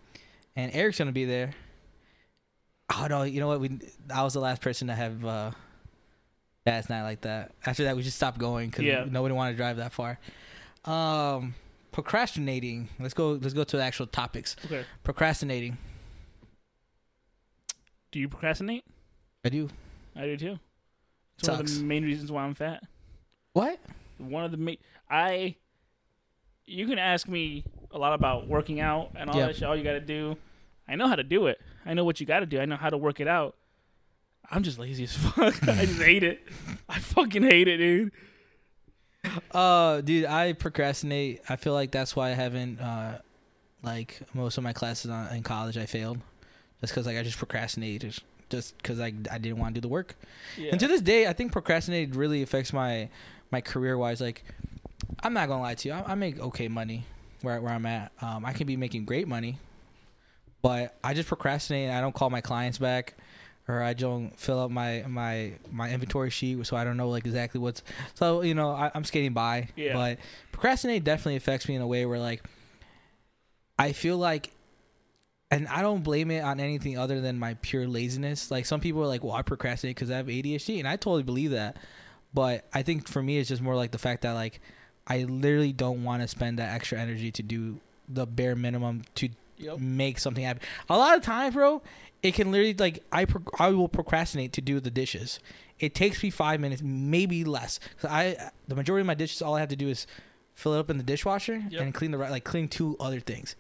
and 0.55 0.73
Eric's 0.73 0.97
gonna 0.97 1.11
be 1.11 1.25
there. 1.25 1.51
Oh 2.89 3.07
no, 3.09 3.23
you 3.23 3.39
know 3.39 3.47
what? 3.47 3.59
We 3.59 3.79
I 4.13 4.23
was 4.23 4.33
the 4.33 4.39
last 4.39 4.61
person 4.61 4.87
to 4.87 4.95
have 4.95 5.25
uh, 5.25 5.51
that's 6.65 6.89
not 6.89 7.03
like 7.03 7.21
that. 7.21 7.51
After 7.65 7.83
that, 7.85 7.95
we 7.95 8.03
just 8.03 8.15
stopped 8.17 8.37
going 8.37 8.69
because 8.69 8.85
Yeah. 8.85 9.05
nobody 9.09 9.33
wanted 9.33 9.51
to 9.51 9.57
drive 9.57 9.77
that 9.77 9.91
far. 9.93 10.19
Um, 10.85 11.53
procrastinating. 11.91 12.87
Let's 12.99 13.13
go. 13.13 13.31
Let's 13.31 13.53
go 13.53 13.63
to 13.65 13.77
the 13.77 13.83
actual 13.83 14.07
topics. 14.07 14.55
Okay. 14.65 14.85
Procrastinating. 15.03 15.77
Do 18.11 18.19
you 18.19 18.29
procrastinate? 18.29 18.85
I 19.43 19.49
do. 19.49 19.69
I 20.15 20.21
do 20.25 20.37
too. 20.37 20.59
It's 21.39 21.47
one 21.49 21.59
of 21.59 21.67
the 21.67 21.83
main 21.83 22.03
reasons 22.03 22.31
why 22.31 22.43
I'm 22.43 22.55
fat. 22.55 22.83
What? 23.53 23.79
One 24.17 24.43
of 24.43 24.51
the 24.51 24.57
main. 24.57 24.77
I. 25.09 25.55
You 26.65 26.85
can 26.87 26.99
ask 26.99 27.27
me 27.27 27.63
a 27.91 27.97
lot 27.97 28.13
about 28.13 28.47
working 28.47 28.79
out 28.81 29.11
and 29.15 29.29
all 29.29 29.37
Yeah. 29.37 29.47
that 29.47 29.55
shit. 29.55 29.63
All 29.63 29.75
you 29.75 29.83
got 29.83 29.93
to 29.93 30.01
do. 30.01 30.35
I 30.87 30.95
know 30.95 31.07
how 31.07 31.15
to 31.15 31.23
do 31.23 31.47
it. 31.47 31.61
I 31.87 31.93
know 31.93 32.03
what 32.03 32.19
you 32.19 32.25
got 32.25 32.41
to 32.41 32.45
do. 32.45 32.59
I 32.59 32.65
know 32.65 32.75
how 32.75 32.89
to 32.89 32.97
work 32.97 33.19
it 33.19 33.27
out. 33.27 33.55
I'm 34.51 34.63
just 34.63 34.77
lazy 34.77 35.05
as 35.05 35.13
fuck. 35.15 35.67
I 35.67 35.85
just 35.85 36.01
hate 36.01 36.23
it. 36.23 36.41
I 36.89 36.99
fucking 36.99 37.43
hate 37.43 37.67
it, 37.67 37.77
dude. 37.77 38.11
Uh, 39.51 40.01
dude, 40.01 40.25
I 40.25 40.53
procrastinate. 40.53 41.41
I 41.49 41.55
feel 41.55 41.73
like 41.73 41.91
that's 41.91 42.15
why 42.15 42.29
I 42.29 42.33
haven't 42.33 42.79
uh, 42.79 43.19
like 43.83 44.19
most 44.33 44.57
of 44.57 44.63
my 44.63 44.73
classes 44.73 45.11
on, 45.11 45.33
in 45.33 45.43
college 45.43 45.77
I 45.77 45.85
failed, 45.85 46.19
just 46.81 46.93
because 46.93 47.05
like 47.05 47.17
I 47.17 47.23
just 47.23 47.37
procrastinated, 47.37 48.15
just 48.49 48.77
because 48.77 48.99
I 48.99 49.13
I 49.31 49.37
didn't 49.37 49.57
want 49.57 49.75
to 49.75 49.81
do 49.81 49.87
the 49.87 49.91
work. 49.91 50.15
Yeah. 50.57 50.71
And 50.71 50.79
to 50.79 50.87
this 50.87 51.01
day, 51.01 51.27
I 51.27 51.33
think 51.33 51.51
procrastinating 51.51 52.17
really 52.17 52.41
affects 52.41 52.71
my 52.71 53.09
my 53.51 53.61
career 53.61 53.97
wise. 53.97 54.21
Like, 54.21 54.43
I'm 55.21 55.33
not 55.33 55.47
gonna 55.47 55.61
lie 55.61 55.75
to 55.75 55.87
you, 55.87 55.93
I, 55.93 56.11
I 56.11 56.15
make 56.15 56.39
okay 56.39 56.67
money 56.67 57.05
where 57.41 57.59
where 57.61 57.73
I'm 57.73 57.85
at. 57.85 58.11
Um, 58.21 58.45
I 58.45 58.53
can 58.53 58.65
be 58.67 58.77
making 58.77 59.05
great 59.05 59.27
money, 59.27 59.57
but 60.67 60.97
I 61.01 61.13
just 61.13 61.29
procrastinate. 61.29 61.87
And 61.87 61.97
I 61.97 62.01
don't 62.01 62.13
call 62.13 62.29
my 62.29 62.41
clients 62.41 62.77
back, 62.77 63.13
or 63.69 63.81
I 63.81 63.93
don't 63.93 64.37
fill 64.37 64.59
up 64.59 64.69
my 64.69 65.05
my 65.07 65.53
my 65.71 65.89
inventory 65.89 66.29
sheet, 66.29 66.67
so 66.67 66.75
I 66.75 66.83
don't 66.83 66.97
know 66.97 67.07
like 67.07 67.25
exactly 67.25 67.61
what's. 67.61 67.83
So 68.15 68.41
you 68.41 68.53
know, 68.53 68.71
I, 68.71 68.91
I'm 68.93 69.05
skating 69.05 69.31
by. 69.31 69.69
Yeah. 69.77 69.93
But 69.93 70.19
procrastinate 70.51 71.05
definitely 71.05 71.37
affects 71.37 71.69
me 71.69 71.75
in 71.75 71.81
a 71.81 71.87
way 71.87 72.05
where 72.05 72.19
like, 72.19 72.43
I 73.79 73.93
feel 73.93 74.17
like 74.17 74.51
and 75.49 75.69
I 75.69 75.81
don't 75.81 76.03
blame 76.03 76.31
it 76.31 76.41
on 76.41 76.59
anything 76.59 76.97
other 76.97 77.21
than 77.21 77.39
my 77.39 77.53
pure 77.61 77.87
laziness. 77.87 78.51
Like 78.51 78.65
some 78.65 78.81
people 78.81 79.01
are 79.01 79.07
like, 79.07 79.23
"Well, 79.23 79.35
I 79.35 79.43
procrastinate 79.43 79.95
because 79.95 80.11
I 80.11 80.17
have 80.17 80.27
ADHD," 80.27 80.79
and 80.79 80.87
I 80.87 80.97
totally 80.97 81.23
believe 81.23 81.51
that. 81.51 81.77
But 82.33 82.65
I 82.73 82.83
think 82.83 83.07
for 83.07 83.23
me, 83.23 83.37
it's 83.37 83.47
just 83.47 83.61
more 83.61 83.77
like 83.77 83.91
the 83.91 83.97
fact 83.97 84.23
that 84.23 84.33
like 84.33 84.59
I 85.07 85.23
literally 85.23 85.71
don't 85.71 86.03
want 86.03 86.23
to 86.23 86.27
spend 86.27 86.59
that 86.59 86.73
extra 86.75 86.99
energy 86.99 87.31
to 87.31 87.41
do 87.41 87.79
the 88.09 88.27
bare 88.27 88.57
minimum 88.57 89.03
to 89.15 89.29
Yep. 89.57 89.79
make 89.79 90.19
something 90.19 90.43
happen. 90.43 90.61
A 90.89 90.97
lot 90.97 91.17
of 91.17 91.23
times, 91.23 91.53
bro, 91.55 91.81
it 92.23 92.33
can 92.33 92.51
literally 92.51 92.73
like 92.73 93.03
I 93.11 93.25
pro- 93.25 93.43
I 93.59 93.69
will 93.69 93.87
procrastinate 93.89 94.53
to 94.53 94.61
do 94.61 94.79
the 94.79 94.91
dishes. 94.91 95.39
It 95.79 95.93
takes 95.93 96.21
me 96.23 96.29
five 96.29 96.59
minutes, 96.59 96.81
maybe 96.83 97.43
less. 97.43 97.79
'Cause 97.99 98.09
I 98.11 98.51
the 98.67 98.75
majority 98.75 99.01
of 99.01 99.07
my 99.07 99.13
dishes, 99.13 99.41
all 99.41 99.55
I 99.55 99.59
have 99.59 99.69
to 99.69 99.75
do 99.75 99.87
is 99.89 100.07
fill 100.55 100.73
it 100.73 100.79
up 100.79 100.89
in 100.89 100.97
the 100.97 101.03
dishwasher 101.03 101.63
Yep. 101.69 101.81
and 101.81 101.93
clean 101.93 102.11
the 102.11 102.17
like 102.17 102.43
clean 102.43 102.67
two 102.67 102.97
other 102.99 103.19
things. 103.19 103.55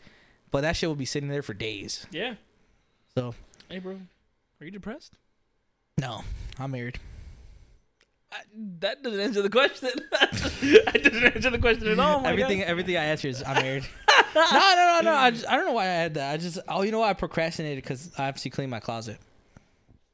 But 0.49 0.61
that 0.61 0.75
shit 0.75 0.87
will 0.89 0.95
be 0.95 1.05
sitting 1.05 1.29
there 1.29 1.43
for 1.43 1.53
days. 1.53 2.05
Yeah. 2.11 2.35
So 3.15 3.35
Hey, 3.69 3.79
bro. 3.79 3.99
Are 4.61 4.65
you 4.65 4.71
depressed? 4.71 5.13
no, 5.99 6.23
I'm 6.59 6.71
married. 6.71 6.99
I, 8.37 8.41
that 8.79 9.03
doesn't 9.03 9.19
answer 9.19 9.41
the 9.41 9.49
question. 9.49 9.89
I 10.21 10.91
didn't 10.93 11.23
answer 11.35 11.49
the 11.49 11.59
question 11.59 11.87
at 11.87 11.99
all. 11.99 12.21
Oh 12.23 12.29
everything 12.29 12.59
God. 12.59 12.67
everything 12.67 12.97
I 12.97 13.03
answer 13.05 13.27
is 13.27 13.43
I'm 13.45 13.55
married. 13.63 13.85
no, 14.35 14.41
no, 14.51 14.51
no, 14.51 15.11
no. 15.11 15.13
I 15.15 15.31
just 15.31 15.47
I 15.47 15.55
don't 15.55 15.65
know 15.65 15.73
why 15.73 15.83
I 15.83 15.87
had 15.93 16.13
that. 16.15 16.33
I 16.33 16.37
just 16.37 16.59
oh 16.67 16.81
you 16.83 16.91
know 16.91 16.99
what 16.99 17.09
I 17.09 17.13
procrastinated 17.13 17.83
because 17.83 18.11
I 18.17 18.27
obviously 18.27 18.51
cleaned 18.51 18.71
my 18.71 18.79
closet. 18.79 19.17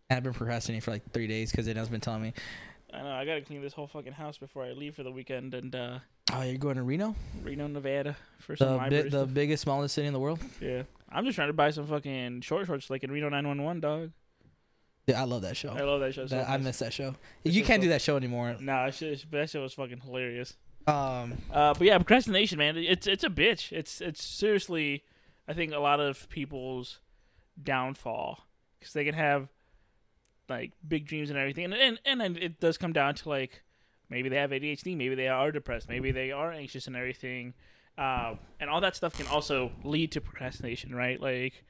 And 0.10 0.18
I've 0.18 0.24
been 0.24 0.34
procrastinating 0.34 0.82
for 0.82 0.92
like 0.92 1.12
three 1.12 1.28
days 1.28 1.52
because 1.52 1.68
it 1.68 1.78
has 1.78 1.90
been 1.90 2.02
telling 2.02 2.22
me, 2.22 2.34
I 2.94 3.02
know. 3.02 3.12
I 3.12 3.26
gotta 3.26 3.42
clean 3.42 3.62
this 3.62 3.74
whole 3.74 3.88
fucking 3.88 4.14
house 4.14 4.38
before 4.38 4.64
I 4.64 4.72
leave 4.72 4.96
for 4.96 5.04
the 5.04 5.12
weekend 5.12 5.54
and 5.54 5.74
uh, 5.76 6.00
"Oh, 6.32 6.42
you're 6.42 6.58
going 6.58 6.76
to 6.76 6.84
Reno, 6.84 7.16
Reno, 7.42 7.68
Nevada 7.68 8.16
for 8.40 8.56
some 8.56 8.74
the 8.74 8.78
bi- 8.78 8.90
the 8.90 9.10
stuff. 9.10 9.34
biggest, 9.34 9.64
smallest 9.64 9.96
city 9.96 10.08
in 10.08 10.14
the 10.14 10.20
world." 10.20 10.40
Yeah. 10.62 10.84
I'm 11.16 11.26
just 11.26 11.36
trying 11.36 11.50
to 11.50 11.54
buy 11.54 11.70
some 11.70 11.86
fucking 11.86 12.42
short 12.42 12.66
shorts 12.66 12.90
like 12.90 13.04
in 13.04 13.12
Reno 13.12 13.30
911, 13.30 13.82
dog. 13.82 14.12
Yeah, 15.08 15.22
I 15.22 15.26
love 15.26 15.42
that 15.42 15.58
show. 15.58 15.70
I 15.70 15.82
love 15.82 16.00
that 16.00 16.14
show. 16.14 16.26
So 16.28 16.36
That- 16.38 16.50
I 16.50 16.58
miss 16.58 16.80
that 16.80 16.94
show. 16.94 17.16
It's 17.44 17.54
You 17.56 17.64
can't 17.64 17.82
so- 17.82 17.86
do 17.86 17.90
that 17.90 18.02
show 18.02 18.16
anymore. 18.16 18.56
Nah, 18.60 18.86
that 18.86 18.96
shit, 18.96 19.26
that 19.32 19.50
shit 19.50 19.62
was 19.62 19.74
fucking 19.74 20.00
hilarious. 20.00 20.56
Um, 20.88 21.38
Uh, 21.52 21.74
but 21.74 21.82
yeah, 21.82 21.98
procrastination, 21.98 22.58
man. 22.58 22.78
It's 22.78 23.08
it's 23.08 23.24
a 23.24 23.30
bitch. 23.30 23.72
It's 23.72 24.02
it's 24.02 24.24
seriously, 24.24 25.04
I 25.48 25.54
think 25.54 25.72
a 25.74 25.80
lot 25.80 26.00
of 26.00 26.28
people's 26.30 27.00
downfall 27.62 28.46
because 28.80 28.94
they 28.94 29.06
can 29.06 29.16
have 29.16 29.50
like 30.50 30.72
big 30.88 31.06
dreams 31.06 31.30
and 31.30 31.40
everything, 31.40 31.66
and 31.66 31.74
and 31.74 32.00
and 32.06 32.20
then 32.22 32.36
it 32.38 32.60
does 32.60 32.78
come 32.78 32.92
down 32.94 33.16
to 33.16 33.30
like 33.30 33.62
maybe 34.10 34.30
they 34.30 34.36
have 34.38 34.52
ADHD, 34.52 34.96
maybe 34.96 35.16
they 35.16 35.28
are 35.30 35.52
depressed, 35.52 35.88
maybe 35.90 36.12
they 36.12 36.32
are 36.32 36.52
anxious 36.52 36.86
and 36.88 36.96
everything, 36.96 37.54
uh, 37.98 38.36
and 38.60 38.70
all 38.70 38.82
that 38.82 38.96
stuff 38.96 39.16
can 39.18 39.28
also 39.28 39.72
lead 39.84 40.12
to 40.12 40.22
procrastination, 40.22 40.94
right? 40.94 41.20
Like, 41.20 41.64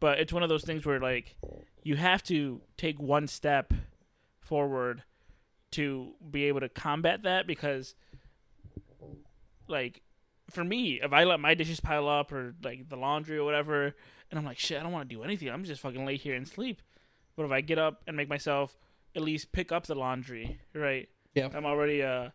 but 0.00 0.18
it's 0.18 0.32
one 0.32 0.42
of 0.42 0.48
those 0.48 0.64
things 0.64 0.84
where 0.84 1.00
like 1.00 1.36
you 1.82 1.96
have 1.96 2.22
to 2.24 2.60
take 2.76 3.00
one 3.00 3.26
step 3.26 3.72
forward 4.40 5.02
to 5.72 6.12
be 6.30 6.44
able 6.44 6.60
to 6.60 6.68
combat 6.68 7.22
that 7.22 7.46
because 7.46 7.94
like 9.68 10.02
for 10.50 10.62
me, 10.62 11.00
if 11.02 11.12
I 11.12 11.24
let 11.24 11.40
my 11.40 11.54
dishes 11.54 11.80
pile 11.80 12.08
up 12.08 12.32
or 12.32 12.54
like 12.62 12.88
the 12.88 12.96
laundry 12.96 13.38
or 13.38 13.44
whatever, 13.44 13.94
and 14.30 14.38
I'm 14.38 14.44
like, 14.44 14.58
shit, 14.58 14.78
I 14.78 14.82
don't 14.82 14.92
want 14.92 15.08
to 15.08 15.14
do 15.14 15.22
anything. 15.22 15.48
I'm 15.48 15.64
just 15.64 15.80
fucking 15.80 16.04
lay 16.04 16.16
here 16.16 16.34
and 16.34 16.46
sleep. 16.46 16.82
But 17.36 17.46
if 17.46 17.50
I 17.50 17.60
get 17.60 17.78
up 17.78 18.02
and 18.06 18.16
make 18.16 18.28
myself 18.28 18.76
at 19.16 19.22
least 19.22 19.52
pick 19.52 19.72
up 19.72 19.86
the 19.86 19.94
laundry, 19.94 20.58
right? 20.74 21.08
Yeah. 21.34 21.48
I'm 21.52 21.66
already 21.66 22.02
uh, 22.02 22.30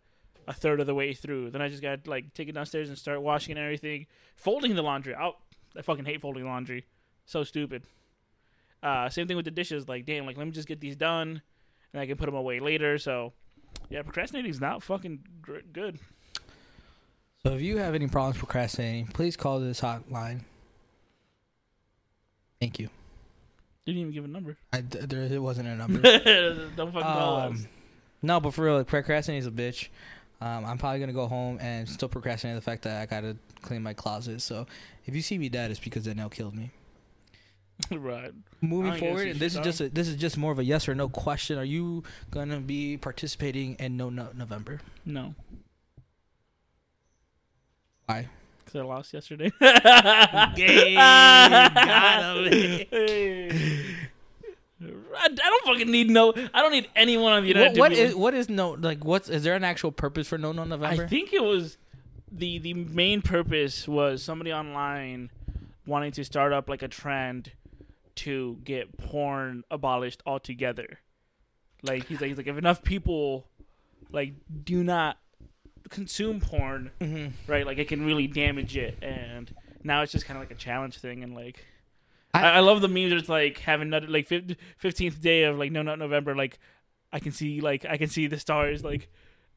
a 0.48 0.54
third 0.54 0.80
of 0.80 0.88
the 0.88 0.96
way 0.96 1.14
through. 1.14 1.52
Then 1.52 1.62
I 1.62 1.70
just 1.70 1.82
got 1.82 2.08
like 2.08 2.34
take 2.34 2.50
it 2.50 2.54
downstairs 2.54 2.90
and 2.90 2.98
start 2.98 3.22
washing 3.22 3.56
and 3.56 3.64
everything, 3.64 4.08
folding 4.36 4.76
the 4.76 4.82
laundry. 4.82 5.16
I 5.16 5.32
I 5.78 5.82
fucking 5.82 6.06
hate 6.06 6.22
folding 6.22 6.46
laundry. 6.46 6.86
So 7.30 7.44
stupid. 7.44 7.84
Uh, 8.82 9.08
same 9.08 9.28
thing 9.28 9.36
with 9.36 9.46
the 9.46 9.52
dishes. 9.52 9.88
Like, 9.88 10.04
damn, 10.08 10.26
like 10.26 10.36
let 10.36 10.48
me 10.48 10.52
just 10.52 10.68
get 10.68 10.80
these 10.80 10.96
done, 10.96 11.44
and 11.94 12.02
I 12.02 12.08
can 12.08 12.18
put 12.18 12.26
them 12.26 12.34
away 12.34 12.60
later. 12.60 12.98
So, 12.98 13.34
yeah, 13.88 14.02
procrastinating 14.02 14.50
is 14.50 14.60
not 14.60 14.82
fucking 14.82 15.20
gr- 15.40 15.60
good. 15.72 16.00
so 17.46 17.54
if 17.54 17.62
you 17.62 17.78
have 17.78 17.94
any 17.94 18.08
problems 18.08 18.40
procrastinating, 18.40 19.06
please 19.08 19.38
call 19.38 19.60
this 19.60 19.80
hotline. 19.80 20.40
Thank 22.60 22.80
you. 22.80 22.90
Didn't 23.86 24.02
even 24.02 24.12
give 24.12 24.26
a 24.26 24.28
number. 24.28 24.58
I, 24.74 24.82
there 24.82 25.22
it 25.22 25.40
wasn't 25.40 25.68
a 25.68 25.76
number. 25.76 26.02
Don't 26.76 26.92
fucking 26.92 27.02
call 27.02 27.36
us. 27.36 27.52
Um, 27.52 27.68
no, 28.24 28.40
but 28.40 28.56
for 28.56 28.66
real, 28.66 28.84
procrastinating 28.84 29.42
is 29.42 29.46
a 29.48 29.52
bitch. 29.52 29.90
Um, 30.42 30.66
I'm 30.66 30.80
probably 30.80 31.00
gonna 31.00 31.14
go 31.14 31.28
home 31.28 31.60
and 31.62 31.88
still 31.88 32.10
procrastinate 32.10 32.56
the 32.56 32.62
fact 32.62 32.82
that 32.84 33.04
I 33.04 33.06
gotta 33.06 33.38
clean 33.62 33.84
my 33.84 33.94
closet. 33.94 34.42
So 34.42 34.66
if 35.06 35.16
you 35.16 35.22
see 35.22 35.38
me 35.38 35.48
dead, 35.48 35.70
it's 35.70 35.80
because 35.80 36.06
Danielle 36.06 36.30
killed 36.30 36.56
me. 36.56 36.72
right. 37.92 38.32
Moving 38.62 38.92
I 38.92 38.96
ain't 38.96 39.02
gonna 39.02 39.18
see 39.18 39.24
forward, 39.24 39.40
this 39.40 39.56
is 39.56 39.62
just 39.62 39.82
a, 39.82 39.90
this 39.90 40.08
is 40.08 40.16
just 40.16 40.38
more 40.38 40.52
of 40.52 40.60
a 40.60 40.64
yes 40.64 40.88
or 40.90 40.96
no 40.96 41.10
question. 41.10 41.58
Are 41.58 41.64
you 41.64 42.04
gonna 42.32 42.60
be 42.60 42.98
participating 42.98 43.76
in 43.76 43.98
No 43.98 44.10
No 44.10 44.30
November? 44.36 44.82
No. 45.06 45.36
Why? 48.06 48.28
Because 48.66 48.82
I 48.82 48.84
lost 48.84 49.14
yesterday. 49.14 49.52
Gay, 50.56 50.96
got 50.96 52.38
I, 54.82 55.26
I 55.26 55.28
don't 55.28 55.66
fucking 55.66 55.92
need 55.92 56.10
no. 56.10 56.34
I 56.54 56.62
don't 56.62 56.72
need 56.72 56.90
anyone 56.96 57.34
on 57.34 57.44
the 57.44 57.50
United. 57.50 57.78
What, 57.78 57.92
what 57.92 57.92
is 57.92 58.16
what 58.16 58.34
is 58.34 58.50
no 58.50 58.72
like? 58.72 59.04
What's 59.04 59.30
is 59.30 59.44
there 59.44 59.56
an 59.56 59.64
actual 59.64 59.92
purpose 59.92 60.28
for 60.28 60.38
No 60.38 60.52
No 60.52 60.64
November? 60.64 61.04
I 61.04 61.08
think 61.08 61.34
it 61.34 61.44
was 61.44 61.78
the 62.32 62.60
the 62.60 62.74
main 62.74 63.22
purpose 63.22 63.88
was 63.88 64.24
somebody 64.24 64.54
online 64.54 65.30
wanting 65.86 66.12
to 66.14 66.24
start 66.24 66.54
up 66.54 66.70
like 66.70 66.82
a 66.82 66.88
trend 66.88 67.52
to 68.26 68.58
get 68.64 68.98
porn 68.98 69.64
abolished 69.72 70.22
altogether. 70.26 71.00
Like 71.84 72.06
he's 72.08 72.20
like 72.22 72.28
he's 72.30 72.38
like 72.38 72.48
if 72.48 72.58
enough 72.58 72.84
people 72.84 73.48
like 74.12 74.34
do 74.64 74.84
not 74.84 75.18
consume 75.90 76.40
porn, 76.40 76.92
Mhm. 77.00 77.32
right? 77.48 77.66
Like 77.66 77.78
it 77.78 77.88
can 77.88 78.06
really 78.06 78.28
damage 78.28 78.76
it, 78.78 78.98
and 79.02 79.54
now 79.84 80.02
it's 80.02 80.12
just 80.12 80.26
kind 80.26 80.38
of 80.38 80.42
like 80.42 80.52
a 80.52 80.60
challenge 80.60 80.98
thing, 80.98 81.24
and 81.24 81.34
like. 81.36 81.66
I- 82.34 82.44
I, 82.44 82.50
I 82.58 82.60
love 82.60 82.82
the 82.82 82.88
memes. 82.88 83.12
It's 83.14 83.28
like 83.30 83.58
having 83.58 83.88
another 83.88 84.08
like 84.08 84.28
fifteenth 84.78 85.20
day 85.20 85.44
of 85.46 85.58
like 85.58 85.72
no 85.72 85.82
not 85.82 85.98
November. 85.98 86.36
Like 86.36 86.60
I 87.12 87.20
can 87.20 87.32
see 87.32 87.60
like 87.60 87.86
I 87.90 87.98
can 87.98 88.08
see 88.08 88.28
the 88.28 88.38
stars 88.38 88.84
like 88.84 89.10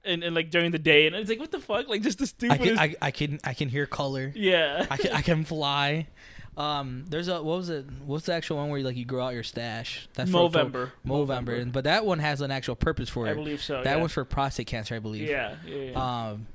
and, 0.04 0.24
and 0.24 0.34
like 0.34 0.50
during 0.50 0.70
the 0.70 0.78
day, 0.78 1.06
and 1.06 1.14
it's 1.14 1.28
like 1.28 1.38
what 1.38 1.50
the 1.50 1.60
fuck? 1.60 1.86
Like 1.88 2.00
just 2.00 2.18
the 2.18 2.48
I 2.50 2.56
can 2.56 2.78
I, 2.78 2.94
I 3.02 3.10
can 3.10 3.40
I 3.44 3.52
can 3.52 3.68
hear 3.68 3.84
color. 3.84 4.32
yeah. 4.34 4.86
I 4.90 4.96
can 4.96 5.12
I 5.12 5.20
can 5.20 5.44
fly. 5.44 6.06
Um, 6.56 7.04
there's 7.08 7.28
a 7.28 7.42
what 7.42 7.58
was 7.58 7.70
it? 7.70 7.86
What's 8.04 8.26
the 8.26 8.34
actual 8.34 8.58
one 8.58 8.68
where 8.68 8.78
you 8.78 8.84
like 8.84 8.96
you 8.96 9.06
grow 9.06 9.24
out 9.24 9.34
your 9.34 9.42
stash? 9.42 10.08
That's 10.14 10.30
for- 10.30 10.50
Movember. 10.50 10.90
Movember, 11.06 11.72
but 11.72 11.84
that 11.84 12.04
one 12.04 12.18
has 12.18 12.40
an 12.42 12.50
actual 12.50 12.76
purpose 12.76 13.08
for 13.08 13.26
it. 13.26 13.30
I 13.30 13.34
believe 13.34 13.62
so. 13.62 13.82
that 13.82 13.86
yeah. 13.86 13.96
one's 13.96 14.12
for 14.12 14.24
prostate 14.24 14.66
cancer, 14.66 14.94
I 14.94 14.98
believe. 14.98 15.28
Yeah. 15.28 15.56
Yeah. 15.66 15.76
yeah. 15.76 16.28
Um, 16.30 16.46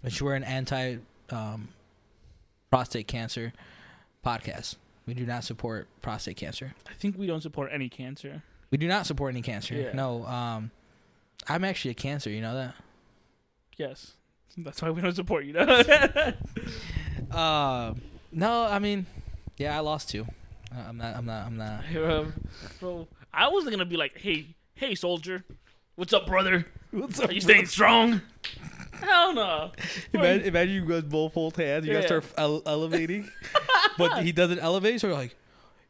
which 0.00 0.20
we're 0.20 0.34
an 0.34 0.44
anti 0.44 0.96
um 1.30 1.68
prostate 2.70 3.06
cancer 3.06 3.52
podcast. 4.24 4.76
We 5.06 5.14
do 5.14 5.24
not 5.24 5.44
support 5.44 5.86
prostate 6.02 6.36
cancer. 6.36 6.74
I 6.88 6.94
think 6.94 7.16
we 7.16 7.26
don't 7.26 7.42
support 7.42 7.70
any 7.72 7.88
cancer. 7.88 8.42
We 8.70 8.78
do 8.78 8.88
not 8.88 9.06
support 9.06 9.32
any 9.32 9.42
cancer. 9.42 9.74
Yeah. 9.74 9.92
No. 9.92 10.26
Um, 10.26 10.72
I'm 11.48 11.62
actually 11.62 11.92
a 11.92 11.94
cancer. 11.94 12.30
You 12.30 12.40
know 12.40 12.54
that. 12.54 12.74
Yes. 13.76 14.12
That's 14.56 14.80
why 14.82 14.90
we 14.90 15.00
don't 15.00 15.14
support 15.14 15.44
you. 15.44 15.54
Uh, 17.30 17.94
no, 18.30 18.62
I 18.64 18.78
mean, 18.78 19.06
yeah, 19.56 19.76
I 19.76 19.80
lost 19.80 20.10
two. 20.10 20.26
Uh, 20.74 20.80
I'm 20.88 20.96
not. 20.96 21.16
I'm 21.16 21.26
not. 21.26 21.46
I'm 21.46 21.56
not. 21.56 21.96
um, 21.96 22.32
bro, 22.80 23.08
I 23.32 23.48
wasn't 23.48 23.72
gonna 23.72 23.84
be 23.84 23.96
like, 23.96 24.18
hey, 24.18 24.46
hey, 24.74 24.94
soldier, 24.94 25.44
what's 25.96 26.12
up, 26.12 26.26
brother? 26.26 26.66
What's 26.90 27.20
Are 27.20 27.32
you 27.32 27.40
staying 27.40 27.66
strong? 27.66 28.20
Hell 29.00 29.34
no. 29.34 29.72
Imagine, 30.12 30.46
imagine 30.46 30.74
you 30.74 30.86
guys 30.86 31.02
both 31.02 31.34
hold 31.34 31.56
hands. 31.56 31.84
You 31.84 31.92
guys 31.92 32.02
Yeah. 32.02 32.06
start 32.20 32.24
ele- 32.38 32.62
elevating, 32.64 33.28
but 33.98 34.22
he 34.22 34.30
doesn't 34.30 34.60
elevate. 34.60 35.00
So 35.00 35.08
you're 35.08 35.16
like, 35.16 35.34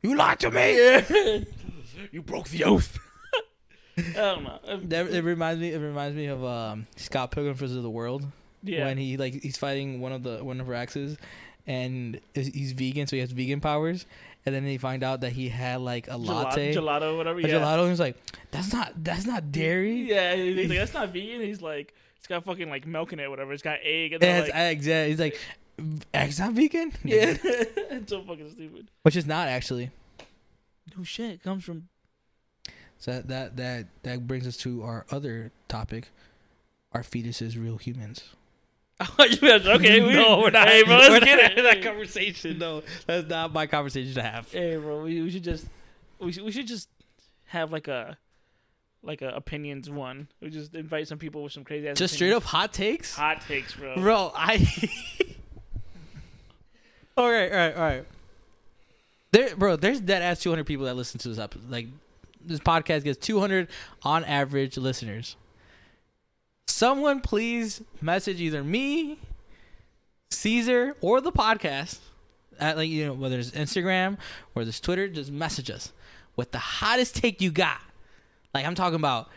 "You 0.03 0.17
lied 0.17 0.41
to 0.41 0.51
me." 0.51 0.77
Yeah. 0.77 1.41
you 2.11 2.23
broke 2.23 2.49
the 2.49 2.65
oath. 2.65 2.99
I 3.97 4.03
don't 4.12 4.45
know. 4.45 4.59
Um, 4.67 4.89
That, 4.89 5.09
it 5.09 5.23
reminds 5.23 5.61
me. 5.61 5.73
It 5.73 5.79
reminds 5.79 6.17
me 6.17 6.27
of 6.27 6.43
um, 6.45 6.87
Scott 6.97 7.31
Pilgrim 7.31 7.55
vs. 7.55 7.81
the 7.83 7.91
World 7.91 8.25
yeah. 8.65 8.87
when 8.87 8.97
he 8.97 9.17
like 9.17 9.41
he's 9.43 9.57
fighting 9.57 10.01
one 10.01 10.12
of 10.12 10.23
the 10.23 10.43
one 10.43 10.61
of 10.61 10.69
Rax's, 10.69 11.17
and 11.67 12.21
he's 12.35 12.73
vegan, 12.73 13.07
so 13.07 13.17
he 13.17 13.21
has 13.21 13.33
vegan 13.33 13.61
powers. 13.61 14.07
And 14.47 14.55
then 14.55 14.65
they 14.65 14.77
find 14.77 15.03
out 15.03 15.23
that 15.23 15.33
he 15.33 15.49
had 15.49 15.81
like 15.81 16.07
a 16.09 16.12
Gelato, 16.12 16.27
latte, 16.27 16.75
gelato, 16.75 17.17
whatever. 17.17 17.39
a 17.39 17.43
Yeah. 17.43 17.49
gelato. 17.55 17.81
And 17.83 17.91
he's 17.91 18.01
like, 18.01 18.17
"That's 18.51 18.73
not 18.73 18.93
that's 19.03 19.25
not 19.27 19.51
dairy. 19.51 20.03
Yeah, 20.03 20.35
he's 20.37 20.69
like, 20.69 20.79
that's 20.79 20.93
not 20.95 21.09
vegan. 21.15 21.41
He's 21.41 21.62
like, 21.62 21.95
it's 22.19 22.27
got 22.27 22.45
fucking 22.45 22.69
like 22.69 22.87
milk 22.87 23.12
in 23.15 23.21
it, 23.21 23.31
whatever. 23.31 23.53
It's 23.55 23.62
got 23.62 23.79
egg. 23.83 24.12
And 24.12 24.23
It 24.23 24.27
has 24.27 24.43
like, 24.49 24.55
eggs." 24.55 24.87
Yeah, 24.87 25.07
he's 25.07 25.19
like, 25.19 25.41
"Eggs 26.12 26.39
not 26.39 26.53
vegan." 26.53 26.93
yeah, 27.05 27.37
it's 27.43 28.11
so 28.11 28.23
fucking 28.23 28.51
stupid. 28.53 28.89
which 29.03 29.17
is 29.17 29.27
not 29.27 29.49
actually. 29.49 29.91
No 30.97 31.03
shit, 31.05 31.31
it 31.33 31.43
comes 31.43 31.65
from. 31.65 31.89
So 32.99 33.12
that 33.12 33.29
that 33.29 33.57
that 33.57 33.87
that 34.03 34.27
brings 34.27 34.47
us 34.47 34.59
to 34.59 34.83
our 34.83 35.07
other 35.11 35.53
topic: 35.69 36.09
Are 36.93 37.03
fetuses 37.03 37.59
real 37.59 37.79
humans? 37.79 38.25
okay, 39.19 40.01
we, 40.01 40.13
no, 40.15 40.39
we're 40.39 40.51
not. 40.51 40.69
Hey, 40.69 40.85
bro, 40.85 40.95
we're 40.95 40.99
let's 40.99 41.11
not 41.11 41.23
get 41.25 41.41
having 41.41 41.59
it. 41.59 41.63
that 41.63 41.83
conversation. 41.83 42.59
No, 42.59 42.83
that's 43.07 43.29
not 43.29 43.53
my 43.53 43.67
conversation 43.67 44.15
to 44.15 44.23
have. 44.23 44.51
Hey, 44.53 44.77
bro, 44.77 45.03
we, 45.03 45.21
we 45.21 45.31
should 45.31 45.43
just 45.43 45.67
we 46.21 46.33
should, 46.33 46.45
we 46.45 46.53
should 46.53 46.67
just 46.67 46.89
have 47.47 47.73
like 47.73 47.89
a 47.89 48.17
like 49.03 49.23
a 49.23 49.29
opinions 49.31 49.91
one. 49.91 50.29
We 50.41 50.51
just 50.51 50.75
invite 50.75 51.09
some 51.09 51.19
people 51.19 51.43
with 51.43 51.53
some 51.53 51.65
crazy 51.65 51.89
ass 51.89 51.99
Just 51.99 52.15
straight 52.15 52.33
up 52.33 52.45
hot 52.45 52.73
takes, 52.73 53.15
hot 53.17 53.41
takes, 53.43 53.75
bro. 53.75 53.95
bro. 54.01 54.33
I. 54.35 54.57
all 57.17 57.31
right, 57.31 57.51
all 57.51 57.59
right, 57.59 57.77
all 57.77 57.83
right. 57.83 58.05
There, 59.33 59.57
bro. 59.57 59.77
There's 59.77 60.01
dead 60.01 60.23
ass 60.23 60.41
200 60.41 60.65
people 60.65 60.87
that 60.87 60.95
listen 60.95 61.19
to 61.21 61.29
this 61.29 61.39
episode. 61.39 61.69
Like, 61.69 61.89
this 62.45 62.61
podcast 62.61 63.05
gets 63.05 63.19
200 63.27 63.69
on 64.03 64.25
average 64.25 64.77
listeners. 64.77 65.37
Someone 66.67 67.21
please 67.21 67.83
message 68.01 68.41
either 68.41 68.65
me, 68.65 69.19
Caesar, 70.31 70.97
or 71.01 71.21
the 71.21 71.33
podcast 71.33 71.99
at 72.59 72.77
like 72.77 72.89
you 72.89 73.07
know 73.07 73.12
whether 73.12 73.39
it's 73.39 73.51
Instagram 73.53 74.19
or 74.55 74.62
it's 74.62 74.81
Twitter. 74.81 75.09
Just 75.09 75.31
message 75.31 75.71
us 75.71 75.93
with 76.37 76.53
the 76.53 76.59
hottest 76.59 77.17
take 77.17 77.41
you 77.41 77.51
got. 77.51 77.81
Like 78.53 78.67
I'm 78.67 78.75
talking 78.75 78.97
about, 78.97 79.29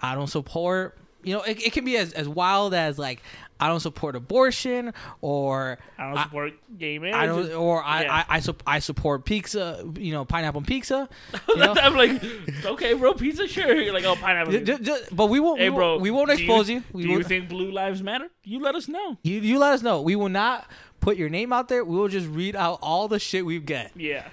I 0.00 0.14
don't 0.14 0.28
support. 0.28 0.96
You 1.22 1.34
know, 1.34 1.42
it, 1.42 1.60
it 1.66 1.72
can 1.72 1.84
be 1.84 1.96
as, 1.96 2.12
as 2.12 2.28
wild 2.28 2.72
as 2.74 2.98
like 2.98 3.22
I 3.58 3.68
don't 3.68 3.80
support 3.80 4.16
abortion 4.16 4.94
or 5.20 5.78
I 5.98 6.08
don't 6.08 6.18
I- 6.18 6.22
support 6.24 6.52
gay 6.78 6.98
marriage. 6.98 7.14
I 7.16 7.26
don't 7.26 7.52
or 7.52 7.82
I 7.84 8.02
Yeah. 8.02 8.24
I 8.28 8.38
I, 8.38 8.42
I 8.66 8.78
support 8.78 9.24
pizza. 9.24 9.84
You 9.98 10.12
know, 10.12 10.24
pineapple 10.24 10.62
pizza. 10.62 11.08
You 11.48 11.56
know? 11.56 11.74
I'm 11.74 11.94
like, 11.96 12.22
okay, 12.64 12.94
bro, 12.94 13.12
pizza, 13.14 13.46
sure. 13.48 13.74
You're 13.80 13.92
like, 13.92 14.04
oh, 14.04 14.16
pineapple. 14.16 14.78
But 15.12 15.26
we 15.26 15.40
won't. 15.40 15.58
hey, 15.60 15.68
we 15.68 15.76
bro, 15.76 15.90
won't, 15.92 16.02
we 16.02 16.10
won't 16.10 16.30
expose 16.30 16.70
you. 16.70 16.82
We 16.92 17.02
do 17.02 17.08
you 17.08 17.14
won't- 17.16 17.26
think 17.26 17.48
blue 17.48 17.70
lives 17.70 18.02
matter? 18.02 18.28
You 18.44 18.60
let 18.60 18.74
us 18.74 18.88
know. 18.88 19.18
You 19.22 19.40
you 19.40 19.58
let 19.58 19.74
us 19.74 19.82
know. 19.82 20.00
We 20.00 20.16
will 20.16 20.28
not 20.30 20.66
put 21.00 21.16
your 21.16 21.28
name 21.28 21.52
out 21.52 21.68
there. 21.68 21.84
We 21.84 21.96
will 21.96 22.08
just 22.08 22.28
read 22.28 22.56
out 22.56 22.78
all 22.82 23.08
the 23.08 23.18
shit 23.18 23.44
we've 23.44 23.66
get. 23.66 23.92
Yeah, 23.94 24.28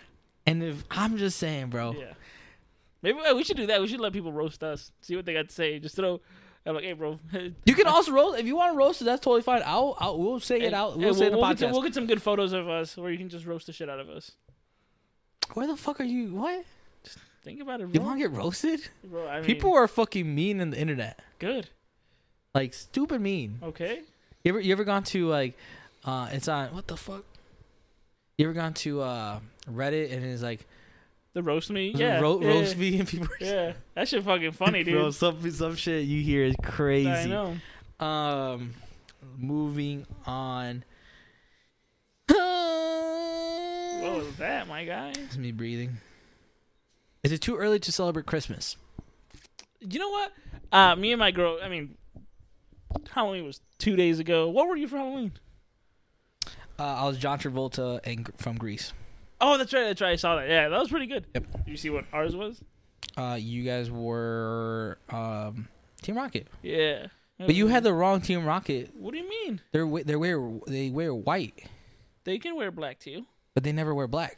And 0.45 0.61
if 0.63 0.83
I'm 0.91 1.17
just 1.17 1.37
saying, 1.37 1.69
bro, 1.69 1.93
yeah. 1.97 2.13
Maybe 3.01 3.19
we 3.35 3.43
should 3.43 3.57
do 3.57 3.67
that. 3.67 3.79
We 3.79 3.87
should 3.87 3.99
let 3.99 4.11
people 4.11 4.31
roast 4.31 4.63
us. 4.63 4.91
See 5.01 5.15
what 5.15 5.25
they 5.25 5.33
got 5.33 5.49
to 5.49 5.53
say. 5.53 5.79
Just 5.79 5.95
throw. 5.95 6.19
I'm 6.67 6.75
like, 6.75 6.83
hey, 6.83 6.93
bro. 6.93 7.19
you 7.65 7.73
can 7.75 7.87
also 7.95 8.11
roast 8.11 8.39
if 8.39 8.45
you 8.45 8.55
want 8.55 8.73
to 8.73 8.77
roast. 8.77 9.01
it, 9.01 9.05
That's 9.05 9.21
totally 9.21 9.41
fine. 9.41 9.61
I'll, 9.65 9.95
I'll 9.99 10.17
we'll 10.19 10.39
say 10.39 10.59
it 10.61 10.73
out. 10.73 10.97
We'll 10.97 11.13
say 11.13 11.29
the 11.29 11.37
we'll, 11.37 11.47
get 11.49 11.59
some, 11.59 11.69
podcast. 11.69 11.73
we'll 11.73 11.81
get 11.83 11.93
some 11.93 12.05
good 12.07 12.21
photos 12.21 12.51
of 12.53 12.67
us 12.67 12.97
where 12.97 13.09
you 13.11 13.17
can 13.17 13.29
just 13.29 13.45
roast 13.45 13.67
the 13.67 13.73
shit 13.73 13.89
out 13.89 13.99
of 13.99 14.09
us. 14.09 14.31
Where 15.53 15.65
the 15.65 15.77
fuck 15.77 16.01
are 16.01 16.03
you? 16.03 16.33
What? 16.35 16.65
Just 17.03 17.19
think 17.43 17.61
about 17.61 17.79
it, 17.81 17.87
You 17.93 18.01
want 18.01 18.19
to 18.19 18.27
get 18.27 18.35
roasted? 18.37 18.81
bro 19.03 19.27
I 19.27 19.37
mean, 19.37 19.45
People 19.45 19.73
are 19.73 19.87
fucking 19.87 20.33
mean 20.35 20.59
in 20.59 20.71
the 20.71 20.79
internet. 20.79 21.19
good. 21.39 21.69
Like 22.53 22.73
stupid 22.73 23.21
mean. 23.21 23.59
Okay. 23.63 24.01
You 24.43 24.49
ever 24.51 24.59
you 24.59 24.71
ever 24.71 24.83
gone 24.83 25.03
to 25.05 25.27
like, 25.27 25.53
uh, 26.03 26.29
it's 26.31 26.47
on 26.47 26.73
what 26.73 26.87
the 26.87 26.97
fuck? 26.97 27.23
You 28.37 28.45
ever 28.47 28.53
gone 28.53 28.73
to 28.75 29.01
uh 29.01 29.39
Reddit 29.71 30.11
and 30.11 30.25
it's 30.25 30.41
like 30.41 30.65
The 31.37 31.43
roast 31.43 31.69
me. 31.69 31.93
Yeah. 31.95 32.19
ro- 32.19 32.41
yeah, 32.41 32.47
roast 32.47 32.75
me 32.77 32.97
and 32.97 33.07
people. 33.07 33.27
Yeah. 33.39 33.73
That 33.93 34.07
shit 34.07 34.23
fucking 34.23 34.51
funny, 34.53 34.83
dude. 34.83 34.95
Bro, 34.95 35.11
some 35.11 35.51
some 35.51 35.75
shit 35.75 36.05
you 36.05 36.23
hear 36.23 36.45
is 36.45 36.55
crazy. 36.63 37.11
I 37.11 37.25
know. 37.27 37.55
Um, 38.03 38.73
moving 39.37 40.07
on. 40.25 40.83
What 42.27 42.37
was 44.15 44.35
that, 44.39 44.67
my 44.67 44.83
guy? 44.83 45.09
It's 45.09 45.37
me 45.37 45.51
breathing. 45.51 45.97
Is 47.21 47.31
it 47.31 47.39
too 47.39 47.55
early 47.55 47.77
to 47.81 47.91
celebrate 47.91 48.25
Christmas? 48.25 48.75
You 49.79 49.99
know 49.99 50.09
what? 50.09 50.31
Uh, 50.71 50.95
me 50.95 51.11
and 51.11 51.19
my 51.19 51.29
girl. 51.29 51.59
I 51.61 51.69
mean, 51.69 51.97
Halloween 53.11 53.45
was 53.45 53.61
two 53.77 53.95
days 53.95 54.17
ago. 54.17 54.49
What 54.49 54.67
were 54.67 54.75
you 54.75 54.87
for 54.87 54.97
Halloween? 54.97 55.33
Uh, 56.79 56.83
I 56.83 57.05
was 57.05 57.19
John 57.19 57.37
Travolta 57.37 57.99
and 58.03 58.27
from 58.37 58.57
Grease. 58.57 58.91
Oh, 59.39 59.57
that's 59.57 59.73
right. 59.73 59.83
That's 59.85 60.01
right. 60.01 60.11
I 60.13 60.15
saw 60.15 60.35
that. 60.37 60.49
Yeah, 60.49 60.69
that 60.69 60.79
was 60.79 60.89
pretty 60.89 61.05
good. 61.07 61.25
Yep. 61.33 61.51
Did 61.65 61.67
you 61.67 61.77
see 61.77 61.89
what 61.89 62.05
ours 62.11 62.35
was? 62.35 62.61
Uh, 63.15 63.37
you 63.39 63.63
guys 63.63 63.89
were 63.91 64.97
um, 65.09 65.67
Team 66.01 66.17
Rocket, 66.17 66.47
Yeah. 66.61 67.07
but 67.39 67.55
you 67.55 67.67
had 67.67 67.83
the 67.83 67.93
wrong 67.93 68.21
Team 68.21 68.45
Rocket. 68.45 68.91
What 68.95 69.11
do 69.11 69.17
you 69.17 69.29
mean? 69.29 69.61
They're 69.71 69.87
they 70.03 70.15
wear 70.15 70.51
they 70.67 70.89
wear 70.89 71.13
white, 71.13 71.65
They 72.23 72.37
can 72.39 72.55
wear 72.55 72.71
black 72.71 72.99
too. 72.99 73.25
but 73.53 73.63
they 73.63 73.71
never 73.71 73.93
wear 73.95 74.07
black. 74.07 74.37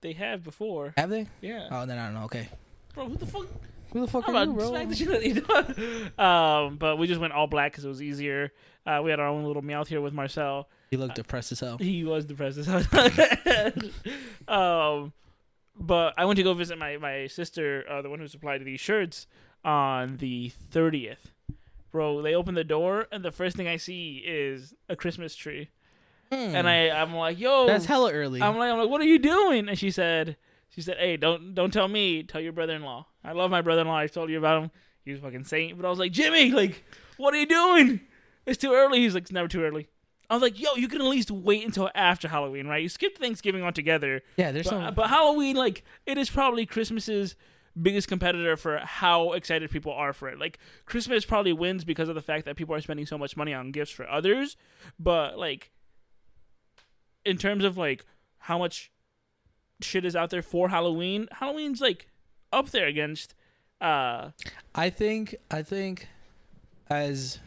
They 0.00 0.12
have 0.14 0.42
before. 0.42 0.94
Have 0.96 1.10
they? 1.10 1.26
Yeah. 1.40 1.68
Oh, 1.70 1.86
then 1.86 1.98
I 1.98 2.06
don't 2.06 2.14
know. 2.14 2.24
Okay, 2.24 2.48
Bro, 2.94 3.08
who 3.10 3.16
the 3.16 3.26
fuck? 3.26 3.46
who 3.92 4.00
the 4.00 4.06
fuck 4.08 4.26
are 4.28 4.32
you, 4.32 4.42
about 4.42 4.54
bro? 4.56 4.68
smack 4.70 4.88
the 4.88 4.94
shit 4.96 5.08
out 5.50 5.70
of 5.70 5.78
you. 5.78 6.10
um, 6.24 6.76
but 6.76 6.96
we 6.98 7.06
just 7.06 7.20
went 7.20 7.32
all 7.34 7.46
black 7.46 7.72
because 7.72 7.84
it 7.84 7.88
was 7.88 8.02
easier. 8.02 8.52
Uh, 8.86 9.00
we 9.04 9.10
had 9.10 9.20
our 9.20 9.28
own 9.28 9.44
little 9.44 9.62
meowth 9.62 9.86
here 9.88 10.00
with 10.00 10.12
Marcel. 10.14 10.68
You 10.92 10.98
looked 10.98 11.14
depressed 11.14 11.50
as 11.52 11.60
hell. 11.60 11.78
He 11.78 12.04
was 12.04 12.26
depressed 12.26 12.58
as 12.58 12.66
hell. 12.66 13.72
um, 14.48 15.12
but 15.74 16.12
I 16.18 16.26
went 16.26 16.36
to 16.36 16.42
go 16.42 16.52
visit 16.52 16.76
my 16.78 16.98
my 16.98 17.26
sister, 17.28 17.84
uh, 17.90 18.02
the 18.02 18.10
one 18.10 18.18
who 18.18 18.28
supplied 18.28 18.62
these 18.64 18.78
shirts, 18.80 19.26
on 19.64 20.18
the 20.18 20.50
thirtieth. 20.50 21.30
Bro, 21.90 22.20
they 22.22 22.34
open 22.34 22.54
the 22.54 22.64
door 22.64 23.06
and 23.10 23.24
the 23.24 23.32
first 23.32 23.56
thing 23.56 23.68
I 23.68 23.76
see 23.78 24.22
is 24.26 24.74
a 24.88 24.94
Christmas 24.96 25.34
tree, 25.34 25.70
and 26.30 26.68
I 26.68 26.90
I'm 26.90 27.14
like, 27.14 27.38
yo, 27.38 27.62
Hmm. 27.62 27.68
That's 27.68 27.86
hella 27.86 28.12
early. 28.12 28.42
I'm 28.42 28.56
like, 28.58 28.70
I'm 28.70 28.78
like, 28.78 28.88
what 28.90 29.00
are 29.00 29.04
you 29.04 29.18
doing? 29.18 29.68
And 29.70 29.78
she 29.78 29.90
said, 29.90 30.36
she 30.68 30.82
said, 30.82 30.98
hey, 30.98 31.16
don't 31.16 31.54
don't 31.54 31.72
tell 31.72 31.88
me, 31.88 32.22
tell 32.22 32.40
your 32.42 32.52
brother-in-law. 32.52 33.06
I 33.24 33.32
love 33.32 33.50
my 33.50 33.62
brother-in-law. 33.62 33.96
I 33.96 34.06
told 34.08 34.28
you 34.28 34.36
about 34.38 34.62
him. 34.62 34.70
He 35.06 35.10
was 35.12 35.20
fucking 35.20 35.44
saint. 35.44 35.76
But 35.78 35.86
I 35.86 35.90
was 35.90 35.98
like, 35.98 36.12
Jimmy, 36.12 36.50
like, 36.50 36.84
what 37.16 37.32
are 37.34 37.38
you 37.38 37.46
doing? 37.46 38.00
It's 38.46 38.58
too 38.58 38.72
early. 38.74 38.98
He's 39.00 39.14
like, 39.14 39.22
it's 39.24 39.32
never 39.32 39.48
too 39.48 39.62
early. 39.62 39.88
I 40.30 40.34
was 40.34 40.42
like, 40.42 40.58
yo, 40.58 40.74
you 40.76 40.88
can 40.88 41.00
at 41.00 41.06
least 41.06 41.30
wait 41.30 41.64
until 41.64 41.90
after 41.94 42.28
Halloween, 42.28 42.66
right? 42.66 42.82
You 42.82 42.88
skip 42.88 43.18
Thanksgiving 43.18 43.62
altogether. 43.62 44.22
yeah, 44.36 44.50
there's 44.52 44.66
But, 44.66 44.70
some. 44.70 44.94
but 44.94 45.08
Halloween, 45.10 45.56
like, 45.56 45.84
it 46.06 46.16
is 46.16 46.30
probably 46.30 46.64
Christmas's 46.64 47.34
biggest 47.80 48.08
competitor 48.08 48.56
for 48.56 48.78
how 48.78 49.32
excited 49.32 49.70
people 49.70 49.92
are 49.92 50.12
for 50.12 50.28
it. 50.28 50.38
Like, 50.38 50.58
Christmas 50.86 51.24
probably 51.24 51.52
wins 51.52 51.84
because 51.84 52.08
of 52.08 52.14
the 52.14 52.22
fact 52.22 52.44
that 52.46 52.56
people 52.56 52.74
are 52.74 52.80
spending 52.80 53.04
so 53.06 53.18
much 53.18 53.36
money 53.36 53.52
on 53.52 53.72
gifts 53.72 53.90
for 53.90 54.08
others. 54.08 54.56
But, 54.98 55.38
like, 55.38 55.70
in 57.24 57.36
terms 57.36 57.64
of, 57.64 57.76
like, 57.76 58.04
how 58.38 58.58
much 58.58 58.90
shit 59.80 60.04
is 60.04 60.16
out 60.16 60.30
there 60.30 60.42
for 60.42 60.68
Halloween, 60.68 61.28
Halloween's, 61.32 61.80
like, 61.80 62.08
up 62.52 62.70
there 62.70 62.86
against, 62.86 63.34
uh, 63.80 64.30
I 64.74 64.90
think 64.90 65.34
I 65.50 65.62
think 65.62 66.08
as 66.88 67.38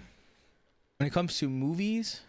when 0.97 1.07
it 1.07 1.11
comes 1.13 1.37
to 1.39 1.49
movies, 1.49 2.21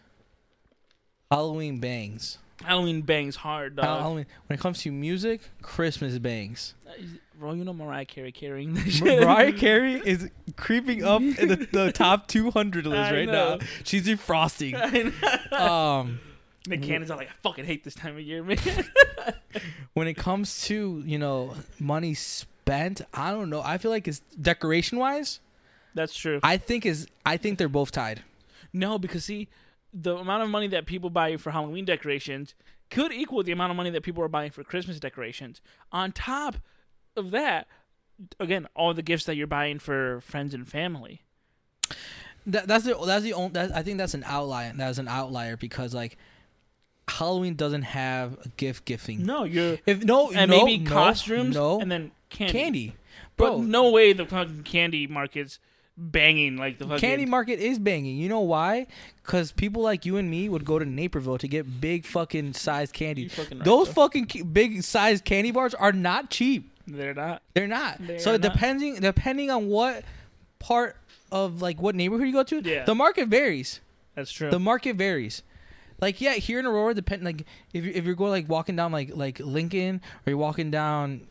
Halloween 1.31 1.79
bangs. 1.79 2.39
Halloween 2.63 3.03
bangs 3.03 3.37
hard, 3.37 3.77
dog. 3.77 3.85
Halloween 3.85 4.27
when 4.47 4.59
it 4.59 4.61
comes 4.61 4.81
to 4.83 4.93
music, 4.93 5.41
Christmas 5.63 6.19
bangs. 6.19 6.75
Bro, 7.39 7.53
you 7.53 7.65
know 7.65 7.75
Mariah 7.75 8.07
Carey 8.07 8.33
carrying 8.33 8.73
this 8.75 8.95
shit. 8.95 9.21
Mariah 9.21 9.53
Carey 9.59 9.95
is 10.05 10.31
creeping 10.57 11.05
up 11.05 11.21
in 11.21 11.49
the, 11.49 11.69
the 11.71 11.93
top 11.95 12.29
200 12.29 12.87
list 12.87 12.99
I 12.99 13.15
right 13.15 13.27
know. 13.27 13.57
now. 13.57 13.67
She's 13.85 14.07
defrosting. 14.07 15.13
Um, 15.53 16.21
Nick 16.67 16.83
Cannon's 16.83 17.11
all 17.11 17.17
like, 17.17 17.29
I 17.29 17.33
fucking 17.43 17.65
hate 17.65 17.85
this 17.85 17.95
time 17.95 18.17
of 18.17 18.21
year, 18.23 18.43
man. 18.43 18.59
when 19.95 20.09
it 20.09 20.15
comes 20.15 20.63
to 20.65 21.03
you 21.07 21.19
know 21.19 21.55
money 21.79 22.15
spent, 22.15 23.03
I 23.15 23.31
don't 23.31 23.51
know. 23.51 23.63
I 23.63 23.79
feel 23.79 23.91
like 23.91 24.09
it's 24.09 24.21
decoration 24.41 24.99
wise. 24.99 25.41
That's 25.95 26.15
true. 26.15 26.41
I 26.43 26.57
think 26.57 26.85
is 26.87 27.07
I 27.25 27.37
think 27.37 27.59
they're 27.59 27.69
both 27.69 27.93
tied. 27.93 28.23
No, 28.73 28.99
because 28.99 29.25
see, 29.25 29.49
the 29.99 30.17
amount 30.17 30.43
of 30.43 30.51
money 30.51 30.67
that 30.69 30.85
people 30.87 31.09
buy 31.11 31.37
for 31.39 31.51
Halloween 31.51 31.85
decorations 31.87 32.55
could 32.91 33.13
equal 33.13 33.43
the 33.43 33.53
amount 33.53 33.71
of 33.71 33.77
money 33.77 33.91
that 33.91 34.03
people 34.03 34.23
are 34.23 34.29
buying 34.29 34.51
for 34.51 34.63
Christmas 34.63 35.01
decorations. 35.01 35.61
On 35.91 36.13
top 36.13 36.57
of 37.17 37.31
that, 37.31 37.67
again, 38.39 38.69
all 38.77 38.93
the 38.93 39.03
gifts 39.03 39.25
that 39.25 39.37
you're 39.37 39.47
buying 39.47 39.79
for 39.79 40.21
friends 40.21 40.53
and 40.53 40.69
family. 40.69 41.23
That, 42.47 42.69
that's 42.69 42.85
the 42.85 42.95
that's 43.05 43.25
the 43.25 43.33
only. 43.33 43.53
That, 43.55 43.75
I 43.75 43.83
think 43.83 43.99
that's 43.99 44.15
an 44.15 44.23
outlier. 44.25 44.73
That's 44.77 44.99
an 44.99 45.09
outlier 45.09 45.57
because 45.57 45.93
like 45.95 46.17
Halloween 47.09 47.55
doesn't 47.55 47.83
have 47.83 48.35
a 48.45 48.49
gift 48.51 48.85
gifting. 48.85 49.25
No, 49.25 49.45
you're 49.45 49.79
If 49.87 50.05
no, 50.05 50.31
and 50.31 50.51
no, 50.51 50.65
maybe 50.65 50.85
no, 50.85 50.91
costumes, 50.91 51.57
No, 51.57 51.81
and 51.81 51.91
then 51.91 52.13
candy. 52.29 52.53
candy, 52.53 52.95
But 53.37 53.47
bro. 53.51 53.63
no 53.63 53.91
way 53.91 54.13
the 54.13 54.27
fucking 54.27 54.63
candy 54.63 55.07
market's 55.09 55.59
banging 55.99 56.57
like 56.57 56.79
the 56.79 56.85
fucking 56.87 57.01
Candy 57.01 57.27
market 57.27 57.59
is 57.59 57.79
banging. 57.79 58.17
You 58.19 58.29
know 58.29 58.41
why? 58.41 58.87
Because 59.23 59.53
people 59.53 59.83
like 59.83 60.05
you 60.05 60.17
and 60.19 60.31
me 60.31 60.49
would 60.49 60.65
go 60.65 60.79
to 60.79 60.85
Naperville 60.85 61.39
to 61.39 61.49
get 61.49 61.81
big 61.81 62.05
fucking 62.05 62.53
sized 62.53 62.93
candy. 62.93 63.29
Fucking 63.29 63.59
right, 63.59 63.65
Those 63.65 63.89
fucking 63.89 64.27
ki- 64.27 64.43
big 64.43 64.83
sized 64.83 65.25
candy 65.25 65.51
bars 65.51 65.75
are 65.75 65.93
not 65.93 66.31
cheap. 66.31 66.71
They're 66.87 67.15
not. 67.15 67.43
They're 67.55 67.67
not. 67.67 67.99
They 68.07 68.19
so 68.19 68.31
are 68.35 68.39
not. 68.39 68.53
depending 68.53 68.97
depending 69.01 69.51
on 69.51 69.69
what 69.69 70.05
part 70.59 70.97
of 71.33 71.61
like 71.63 71.81
what 71.81 71.95
neighborhood 71.95 72.27
you 72.29 72.33
go 72.33 72.43
to, 72.45 72.61
Yeah. 72.61 72.85
the 72.85 72.95
market 72.95 73.29
varies. 73.29 73.81
That's 74.15 74.31
true. 74.31 74.51
The 74.51 74.61
market 74.61 74.97
varies. 74.97 75.43
Like 76.01 76.21
yeah, 76.21 76.35
here 76.35 76.59
in 76.59 76.67
Aurora, 76.67 76.93
depend 76.95 77.25
like 77.25 77.45
if 77.73 77.85
you 77.85 77.93
if 77.95 78.05
you're 78.05 78.15
going 78.15 78.31
like 78.31 78.49
walking 78.49 78.77
down 78.77 78.93
like 78.93 79.17
like 79.17 79.41
Lincoln 79.41 80.01
or 80.27 80.31
you're 80.31 80.37
walking 80.39 80.71
down, 80.71 81.23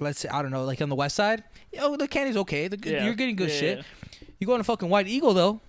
let's 0.00 0.20
say 0.20 0.28
I 0.28 0.42
don't 0.42 0.50
know 0.50 0.64
like 0.64 0.80
on 0.82 0.88
the 0.88 0.94
west 0.94 1.16
side, 1.16 1.42
oh 1.80 1.96
the 1.96 2.08
candy's 2.08 2.36
okay. 2.38 2.68
The, 2.68 2.78
Yeah. 2.90 3.04
You're 3.04 3.14
getting 3.14 3.36
good 3.36 3.50
Yeah, 3.50 3.54
shit. 3.60 3.78
yeah. 3.78 4.18
You 4.40 4.46
go 4.46 4.54
on 4.54 4.60
a 4.60 4.64
fucking 4.64 4.88
White 4.88 5.08
Eagle 5.08 5.34
though, 5.34 5.60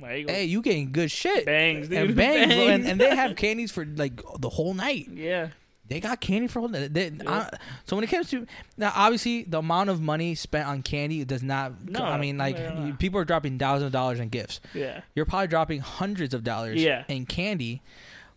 There 0.00 0.16
you 0.16 0.26
go. 0.26 0.32
hey, 0.32 0.44
you 0.44 0.62
getting 0.62 0.90
good 0.92 1.10
shit. 1.10 1.46
bangs, 1.46 1.88
dude. 1.88 1.98
and 2.08 2.16
bang, 2.16 2.48
bro, 2.48 2.56
and, 2.56 2.68
Bangs. 2.82 2.86
and 2.90 3.00
they 3.00 3.14
have 3.14 3.36
candies 3.36 3.70
for 3.72 3.84
like 3.84 4.20
the 4.38 4.48
whole 4.50 4.74
night. 4.74 5.08
yeah. 5.12 5.48
They 5.86 6.00
got 6.00 6.18
candy 6.18 6.48
for 6.48 6.60
whole 6.60 6.70
night. 6.70 6.94
They. 6.94 7.12
I- 7.26 7.50
so 7.84 7.94
when 7.94 8.04
it 8.04 8.08
comes 8.08 8.30
to 8.30 8.46
now, 8.78 8.90
obviously 8.96 9.42
the 9.42 9.58
amount 9.58 9.90
of 9.90 10.00
money 10.00 10.34
spent 10.34 10.66
on 10.66 10.82
candy 10.82 11.22
does 11.26 11.42
not. 11.42 11.84
No, 11.86 12.02
I 12.02 12.16
mean, 12.18 12.38
like 12.38 12.58
no, 12.58 12.72
no. 12.74 12.86
you- 12.86 12.94
people 12.94 13.20
are 13.20 13.24
dropping 13.26 13.58
thousands 13.58 13.88
of 13.88 13.92
dollars 13.92 14.18
in 14.18 14.30
gifts. 14.30 14.60
Yeah. 14.72 15.02
You're 15.14 15.26
probably 15.26 15.48
dropping 15.48 15.80
hundreds 15.80 16.32
of 16.32 16.42
dollars 16.42 16.82
Yeah. 16.82 17.04
in 17.08 17.26
candy, 17.26 17.82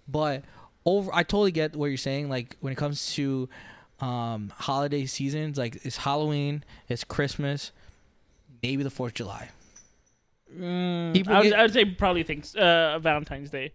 but 0.10 0.44
over. 0.86 1.10
I 1.14 1.24
totally 1.24 1.52
get 1.54 1.74
what 1.74 1.86
you're 1.86 1.96
saying. 1.98 2.28
Like 2.28 2.58
when 2.60 2.74
it 2.74 2.76
comes 2.76 3.14
to 3.14 3.48
um, 4.00 4.52
holiday 4.58 5.06
seasons, 5.06 5.58
like 5.58 5.78
it's 5.86 5.98
Halloween, 5.98 6.64
it's 6.88 7.04
Christmas, 7.04 7.72
maybe 8.64 8.84
the 8.84 8.90
Fourth 8.90 9.12
of 9.12 9.16
July. 9.16 9.50
Mm, 10.56 11.28
I, 11.28 11.40
would, 11.40 11.44
get- 11.50 11.60
I 11.60 11.62
would 11.64 11.74
say 11.74 11.86
probably 11.86 12.24
thinks 12.24 12.56
uh, 12.56 13.00
Valentine's 13.02 13.50
Day. 13.50 13.74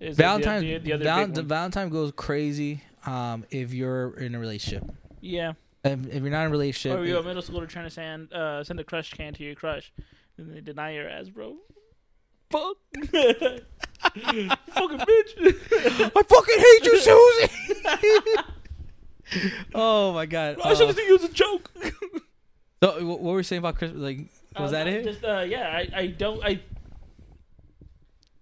Is 0.00 0.16
the- 0.16 0.22
Valentine, 0.24 0.60
the, 0.62 0.78
the, 0.78 0.92
other 0.94 1.04
Val- 1.04 1.26
the. 1.28 1.42
Valentine 1.42 1.88
goes 1.88 2.12
crazy 2.14 2.82
um, 3.06 3.44
if 3.50 3.72
you're 3.72 4.18
in 4.18 4.34
a 4.34 4.38
relationship. 4.38 4.84
yeah. 5.20 5.52
If, 5.84 6.06
if 6.14 6.22
you're 6.22 6.30
not 6.30 6.42
in 6.42 6.46
a 6.46 6.50
relationship, 6.50 6.96
Or 7.00 7.04
you're 7.04 7.18
a 7.18 7.22
middle 7.24 7.42
schooler 7.42 7.68
trying 7.68 7.86
to 7.86 7.90
send 7.90 8.32
uh, 8.32 8.62
send 8.62 8.78
a 8.78 8.84
crush 8.84 9.10
can 9.14 9.34
to 9.34 9.42
your 9.42 9.56
crush, 9.56 9.92
and 10.38 10.54
they 10.54 10.60
deny 10.60 10.92
your 10.92 11.08
ass, 11.08 11.28
bro. 11.28 11.56
Fuck. 12.50 12.76
fucking 13.00 14.98
bitch. 14.98 15.32
I 16.14 16.22
fucking 16.22 16.58
hate 16.58 16.84
you, 16.84 16.98
Susie. 17.00 18.36
oh 19.74 20.12
my 20.12 20.26
god. 20.26 20.58
I 20.64 20.74
should 20.74 20.84
Uh, 20.84 20.86
have 20.88 20.98
it 20.98 21.12
was 21.12 21.24
a 21.24 21.32
joke. 21.32 21.70
so 22.82 22.90
wh- 23.00 23.08
what 23.08 23.20
were 23.22 23.34
we 23.36 23.42
saying 23.42 23.60
about 23.60 23.76
Christmas? 23.76 24.00
Like, 24.02 24.18
was 24.58 24.70
Uh, 24.72 24.76
that 24.76 24.86
no, 24.86 24.92
it? 24.92 25.04
Just 25.04 25.24
uh, 25.24 25.40
yeah, 25.40 25.68
I, 25.68 25.88
I 25.94 26.06
don't 26.08 26.42
I. 26.44 26.60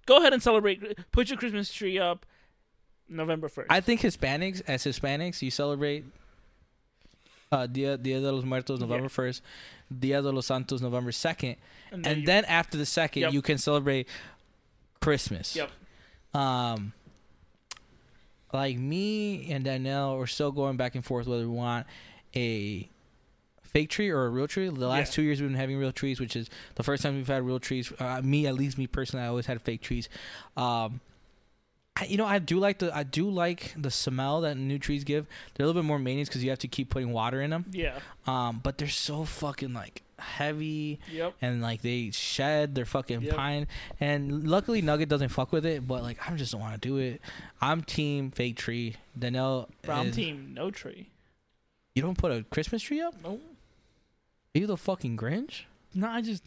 Go 0.06 0.16
ahead 0.18 0.32
and 0.32 0.42
celebrate. 0.42 0.82
Put 1.12 1.28
your 1.30 1.38
Christmas 1.38 1.72
tree 1.72 1.98
up, 1.98 2.26
November 3.08 3.48
first. 3.48 3.68
I 3.70 3.80
think 3.80 4.00
Hispanics, 4.00 4.60
as 4.66 4.84
Hispanics, 4.84 5.40
you 5.42 5.50
celebrate 5.50 6.04
uh, 7.52 7.66
Dia 7.66 7.96
Dia 7.96 8.20
de 8.20 8.32
los 8.32 8.44
Muertos 8.44 8.80
November 8.80 9.04
Yeah. 9.04 9.08
first, 9.08 9.42
Dia 9.96 10.20
de 10.22 10.30
los 10.32 10.46
Santos 10.46 10.80
November 10.80 11.12
second, 11.12 11.56
and 11.92 12.06
and 12.06 12.26
then 12.26 12.44
after 12.46 12.76
the 12.76 12.86
second, 12.86 13.22
Yep. 13.22 13.32
you 13.34 13.42
can 13.42 13.58
celebrate 13.58 14.08
Christmas. 15.00 15.54
Yep. 15.54 15.70
Um, 16.34 16.92
like 18.52 18.76
me 18.78 19.50
and 19.50 19.64
Danielle, 19.64 20.16
we're 20.18 20.26
still 20.26 20.52
going 20.52 20.76
back 20.76 20.94
and 20.94 21.04
forth 21.04 21.26
whether 21.26 21.42
we 21.42 21.48
want 21.54 21.86
a 22.34 22.88
fake 23.62 23.88
tree 23.90 24.10
or 24.10 24.24
a 24.26 24.28
real 24.28 24.48
tree. 24.48 24.68
The 24.68 24.86
last 24.88 25.10
Yeah. 25.10 25.14
two 25.16 25.22
years 25.22 25.40
we've 25.40 25.50
been 25.50 25.58
having 25.58 25.76
real 25.78 25.92
trees, 25.92 26.18
which 26.20 26.34
is 26.34 26.48
the 26.74 26.82
first 26.82 27.02
time 27.02 27.14
we've 27.16 27.26
had 27.28 27.42
real 27.44 27.60
trees. 27.60 27.92
Uh, 27.98 28.20
me, 28.22 28.46
at 28.46 28.54
least 28.54 28.76
me 28.78 28.86
personally, 28.86 29.24
I 29.24 29.28
always 29.28 29.46
had 29.46 29.60
fake 29.62 29.80
trees. 29.82 30.08
Um, 30.56 31.00
I, 31.96 32.04
you 32.06 32.16
know, 32.16 32.24
I 32.26 32.38
do 32.38 32.58
like 32.58 32.78
the 32.78 32.94
I 32.96 33.02
do 33.02 33.28
like 33.28 33.74
the 33.76 33.90
smell 33.90 34.40
that 34.42 34.56
new 34.56 34.78
trees 34.78 35.04
give. 35.04 35.26
They're 35.54 35.64
a 35.64 35.66
little 35.68 35.82
bit 35.82 35.86
more 35.86 35.98
maintenance 35.98 36.28
because 36.28 36.42
you 36.42 36.50
have 36.50 36.58
to 36.60 36.68
keep 36.68 36.88
putting 36.90 37.12
water 37.12 37.40
in 37.42 37.50
them. 37.50 37.66
Yeah. 37.72 37.98
Um, 38.26 38.60
but 38.62 38.78
they're 38.78 38.88
so 38.88 39.24
fucking 39.24 39.72
like 39.74 40.02
heavy 40.20 41.00
Yep. 41.12 41.34
and 41.42 41.60
like 41.62 41.82
they 41.82 42.10
shed 42.10 42.74
their 42.74 42.84
fucking 42.84 43.22
Yep. 43.22 43.34
pine. 43.34 43.66
And 43.98 44.48
luckily 44.48 44.82
Nugget 44.82 45.08
doesn't 45.08 45.30
fuck 45.30 45.52
with 45.52 45.66
it, 45.66 45.86
but 45.86 46.02
like 46.02 46.18
I 46.28 46.34
just 46.36 46.52
don't 46.52 46.60
want 46.60 46.80
to 46.80 46.88
do 46.88 46.98
it. 46.98 47.20
I'm 47.60 47.82
team 47.82 48.30
fake 48.30 48.56
tree. 48.56 48.96
Danielle, 49.18 49.68
Brown 49.82 50.06
is- 50.08 50.16
team, 50.16 50.52
no 50.54 50.70
tree. 50.70 51.08
You 51.94 52.02
don't 52.02 52.16
put 52.16 52.30
a 52.32 52.44
Christmas 52.44 52.82
tree 52.82 53.00
up? 53.00 53.14
No. 53.22 53.40
Are 54.54 54.58
you 54.58 54.66
the 54.66 54.76
fucking 54.76 55.16
Grinch? 55.16 55.62
No, 55.94 56.08
I 56.08 56.20
just, 56.22 56.44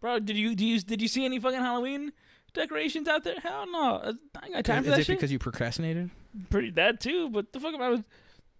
bro. 0.00 0.18
Did 0.18 0.36
you 0.36 0.54
do 0.54 0.64
you 0.66 0.80
did 0.80 1.00
you 1.00 1.08
see 1.08 1.24
any 1.24 1.38
fucking 1.40 1.60
Halloween 1.60 2.12
decorations 2.52 3.08
out 3.08 3.24
there? 3.24 3.38
Hell 3.40 3.66
no. 3.70 4.14
I 4.40 4.48
got 4.50 4.64
time 4.64 4.78
is 4.80 4.84
for 4.86 4.90
that 4.90 5.00
it 5.00 5.04
shit. 5.06 5.16
because 5.18 5.30
you 5.32 5.38
procrastinated? 5.38 6.10
Pretty 6.50 6.70
that 6.70 7.00
too, 7.00 7.30
but 7.30 7.52
the 7.52 7.60
fuck 7.60 7.74
am 7.74 7.82
I? 7.82 8.04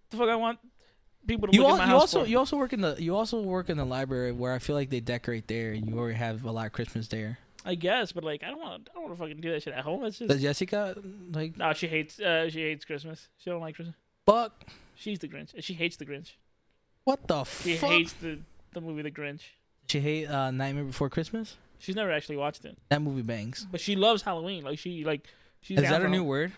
The 0.09 0.17
fuck 0.17 0.29
I 0.29 0.35
want 0.35 0.59
people 1.27 1.47
to 1.47 1.55
You, 1.55 1.65
al- 1.65 1.75
you 1.77 1.81
house 1.83 2.01
also 2.01 2.23
for? 2.23 2.29
you 2.29 2.37
also 2.37 2.57
work 2.57 2.73
in 2.73 2.81
the 2.81 2.95
you 2.99 3.15
also 3.15 3.41
work 3.41 3.69
in 3.69 3.77
the 3.77 3.85
library 3.85 4.31
where 4.31 4.53
I 4.53 4.59
feel 4.59 4.75
like 4.75 4.89
they 4.89 4.99
decorate 4.99 5.47
there 5.47 5.71
and 5.71 5.87
you 5.87 5.97
already 5.97 6.17
have 6.17 6.43
a 6.45 6.51
lot 6.51 6.65
of 6.67 6.71
Christmas 6.73 7.07
there. 7.07 7.39
I 7.65 7.75
guess, 7.75 8.11
but 8.11 8.23
like 8.23 8.43
I 8.43 8.47
don't 8.49 8.59
want 8.59 8.89
I 8.91 8.95
don't 8.95 9.03
want 9.05 9.15
to 9.17 9.21
fucking 9.23 9.41
do 9.41 9.51
that 9.51 9.63
shit 9.63 9.73
at 9.73 9.83
home. 9.83 10.03
It's 10.05 10.19
just 10.19 10.29
Does 10.29 10.41
Jessica 10.41 10.95
like 11.31 11.57
no. 11.57 11.71
She 11.73 11.87
hates 11.87 12.19
uh 12.19 12.49
she 12.49 12.61
hates 12.61 12.83
Christmas. 12.85 13.29
She 13.37 13.49
don't 13.49 13.61
like 13.61 13.75
Christmas. 13.75 13.95
fuck? 14.25 14.51
She's 14.95 15.19
the 15.19 15.27
Grinch. 15.27 15.51
She 15.63 15.73
hates 15.73 15.95
the 15.97 16.05
Grinch. 16.05 16.31
What 17.05 17.27
the 17.27 17.43
She 17.45 17.75
fuck? 17.77 17.89
She 17.91 17.95
hates 17.97 18.13
the 18.13 18.39
the 18.73 18.81
movie 18.81 19.01
The 19.03 19.11
Grinch. 19.11 19.41
she 19.87 19.99
hate 19.99 20.25
uh, 20.27 20.51
Nightmare 20.51 20.83
Before 20.85 21.09
Christmas. 21.09 21.57
She's 21.79 21.95
never 21.95 22.11
actually 22.11 22.37
watched 22.37 22.63
it, 22.65 22.77
That 22.89 23.01
movie 23.01 23.21
bangs. 23.23 23.67
but 23.69 23.81
she 23.81 23.95
loves 23.97 24.21
Halloween. 24.21 24.63
Like 24.63 24.79
she 24.79 25.03
like 25.03 25.27
she's 25.61 25.79
Is 25.79 25.89
that 25.89 26.01
a 26.01 26.07
new 26.09 26.23
word? 26.23 26.51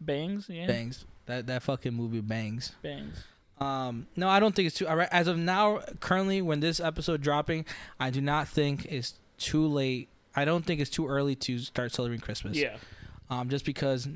bangs? 0.00 0.48
Yeah, 0.48 0.66
Bangs. 0.66 1.04
That 1.26 1.46
that 1.48 1.62
fucking 1.62 1.94
movie 1.94 2.20
bangs. 2.20 2.72
bangs. 2.82 3.24
Um, 3.58 4.06
no, 4.16 4.28
I 4.28 4.38
don't 4.40 4.54
think 4.54 4.66
it's 4.66 4.76
too. 4.76 4.86
As 4.86 5.28
of 5.28 5.38
now, 5.38 5.80
currently, 6.00 6.42
when 6.42 6.60
this 6.60 6.78
episode 6.80 7.22
dropping, 7.22 7.64
I 7.98 8.10
do 8.10 8.20
not 8.20 8.48
think 8.48 8.84
it's 8.86 9.14
too 9.38 9.66
late. 9.66 10.08
I 10.34 10.44
don't 10.44 10.64
think 10.66 10.80
it's 10.80 10.90
too 10.90 11.06
early 11.08 11.34
to 11.36 11.58
start 11.58 11.92
celebrating 11.92 12.20
Christmas. 12.20 12.56
Yeah, 12.58 12.76
Um, 13.30 13.48
just 13.48 13.64
because 13.64 14.06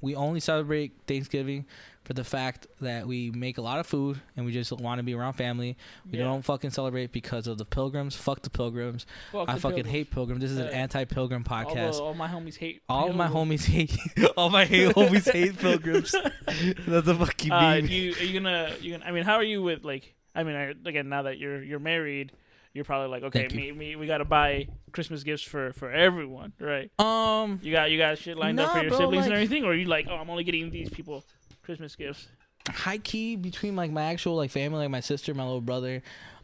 we 0.00 0.14
only 0.14 0.38
celebrate 0.38 0.92
Thanksgiving 1.08 1.64
for 2.06 2.12
the 2.14 2.22
fact 2.22 2.68
that 2.80 3.04
we 3.04 3.32
make 3.32 3.58
a 3.58 3.60
lot 3.60 3.80
of 3.80 3.86
food 3.86 4.20
and 4.36 4.46
we 4.46 4.52
just 4.52 4.70
want 4.70 5.00
to 5.00 5.02
be 5.02 5.12
around 5.12 5.32
family. 5.32 5.76
We 6.08 6.18
yeah. 6.18 6.24
don't 6.24 6.42
fucking 6.42 6.70
celebrate 6.70 7.10
because 7.10 7.48
of 7.48 7.58
the 7.58 7.64
pilgrims. 7.64 8.14
Fuck 8.14 8.42
the 8.42 8.50
pilgrims. 8.50 9.06
Fuck 9.32 9.48
I 9.48 9.54
the 9.54 9.60
fucking 9.60 9.74
pilgrims. 9.78 9.90
hate 9.92 10.10
pilgrims. 10.12 10.40
This 10.40 10.52
is 10.52 10.58
an 10.58 10.68
Uh, 10.68 10.70
anti-pilgrim 10.70 11.44
All, 11.50 11.64
podcast. 11.64 11.92
the, 11.94 12.02
all 12.04 12.14
my 12.14 12.28
homies 12.28 12.56
hate. 12.58 12.80
All 12.88 13.12
my 13.12 13.26
homies 13.26 13.64
hate. 13.64 13.98
all 14.36 14.50
my 14.50 14.64
hate 14.64 14.94
homies 14.94 15.28
hate 15.32 15.58
pilgrims. 15.58 16.12
That's 16.86 17.08
a 17.08 17.14
fucking 17.16 17.50
Uh, 17.50 17.60
meme. 17.80 17.86
you 17.86 18.12
are 18.14 18.22
you 18.22 18.40
gonna 18.40 18.72
you 18.80 18.92
gonna? 18.92 19.04
I 19.04 19.10
mean, 19.10 19.24
how 19.24 19.34
are 19.34 19.42
you 19.42 19.60
with 19.62 19.84
like? 19.84 20.14
I 20.32 20.44
mean, 20.44 20.54
I, 20.54 20.74
again, 20.88 21.08
now 21.08 21.22
that 21.22 21.38
you're 21.38 21.60
you're 21.60 21.80
married, 21.80 22.30
you're 22.72 22.84
probably 22.84 23.08
like, 23.08 23.24
okay, 23.24 23.48
me, 23.52 23.72
me, 23.72 23.96
we 23.96 24.06
gotta 24.06 24.24
buy 24.24 24.68
Christmas 24.92 25.24
gifts 25.24 25.42
for 25.42 25.72
for 25.72 25.90
everyone, 25.90 26.52
right? 26.60 26.88
um, 27.00 27.58
You 27.62 27.72
got 27.72 27.90
you 27.90 27.98
got 27.98 28.18
shit 28.18 28.36
lined 28.36 28.60
up 28.60 28.70
for 28.72 28.80
your 28.80 28.90
bro, 28.90 28.98
siblings 28.98 29.24
and 29.24 29.34
everything, 29.34 29.64
or 29.64 29.74
you 29.74 29.86
like, 29.86 30.06
oh, 30.08 30.14
I'm 30.14 30.30
only 30.30 30.44
getting 30.44 30.70
these 30.70 30.88
people 30.90 31.24
Christmas 31.66 31.94
gifts. 31.96 32.28
high 32.68 32.98
key 32.98 33.36
between 33.36 33.76
like 33.76 33.90
my 33.90 34.04
actual 34.04 34.36
like 34.36 34.50
family, 34.50 34.78
like 34.78 34.90
my 34.90 35.00
sister, 35.00 35.34
my 35.34 35.42
little 35.44 35.60
brother, 35.60 36.02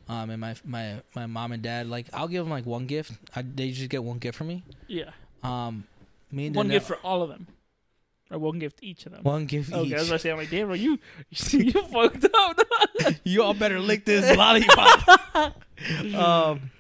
um, 0.09 0.29
and 0.31 0.41
my 0.41 0.55
my 0.65 1.01
my 1.15 1.27
mom 1.27 1.53
and 1.53 1.63
dad. 1.63 1.87
Like 1.89 2.07
I'll 2.13 2.29
give 2.29 2.45
them 2.45 2.51
like 2.51 2.67
one 2.67 2.87
gift. 2.87 3.13
I, 3.35 3.43
they 3.43 3.71
just 3.71 3.89
get 3.89 4.05
one 4.05 4.19
gift 4.19 4.37
from 4.37 4.49
me. 4.49 4.65
Yeah, 4.89 5.11
Um, 5.43 5.85
me 6.31 6.47
and 6.49 6.57
one 6.57 6.69
gift 6.69 6.87
for 6.87 6.97
all 6.99 7.23
of 7.23 7.29
them, 7.31 7.47
or 8.31 8.39
one 8.39 8.59
gift 8.59 8.81
each 8.83 9.07
of 9.07 9.13
them. 9.13 9.23
one 9.23 9.47
gift 9.47 9.73
Okay, 9.73 9.87
each. 9.89 9.95
I 9.95 9.99
was 10.01 10.09
to 10.11 10.19
say, 10.19 10.31
I'm 10.31 10.37
like, 10.39 10.51
damn, 10.51 10.67
bro, 10.67 10.75
you 10.75 10.99
you 11.31 11.73
fucked 11.93 12.27
up. 12.35 12.59
you 13.25 13.43
all 13.43 13.55
better 13.55 13.79
lick 13.81 14.05
this 14.05 14.37
lollipop. 14.37 15.57
um, 16.15 16.71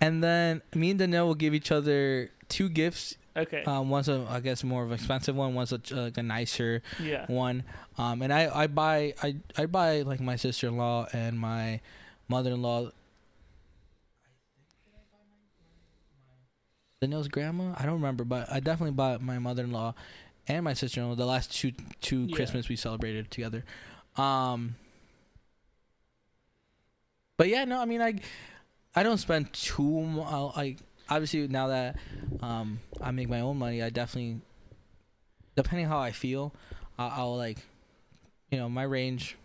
and 0.00 0.22
then 0.22 0.62
me 0.74 0.90
and 0.90 0.98
Danielle 0.98 1.26
will 1.26 1.34
give 1.34 1.54
each 1.54 1.70
other 1.72 2.30
two 2.48 2.68
gifts. 2.68 3.16
Okay, 3.36 3.64
Um, 3.66 3.90
one's 3.90 4.08
a 4.08 4.26
I 4.28 4.40
guess 4.40 4.64
more 4.64 4.82
of 4.84 4.90
an 4.90 4.94
expensive 4.94 5.36
one. 5.36 5.54
One's 5.54 5.72
a, 5.72 5.80
like 5.92 6.16
a 6.18 6.22
nicer 6.22 6.82
yeah, 6.98 7.26
one. 7.26 7.64
Um, 7.98 8.22
and 8.22 8.32
I 8.32 8.48
I 8.64 8.66
buy 8.66 9.14
I 9.22 9.36
I 9.56 9.66
buy 9.66 10.02
like 10.02 10.20
my 10.20 10.36
sister 10.36 10.68
in 10.68 10.76
law 10.76 11.06
and 11.12 11.38
my 11.38 11.80
mother 12.28 12.50
in 12.52 12.62
law. 12.62 12.90
Danielle's 17.00 17.28
grandma, 17.28 17.74
I 17.76 17.84
don't 17.84 17.94
remember, 17.94 18.24
but 18.24 18.50
I 18.50 18.60
definitely 18.60 18.92
bought 18.92 19.20
my 19.20 19.38
mother 19.38 19.64
in 19.64 19.70
law 19.72 19.94
and 20.48 20.64
my 20.64 20.72
sister 20.72 21.00
in 21.00 21.08
law 21.08 21.14
the 21.14 21.26
last 21.26 21.54
two 21.54 21.72
two 22.00 22.26
Yeah. 22.26 22.36
Christmas 22.36 22.68
we 22.68 22.76
celebrated 22.76 23.30
together. 23.30 23.64
Um, 24.16 24.76
but 27.36 27.48
yeah, 27.48 27.64
no, 27.64 27.80
I 27.80 27.84
mean 27.84 28.00
I 28.00 28.20
I 28.94 29.02
don't 29.02 29.18
spend 29.18 29.52
too 29.52 30.00
much. 30.02 30.56
Like 30.56 30.78
obviously 31.08 31.46
now 31.48 31.68
that 31.68 31.96
um 32.42 32.80
I 33.00 33.10
make 33.10 33.28
my 33.28 33.40
own 33.40 33.58
money, 33.58 33.82
I 33.82 33.90
definitely 33.90 34.40
depending 35.56 35.86
how 35.86 35.98
I 35.98 36.12
feel, 36.12 36.52
I'll, 36.98 37.10
I'll 37.10 37.36
like 37.36 37.58
you 38.50 38.58
know 38.58 38.68
my 38.68 38.82
range 38.84 39.36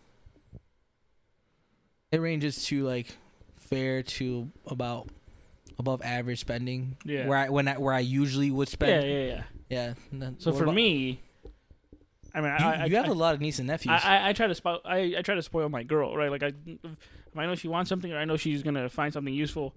it 2.11 2.19
ranges 2.19 2.65
to 2.65 2.83
like 2.83 3.15
fair 3.59 4.03
to 4.03 4.49
about 4.67 5.07
above 5.79 6.01
average 6.03 6.39
spending. 6.39 6.97
Yeah. 7.05 7.27
Where 7.27 7.37
I 7.37 7.49
when 7.49 7.67
I 7.67 7.77
where 7.77 7.93
I 7.93 7.99
usually 7.99 8.51
would 8.51 8.67
spend. 8.67 9.05
yeah, 9.07 9.17
yeah. 9.23 9.43
Yeah. 9.69 9.93
then- 10.11 10.39
So 10.39 10.51
for 10.51 10.63
about- 10.63 10.75
me, 10.75 11.21
I 12.33 12.39
mean, 12.41 12.49
you, 12.59 12.65
I, 12.65 12.83
I, 12.83 12.89
have 12.89 13.05
I, 13.05 13.09
a 13.09 13.13
lot 13.13 13.33
of 13.35 13.41
nieces 13.41 13.59
and 13.59 13.67
nephews. 13.67 13.99
I, 14.03 14.17
I, 14.19 14.29
I 14.29 14.33
try 14.33 14.47
to 14.47 14.55
spoil. 14.55 14.79
I, 14.85 15.15
I 15.17 15.21
try 15.21 15.35
to 15.35 15.41
spoil 15.41 15.67
my 15.69 15.83
girl, 15.83 16.15
right? 16.15 16.31
Like 16.31 16.43
I, 16.43 16.53
if 16.65 17.37
I 17.37 17.45
know 17.45 17.55
she 17.55 17.67
wants 17.67 17.89
something, 17.89 18.11
or 18.11 18.17
I 18.17 18.25
know 18.25 18.37
she's 18.37 18.63
gonna 18.63 18.89
find 18.89 19.11
something 19.13 19.33
useful, 19.33 19.73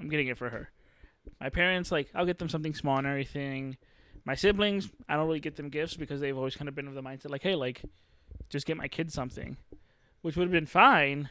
I'm 0.00 0.08
getting 0.08 0.26
it 0.28 0.36
for 0.38 0.50
her. 0.50 0.70
My 1.40 1.50
parents, 1.50 1.90
like, 1.90 2.10
I'll 2.14 2.26
get 2.26 2.38
them 2.38 2.48
something 2.48 2.74
small 2.74 2.98
and 2.98 3.06
everything. 3.06 3.76
My 4.24 4.34
siblings, 4.34 4.88
I 5.08 5.16
don't 5.16 5.26
really 5.26 5.40
get 5.40 5.56
them 5.56 5.68
gifts 5.68 5.96
because 5.96 6.20
they've 6.20 6.36
always 6.36 6.54
kind 6.56 6.68
of 6.68 6.74
been 6.74 6.86
of 6.86 6.94
the 6.94 7.02
mindset, 7.02 7.30
like, 7.30 7.42
hey, 7.42 7.54
like, 7.54 7.82
just 8.48 8.66
get 8.66 8.76
my 8.76 8.88
kids 8.88 9.14
something, 9.14 9.56
which 10.22 10.36
would 10.36 10.44
have 10.44 10.52
been 10.52 10.66
fine 10.66 11.30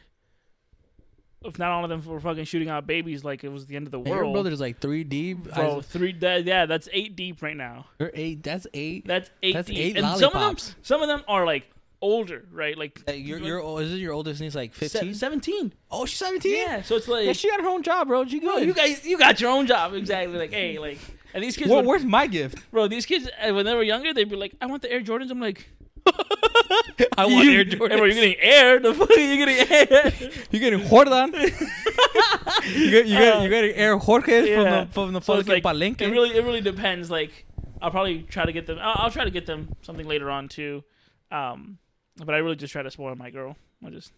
if 1.44 1.58
not 1.58 1.70
all 1.70 1.84
of 1.84 1.90
them 1.90 2.04
were 2.04 2.20
fucking 2.20 2.44
shooting 2.44 2.68
out 2.68 2.86
babies 2.86 3.24
like 3.24 3.44
it 3.44 3.48
was 3.48 3.66
the 3.66 3.76
end 3.76 3.86
of 3.86 3.90
the 3.90 3.98
world. 3.98 4.26
your 4.26 4.32
brother's 4.32 4.60
like 4.60 4.78
three 4.78 5.04
deep. 5.04 5.52
Bro, 5.54 5.82
three. 5.82 6.12
That, 6.14 6.44
yeah, 6.44 6.66
that's 6.66 6.88
eight 6.92 7.16
deep 7.16 7.42
right 7.42 7.56
now. 7.56 7.86
you're 7.98 8.10
eight. 8.14 8.42
That's 8.42 8.66
eight. 8.74 9.06
That's 9.06 9.30
eight 9.42 9.54
That's 9.54 9.68
deep. 9.68 9.78
eight 9.78 9.96
and 9.96 10.06
some 10.18 10.32
of 10.34 10.40
them, 10.40 10.74
some 10.82 11.02
of 11.02 11.08
them 11.08 11.22
are 11.28 11.44
like 11.44 11.68
older, 12.02 12.44
right? 12.52 12.76
Like 12.76 13.00
Uh, 13.08 13.12
your 13.12 13.38
your 13.38 13.80
is 13.82 13.92
it 13.92 13.96
your 13.96 14.12
oldest 14.12 14.40
niece 14.42 14.54
like 14.54 14.74
se- 14.74 14.88
fifteen? 14.88 15.14
seventeen. 15.14 15.72
Oh, 15.90 16.04
she's 16.04 16.18
seventeen. 16.18 16.56
Yeah, 16.56 16.82
so 16.82 16.96
it's 16.96 17.08
like, 17.08 17.24
Yeah, 17.24 17.32
she 17.32 17.48
got 17.48 17.60
her 17.62 17.68
own 17.68 17.82
job, 17.82 18.08
bro. 18.08 18.26
She 18.26 18.40
bro, 18.40 18.58
you 18.58 18.74
guys, 18.74 19.04
you 19.06 19.16
got 19.16 19.40
your 19.40 19.50
own 19.50 19.66
job 19.66 19.94
exactly. 19.94 20.36
Like, 20.38 20.50
hey, 20.52 20.78
like, 20.78 20.98
and 21.32 21.42
these 21.42 21.56
kids, 21.56 21.70
Where- 21.70 21.78
would- 21.78 21.86
where's 21.86 22.04
my 22.04 22.26
gift? 22.26 22.58
bro, 22.70 22.88
these 22.88 23.06
kids 23.06 23.26
uh, 23.40 23.54
when 23.54 23.64
they 23.64 23.74
were 23.74 23.82
younger, 23.82 24.12
they'd 24.12 24.28
be 24.28 24.36
like, 24.36 24.52
I 24.60 24.66
want 24.66 24.82
the 24.82 24.90
Air 24.92 25.00
Jordans. 25.00 25.30
I'm 25.30 25.40
like, 25.40 25.68
I 27.16 27.26
want 27.26 27.44
you, 27.46 27.52
Air 27.60 27.64
Hey, 27.64 27.74
bro, 27.76 27.88
Jordans. 27.88 27.98
you're 27.98 28.08
getting 28.10 28.36
air. 28.40 28.78
The 28.80 28.94
fuck, 28.94 29.10
are 29.10 29.18
you're 29.20 29.46
getting 29.46 29.70
air. 29.70 30.12
You're 30.50 30.60
getting 30.60 30.88
Jordan. 30.88 31.32
you 32.66 32.90
get 32.90 33.06
you 33.06 33.16
get 33.18 33.36
Uh, 33.36 33.42
you 33.42 33.48
getting 33.48 33.74
Air 33.74 33.96
Jorge 33.98 34.50
yeah. 34.50 34.56
from 34.56 34.64
the 34.88 34.92
from 34.92 35.12
the 35.12 35.20
So 35.20 35.36
fucking 35.36 35.52
like, 35.52 35.62
Palenque. 35.62 36.00
it 36.00 36.10
really, 36.10 36.30
it 36.36 36.44
really 36.44 36.60
depends. 36.60 37.10
Like, 37.10 37.46
I'll 37.80 37.90
probably 37.90 38.22
try 38.22 38.44
to 38.44 38.52
get 38.52 38.66
them. 38.66 38.78
I'll, 38.80 39.04
I'll 39.04 39.10
try 39.10 39.24
to 39.24 39.30
get 39.30 39.46
them 39.46 39.68
something 39.82 40.06
later 40.06 40.30
on 40.30 40.48
too. 40.48 40.84
Um, 41.30 41.78
but 42.24 42.34
I 42.34 42.38
really 42.38 42.56
just 42.56 42.72
try 42.72 42.82
to 42.82 42.90
spoil 42.90 43.14
my 43.16 43.30
girl. 43.30 43.56
I 43.84 43.90
just 43.90 44.12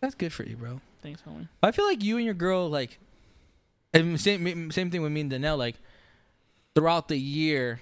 That's 0.00 0.14
good 0.14 0.32
for 0.32 0.44
you, 0.44 0.56
bro. 0.56 0.80
thanks, 1.02 1.22
homie. 1.22 1.48
I 1.62 1.70
feel 1.72 1.86
like 1.86 2.02
you 2.02 2.16
and 2.16 2.24
your 2.24 2.34
girl 2.34 2.68
like, 2.68 2.98
and 3.92 4.20
same 4.20 4.70
same 4.70 4.90
thing 4.90 5.02
with 5.02 5.12
me 5.12 5.22
and 5.22 5.30
Danielle. 5.30 5.56
Like, 5.56 5.76
throughout 6.74 7.08
the 7.08 7.16
year, 7.18 7.80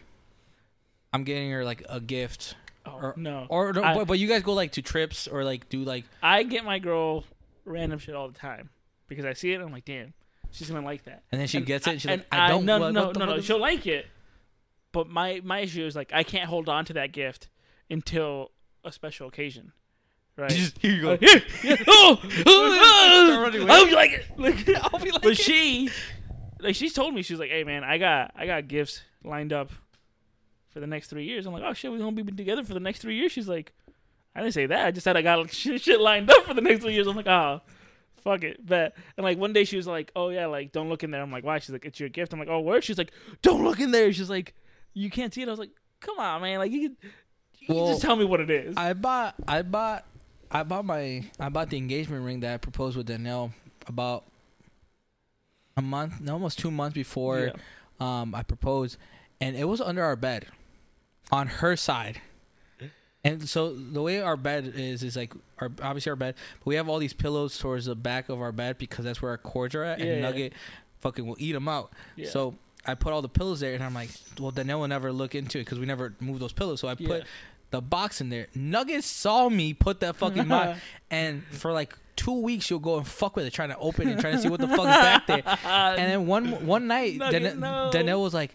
I'm 1.13 1.25
getting 1.25 1.51
her 1.51 1.65
like 1.65 1.83
a 1.89 2.01
gift, 2.01 2.55
Oh 2.85 2.93
Or- 2.93 3.15
no, 3.17 3.47
or 3.49 3.73
no, 3.73 3.83
I- 3.83 3.95
but, 3.95 4.07
but 4.07 4.19
you 4.19 4.29
guys 4.29 4.43
go 4.43 4.53
like 4.53 4.73
to 4.73 4.83
trips 4.83 5.27
or 5.27 5.43
like 5.45 5.69
do 5.69 5.83
like 5.83 6.05
I 6.23 6.45
get 6.45 6.65
my 6.65 6.79
girl 6.79 7.25
random 7.65 7.99
shit 7.99 8.15
all 8.15 8.29
the 8.29 8.39
time 8.39 8.71
because 9.09 9.25
I 9.25 9.33
see 9.33 9.51
it. 9.53 9.57
and 9.57 9.65
I'm 9.65 9.73
like, 9.73 9.85
damn, 9.85 10.15
she's 10.53 10.71
gonna 10.71 10.87
like 10.87 11.03
that. 11.05 11.25
and 11.33 11.41
then 11.41 11.49
she 11.49 11.61
gets 11.61 11.87
it. 11.87 11.91
And 11.91 12.01
she's 12.01 12.11
like, 12.11 12.27
I 12.31 12.49
don't. 12.49 12.65
No, 12.65 12.79
what- 12.79 12.93
no, 12.93 13.05
what 13.07 13.15
the 13.15 13.19
no, 13.21 13.27
no. 13.27 13.35
is- 13.35 13.45
She'll 13.45 13.59
like 13.61 13.87
it, 13.89 14.07
but 14.93 15.09
my 15.09 15.41
my 15.45 15.61
issue 15.61 15.85
is 15.85 15.97
like 15.97 16.13
I 16.15 16.23
can't 16.23 16.49
hold 16.49 16.69
on 16.69 16.85
to 16.87 16.93
that 16.95 17.11
gift 17.13 17.49
until 17.91 18.53
a 18.87 18.93
special 18.93 19.29
occasion, 19.29 19.73
right? 20.37 20.51
Just- 20.51 20.79
here 20.79 20.93
you 20.93 21.09
Uh, 21.11 21.17
go. 21.17 21.27
here, 21.27 21.43
here, 21.63 21.79
oh, 21.87 22.21
oh, 22.47 23.49
Start. 23.53 23.71
I 23.71 23.77
hope 23.79 23.89
you 23.91 23.95
like 23.97 24.13
it. 24.13 24.25
Like, 24.39 24.69
I'll 24.95 25.01
be 25.01 25.11
like, 25.11 25.23
but 25.23 25.37
she, 25.37 25.91
like, 26.61 26.75
she's 26.75 26.93
told 26.93 27.15
me 27.15 27.23
she's 27.23 27.39
like, 27.39 27.51
hey 27.51 27.65
man, 27.65 27.85
I 27.85 27.99
got 27.99 28.33
I 28.37 28.47
got 28.47 28.69
gifts 28.69 29.03
lined 29.25 29.53
up 29.53 29.71
for 30.71 30.81
the 30.81 30.87
next 30.87 31.09
three 31.09 31.25
years. 31.25 31.47
I'm 31.47 31.53
like, 31.53 31.63
oh 31.65 31.73
shit, 31.73 31.91
we're 31.91 31.99
gonna 31.99 32.13
be 32.13 32.23
together 32.25 32.65
for 32.65 32.75
the 32.75 32.81
next 32.81 33.01
three 33.01 33.17
years. 33.17 33.33
She's 33.33 33.49
like, 33.49 33.73
I 34.35 34.41
didn't 34.41 34.55
say 34.55 34.67
that. 34.67 34.87
I 34.87 34.91
just 34.91 35.05
said 35.05 35.17
I 35.17 35.23
got 35.23 35.51
shit, 35.53 35.81
shit 35.81 36.01
lined 36.01 36.31
up 36.31 36.45
for 36.45 36.55
the 36.55 36.61
next 36.61 36.83
three 36.83 36.95
years. 36.95 37.07
I'm 37.07 37.17
like, 37.17 37.27
oh, 37.27 37.61
fuck 38.23 38.43
it, 38.45 38.65
bet. 38.65 38.95
And 39.17 39.25
like 39.25 39.39
one 39.39 39.53
day 39.53 39.65
she 39.65 39.77
was 39.77 39.87
like, 39.87 40.13
oh 40.15 40.29
yeah, 40.29 40.47
like 40.47 40.73
don't 40.73 40.89
look 40.89 41.03
in 41.03 41.11
there. 41.11 41.23
I'm 41.23 41.33
like, 41.33 41.45
why? 41.45 41.59
She's 41.59 41.71
like, 41.71 41.85
it's 41.85 41.99
your 41.99 42.09
gift. 42.11 42.33
I'm 42.33 42.39
like, 42.39 42.49
oh 42.49 42.61
where? 42.61 42.81
She's 42.83 42.99
like, 42.99 43.11
don't 43.43 43.65
look 43.65 43.81
in 43.81 43.91
there. 43.91 44.13
She's 44.13 44.31
like, 44.31 44.55
you 44.95 45.11
can't 45.11 45.33
see 45.33 45.43
it. 45.43 45.49
I 45.49 45.51
was 45.51 45.59
like, 45.61 45.71
come 46.01 46.19
on, 46.19 46.43
man, 46.43 46.59
like 46.59 46.71
you 46.73 46.89
can, 46.91 46.97
you 47.01 47.09
can 47.11 47.11
Well, 47.69 47.89
just 47.89 48.03
tell 48.03 48.17
me 48.17 48.25
what 48.25 48.41
it 48.41 48.51
is. 48.51 48.77
I 48.77 48.93
bought 48.93 49.35
I 49.49 49.63
bought 49.63 50.05
I 50.51 50.63
bought 50.63 50.85
my 50.85 51.25
I 51.41 51.49
bought 51.49 51.71
the 51.71 51.77
engagement 51.77 52.25
ring 52.25 52.41
that 52.41 52.55
I 52.55 52.57
proposed 52.59 52.97
with 52.97 53.07
Danielle 53.07 53.53
about 53.87 54.25
a 55.77 55.83
month, 55.83 56.21
no, 56.21 56.33
almost 56.35 56.59
two 56.59 56.71
months 56.71 56.95
before 56.95 57.53
Yeah. 58.01 58.21
um 58.21 58.35
I 58.35 58.43
proposed, 58.43 58.97
and 59.41 59.57
it 59.57 59.65
was 59.65 59.81
under 59.81 60.03
our 60.03 60.17
bed, 60.17 60.47
on 61.31 61.47
her 61.49 61.77
side. 61.77 62.21
And 63.25 63.49
so 63.49 63.75
the 63.75 64.01
way 64.01 64.21
our 64.21 64.37
bed 64.37 64.73
is 64.77 65.03
is 65.03 65.17
like 65.17 65.35
our 65.59 65.71
obviously 65.83 66.11
our 66.11 66.17
bed, 66.17 66.37
but 66.61 66.67
we 66.67 66.77
have 66.77 66.89
all 66.89 66.99
these 67.01 67.13
pillows 67.13 67.59
towards 67.59 67.87
the 67.87 67.97
back 67.97 68.29
of 68.29 68.41
our 68.41 68.53
bed 68.53 68.79
because 68.79 69.05
that's 69.05 69.21
where 69.21 69.33
our 69.33 69.39
cords 69.39 69.75
are 69.75 69.83
at, 69.83 69.99
Yeah, 69.99 70.05
and 70.07 70.15
yeah. 70.17 70.21
Nugget 70.31 70.53
fucking 71.01 71.27
will 71.27 71.37
eat 71.41 71.53
them 71.53 71.67
out. 71.69 71.93
So 72.27 72.55
I 72.87 72.95
put 72.95 73.13
all 73.13 73.23
the 73.23 73.29
pillows 73.29 73.59
there, 73.59 73.75
and 73.75 73.83
I'm 73.83 73.95
like, 73.95 74.11
well, 74.39 74.53
Danielle 74.53 74.79
will 74.79 74.87
never 74.89 75.11
look 75.11 75.35
into 75.35 75.59
it 75.59 75.63
because 75.63 75.81
we 75.81 75.87
never 75.87 76.15
move 76.21 76.39
those 76.39 76.53
pillows. 76.53 76.79
So 76.81 76.87
I 76.87 76.95
put 76.95 77.25
the 77.77 77.83
box 77.83 78.21
in 78.21 78.31
there. 78.31 78.47
Nugget 78.55 79.05
saw 79.05 79.49
me 79.49 79.75
put 79.75 80.01
that 80.01 80.17
fucking 80.17 80.49
box, 80.49 80.81
and 81.11 81.43
for 81.53 81.73
like 81.73 81.95
two 82.17 82.41
weeks 82.41 82.65
she'll 82.65 82.79
go 82.79 82.97
and 82.97 83.07
fuck 83.07 83.37
with 83.37 83.45
it, 83.47 83.53
trying 83.53 83.69
to 83.69 83.79
open 83.79 84.09
it, 84.09 84.19
trying 84.19 84.35
to 84.37 84.41
see 84.43 84.49
what 84.49 84.61
the 84.61 84.69
fuck 84.69 84.81
is 84.81 84.85
back 84.87 85.27
there. 85.27 85.43
And 85.65 86.11
then 86.11 86.27
one 86.27 86.67
one 86.67 86.87
night, 86.87 87.19
Dan- 87.19 87.61
no. 87.61 87.91
Danielle 87.93 88.23
was 88.23 88.33
like, 88.35 88.55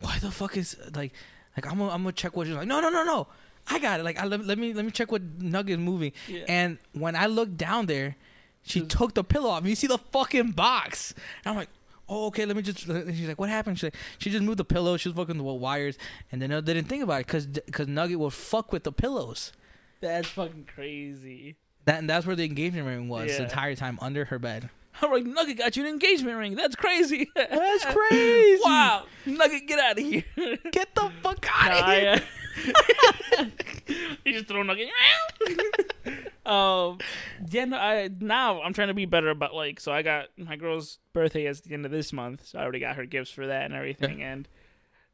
"Why 0.00 0.18
the 0.20 0.30
fuck 0.30 0.56
is 0.56 0.76
like 0.94 1.12
like 1.56 1.66
I'm 1.66 1.78
gonna, 1.78 1.90
I'm 1.90 2.02
gonna 2.02 2.12
check 2.12 2.36
what 2.36 2.46
she's 2.46 2.56
like." 2.56 2.68
No, 2.68 2.80
no, 2.80 2.88
no, 2.88 3.02
no. 3.04 3.26
I 3.68 3.80
got 3.80 3.98
it. 3.98 4.04
Like, 4.04 4.16
I, 4.20 4.26
let, 4.26 4.44
let 4.46 4.58
me 4.58 4.72
let 4.72 4.84
me 4.84 4.92
check 4.92 5.10
what 5.10 5.22
Nugget 5.22 5.72
is 5.72 5.84
moving. 5.84 6.12
Yeah. 6.28 6.44
And 6.46 6.78
when 6.92 7.16
I 7.16 7.26
looked 7.26 7.56
down 7.56 7.86
there, 7.86 8.14
she 8.62 8.80
took 8.82 9.14
the 9.14 9.24
pillow 9.24 9.50
off. 9.50 9.66
You 9.66 9.74
see 9.74 9.88
the 9.88 9.98
fucking 9.98 10.52
box. 10.52 11.14
And 11.44 11.50
I'm 11.50 11.56
like, 11.56 11.68
oh, 12.08 12.26
okay, 12.26 12.44
let 12.46 12.56
me 12.56 12.62
just. 12.62 12.86
And 12.86 13.16
she's 13.16 13.28
like, 13.28 13.38
what 13.38 13.48
happened? 13.48 13.78
She's 13.78 13.84
like, 13.84 13.94
she 14.18 14.30
just 14.30 14.42
moved 14.44 14.58
the 14.58 14.64
pillow. 14.64 14.96
She 14.96 15.08
was 15.08 15.16
fucking 15.16 15.36
the 15.38 15.44
wires. 15.44 15.96
And 16.32 16.40
then 16.42 16.52
I 16.52 16.60
didn't 16.60 16.84
think 16.84 17.02
about 17.02 17.20
it 17.20 17.26
because 17.26 17.46
because 17.46 17.88
Nugget 17.88 18.18
will 18.18 18.30
fuck 18.30 18.72
with 18.72 18.84
the 18.84 18.92
pillows. 18.92 19.52
That's 20.00 20.28
fucking 20.28 20.68
crazy. 20.74 21.56
That 21.84 21.98
and 22.00 22.10
that's 22.10 22.26
where 22.26 22.36
the 22.36 22.44
engagement 22.44 22.86
ring 22.86 23.08
was 23.08 23.36
the 23.36 23.44
entire 23.44 23.74
time 23.76 23.98
under 24.02 24.24
her 24.26 24.38
bed. 24.38 24.70
I'm 25.02 25.10
like, 25.12 25.24
Nugget 25.26 25.58
got 25.58 25.76
you 25.76 25.82
an 25.84 25.90
engagement 25.90 26.38
ring. 26.38 26.54
That's 26.54 26.74
crazy. 26.74 27.28
That's 27.36 27.84
crazy. 27.94 28.60
wow. 28.64 29.04
Nugget, 29.26 29.66
get 29.66 29.78
out 29.78 29.98
of 29.98 30.04
here. 30.04 30.24
Get 30.72 30.94
the 30.94 31.12
fuck 31.22 31.46
out 31.52 31.70
Nah, 31.70 31.92
of 31.92 31.98
here. 31.98 32.22
I, 32.64 33.38
uh, 33.38 33.44
you 34.24 34.32
just 34.32 34.46
throw 34.48 34.62
Nugget. 34.62 34.88
um, 36.46 36.98
yeah, 37.50 37.64
no, 37.64 37.76
I 37.76 38.08
now 38.20 38.62
I'm 38.62 38.72
trying 38.72 38.88
to 38.88 38.94
be 38.94 39.04
better 39.06 39.30
about 39.30 39.54
like. 39.54 39.80
So 39.80 39.92
I 39.92 40.02
got 40.02 40.26
my 40.36 40.56
girl's 40.56 40.98
birthday 41.12 41.46
is 41.46 41.60
the 41.62 41.74
end 41.74 41.84
of 41.84 41.90
this 41.90 42.12
month, 42.12 42.46
so 42.46 42.58
I 42.58 42.62
already 42.62 42.80
got 42.80 42.96
her 42.96 43.04
gifts 43.06 43.30
for 43.30 43.46
that 43.46 43.64
and 43.64 43.74
everything. 43.74 44.22
And 44.22 44.48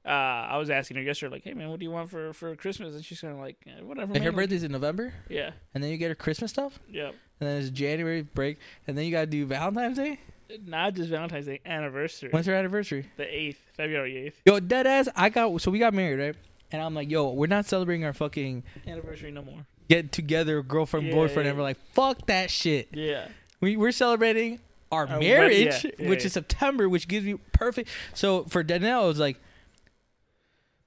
uh, 0.05 0.09
I 0.09 0.57
was 0.59 0.69
asking 0.71 0.97
her 0.99 1.03
yesterday, 1.03 1.33
like, 1.33 1.45
hey 1.45 1.55
man, 1.55 1.71
what 1.71 1.79
do 1.79 1.85
you 1.85 1.91
want 1.91 2.11
for 2.11 2.33
for 2.33 2.55
Christmas? 2.57 2.95
And 2.95 3.05
she's 3.05 3.21
kind 3.21 3.33
of 3.35 3.39
like, 3.41 3.57
eh, 3.67 3.81
whatever. 3.83 4.13
And 4.13 4.15
man. 4.15 4.23
her 4.25 4.31
Like, 4.31 4.37
birthday's 4.37 4.63
in 4.65 4.73
November, 4.73 5.15
yeah, 5.29 5.51
and 5.75 5.83
then 5.83 5.91
you 5.91 5.97
get 5.97 6.09
her 6.09 6.15
Christmas 6.15 6.51
stuff, 6.51 6.79
Yep. 6.91 7.15
and 7.41 7.49
then 7.49 7.61
it's 7.61 7.71
January 7.71 8.23
break, 8.23 8.59
and 8.87 8.99
then 8.99 9.05
you 9.05 9.11
gotta 9.13 9.27
do 9.27 9.47
Valentine's 9.47 9.97
Day. 9.99 10.21
Not 10.67 10.95
just 10.95 11.09
Valentine's 11.09 11.47
Day 11.47 11.61
anniversary. 11.65 12.29
When's 12.31 12.47
her 12.47 12.55
anniversary? 12.55 13.07
the 13.17 13.25
eighth, 13.25 13.59
February 13.75 14.17
eighth. 14.19 14.43
Yo, 14.45 14.61
dead 14.61 14.87
ass. 14.87 15.09
I 15.17 15.29
got 15.31 15.59
so 15.63 15.71
we 15.71 15.79
got 15.79 15.95
married, 15.95 16.19
right? 16.21 16.37
And 16.73 16.81
I'm 16.83 16.95
like, 16.95 17.11
yo, 17.11 17.31
we're 17.33 17.47
not 17.49 17.67
celebrating 17.67 18.05
our 18.07 18.13
fucking 18.15 18.63
Anniversary 18.87 19.31
no 19.31 19.43
more. 19.43 19.67
Get 19.95 20.13
together, 20.13 20.63
girlfriend, 20.63 21.07
Yeah, 21.07 21.15
boyfriend, 21.15 21.45
yeah. 21.47 21.51
and 21.51 21.59
we're 21.59 21.65
like, 21.65 21.79
fuck 21.93 22.27
that 22.27 22.51
shit. 22.51 22.89
Yeah. 22.93 23.29
We 23.61 23.77
we're 23.77 23.93
celebrating 23.93 24.59
our 24.91 25.07
wed- 25.07 25.21
marriage, 25.21 25.85
yeah, 25.99 26.09
which 26.09 26.25
is 26.25 26.33
September, 26.33 26.89
which 26.89 27.09
gives 27.09 27.25
me 27.27 27.35
perfect. 27.53 27.89
So 28.15 28.45
for 28.45 28.63
Danielle, 28.63 29.05
it 29.05 29.09
was 29.09 29.19
like 29.19 29.39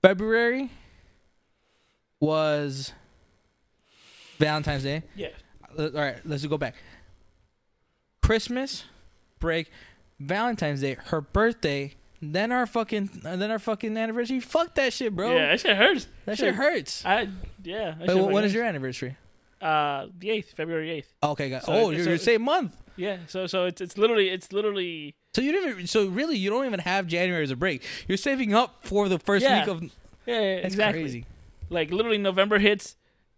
February 0.01 0.69
was 2.19 2.93
Valentine's 4.39 4.83
Day. 4.83 5.03
Yeah. 5.15 5.29
All 5.77 5.89
right, 5.89 6.17
let's 6.25 6.45
go 6.45 6.57
back. 6.57 6.75
Christmas 8.21 8.85
break, 9.39 9.69
Valentine's 10.19 10.81
Day, 10.81 10.97
her 11.05 11.21
birthday, 11.21 11.95
then 12.33 12.51
our 12.51 12.65
fucking, 12.65 13.09
then 13.23 13.51
our 13.51 13.59
fucking 13.59 13.97
anniversary. 13.97 14.39
Fuck 14.39 14.75
that 14.75 14.93
shit, 14.93 15.15
bro. 15.15 15.33
Yeah, 15.33 15.47
that 15.47 15.59
shit 15.59 15.75
hurts. 15.77 16.07
that 16.25 16.37
shit 16.37 16.55
hurts. 16.55 17.05
I 17.05 17.27
yeah. 17.63 17.95
Wait, 17.99 18.07
when 18.15 18.27
fucking 18.29 18.43
is 18.45 18.53
your 18.53 18.63
anniversary? 18.63 19.17
Uh, 19.61 20.07
the 20.17 20.29
eighth, 20.29 20.53
February 20.55 20.91
eighth. 20.91 21.13
Okay, 21.23 21.49
got. 21.49 21.63
So- 21.63 21.73
oh, 21.73 21.89
you're, 21.89 22.03
so- 22.03 22.09
you're 22.09 22.17
same 22.19 22.41
month. 22.43 22.75
Yeah. 22.97 23.17
So 23.27 23.47
so 23.47 23.65
it's 23.65 23.81
it's 23.81 23.97
literally 23.97 24.29
it's 24.29 24.53
literally 24.53 25.15
So 25.33 25.41
you 25.41 25.51
didn't. 25.51 25.87
So 25.87 26.07
really, 26.07 26.37
you 26.37 26.49
don't 26.49 26.65
even 26.65 26.79
have 26.79 27.07
January 27.07 27.43
as 27.43 27.51
a 27.51 27.55
break. 27.55 27.83
You're 28.07 28.17
saving 28.17 28.53
up 28.53 28.85
for 28.85 29.09
the 29.09 29.19
first 29.19 29.43
Yeah. 29.43 29.59
week 29.59 29.67
of. 29.67 29.83
yeah, 29.83 29.89
yeah 30.39 30.39
exactly. 30.57 31.01
crazy. 31.01 31.25
Like 31.69 31.91
literally 31.91 32.17
November 32.19 32.59
hits, 32.59 32.95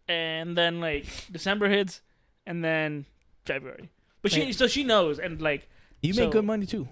and 0.08 0.56
then 0.58 0.80
like 0.80 1.06
December 1.32 1.70
hits, 1.70 2.02
and 2.46 2.64
then 2.64 3.06
February. 3.46 3.90
But 4.22 4.32
she 4.32 4.52
so 4.54 4.68
she 4.68 4.84
knows 4.84 5.18
and 5.20 5.42
like 5.42 5.68
You 6.02 6.14
So- 6.14 6.24
make 6.24 6.32
good 6.32 6.46
money 6.46 6.66
too. 6.66 6.88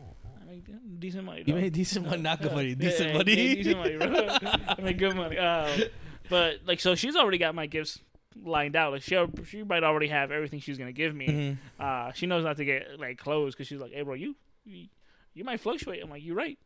Decent 1.00 1.24
money. 1.24 1.44
You 1.46 1.54
made 1.54 1.74
decent 1.74 2.06
money, 2.06 2.22
not 2.22 2.42
good 2.42 2.54
money, 2.54 2.76
decent 2.76 3.10
yeah, 3.10 3.18
money. 3.18 3.34
yeah, 3.34 3.56
decent 3.56 3.78
money, 3.78 3.98
bro. 3.98 4.28
I 4.68 4.82
make 4.82 4.98
good 4.98 5.16
money. 5.16 5.38
Um, 5.38 5.84
but 6.30 6.60
like, 6.66 6.80
so 6.80 6.96
she's 6.96 7.16
already 7.16 7.38
got 7.38 7.56
my 7.56 7.66
gifts 7.66 8.00
lined 8.44 8.76
out. 8.76 8.92
Like 8.94 9.02
she 9.02 9.18
she 9.48 9.64
might 9.64 9.84
already 9.84 10.08
have 10.08 10.32
everything 10.32 10.60
she's 10.60 10.78
gonna 10.78 10.92
give 10.92 11.16
me. 11.16 11.28
Mhm. 11.28 11.58
Uh, 11.80 12.12
she 12.14 12.26
knows 12.26 12.44
not 12.44 12.58
to 12.58 12.66
get 12.66 13.00
like 13.00 13.18
clothes 13.18 13.54
because 13.56 13.68
she's 13.68 13.80
like, 13.80 13.92
"Hey, 13.92 14.02
bro, 14.02 14.14
you, 14.14 14.36
you 14.66 14.88
you 15.34 15.44
might 15.44 15.60
fluctuate." 15.60 16.02
I'm 16.04 16.10
like, 16.10 16.24
"You're 16.24 16.36
right. 16.36 16.58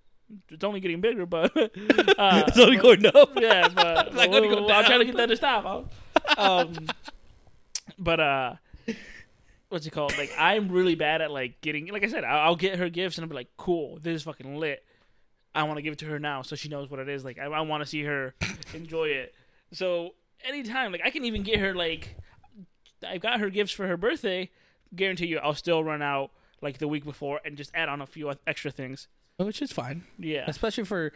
It's 0.50 0.64
only 0.64 0.80
getting 0.80 1.02
bigger, 1.02 1.26
but 1.26 1.56
uh, 1.58 1.70
it's 2.48 2.60
only 2.60 2.78
going 2.78 3.06
up. 3.06 3.32
yeah, 3.40 3.68
but, 3.68 4.14
gonna 4.14 4.48
go 4.48 4.70
I'm 4.70 4.86
trying 4.86 5.00
to 5.00 5.06
get 5.06 5.18
that 5.18 5.28
to 5.28 5.36
stop. 5.36 5.92
Um, 6.38 6.88
but 7.98 8.20
uh, 8.20 8.54
what's 9.70 9.86
it 9.86 9.92
called? 9.92 10.18
Like, 10.18 10.32
I'm 10.38 10.70
really 10.70 10.96
bad 10.96 11.22
at 11.22 11.32
like 11.32 11.62
getting. 11.62 11.88
Like 11.88 12.04
I 12.04 12.08
said, 12.08 12.24
I'll, 12.24 12.40
I'll 12.50 12.56
get 12.56 12.78
her 12.80 12.90
gifts 12.90 13.18
and 13.18 13.24
I'll 13.26 13.30
be 13.30 13.36
like, 13.36 13.50
"Cool, 13.58 13.98
this 14.02 14.16
is 14.18 14.24
fucking 14.24 14.58
lit." 14.58 14.84
I 15.56 15.64
want 15.64 15.78
to 15.78 15.82
give 15.82 15.94
it 15.94 16.00
to 16.00 16.06
her 16.06 16.20
now 16.20 16.44
so 16.44 16.56
she 16.56 16.70
knows 16.70 16.90
what 16.92 17.00
it 17.00 17.10
is. 17.10 17.26
Like, 17.26 17.40
I, 17.40 17.46
I 17.46 17.62
want 17.62 17.82
to 17.82 17.90
see 17.90 18.04
her 18.04 18.36
enjoy 18.76 19.06
it. 19.06 19.34
So 19.72 20.12
anytime, 20.48 20.92
like, 20.92 21.02
I 21.04 21.10
can 21.10 21.26
even 21.26 21.42
get 21.42 21.60
her 21.60 21.74
like, 21.74 22.16
I've 23.08 23.22
got 23.22 23.40
her 23.40 23.50
gifts 23.50 23.72
for 23.72 23.88
her 23.88 23.98
birthday. 23.98 24.52
Guarantee 24.96 25.26
you, 25.28 25.40
I'll 25.40 25.56
still 25.56 25.84
run 25.84 26.02
out 26.04 26.32
like 26.62 26.78
the 26.78 26.88
week 26.88 27.04
before 27.04 27.40
and 27.46 27.58
just 27.58 27.72
add 27.74 27.90
on 27.90 28.02
a 28.02 28.06
few 28.06 28.32
extra 28.46 28.70
things. 28.72 29.08
Which 29.38 29.62
is 29.62 29.72
fine, 29.72 30.04
Yeah, 30.18 30.44
especially 30.48 30.84
for 30.84 31.14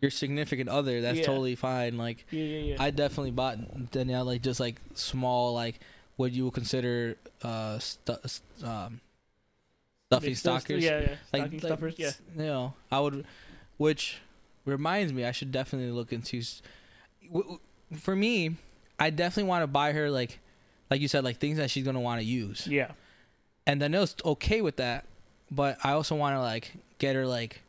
your 0.00 0.10
significant 0.10 0.68
other. 0.70 1.00
That's 1.02 1.18
Yeah. 1.18 1.24
totally 1.26 1.54
fine. 1.54 1.98
Like 1.98 2.26
yeah, 2.30 2.42
yeah, 2.42 2.58
yeah. 2.72 2.76
I 2.82 2.90
definitely 2.90 3.32
bought 3.32 3.90
Danielle 3.90 4.24
like 4.24 4.40
just 4.42 4.58
like 4.58 4.80
small 4.94 5.52
like 5.52 5.80
what 6.20 6.32
you 6.32 6.44
would 6.44 6.54
consider 6.54 7.16
uh 7.42 7.78
stu- 7.78 8.16
um 8.64 9.00
stuffy 10.06 10.26
Big 10.28 10.36
stuff- 10.36 10.60
stockers. 10.62 10.84
Yeah, 10.84 11.00
yeah. 11.00 11.08
like, 11.32 11.42
Stocking 11.42 11.52
like, 11.60 11.68
stuffers. 11.68 11.94
Yeah. 11.98 12.10
You 12.36 12.42
know, 12.52 12.74
I 12.90 12.98
would, 13.00 13.24
which 13.76 14.18
reminds 14.64 15.12
me, 15.12 15.24
I 15.24 15.32
should 15.32 15.52
definitely 15.52 15.92
look 15.92 16.12
into. 16.12 16.38
s- 16.38 16.62
w- 17.26 17.42
w- 17.44 17.60
For 18.06 18.14
me, 18.16 18.56
I 18.98 19.10
definitely 19.10 19.48
want 19.48 19.62
to 19.62 19.66
buy 19.68 19.92
her 19.92 20.10
like, 20.10 20.38
like 20.90 21.00
you 21.00 21.08
said, 21.08 21.24
like 21.24 21.38
things 21.38 21.56
that 21.58 21.70
she's 21.70 21.84
gonna 21.84 22.00
want 22.00 22.20
to 22.20 22.24
use, 22.26 22.66
Yeah. 22.66 22.90
and 23.66 23.80
Danielle's 23.80 24.14
okay 24.24 24.60
with 24.60 24.76
that. 24.76 25.04
But 25.50 25.78
I 25.84 25.92
also 25.92 26.14
want 26.16 26.34
to 26.36 26.40
like 26.40 26.72
get 26.98 27.14
her 27.16 27.26
like 27.26 27.62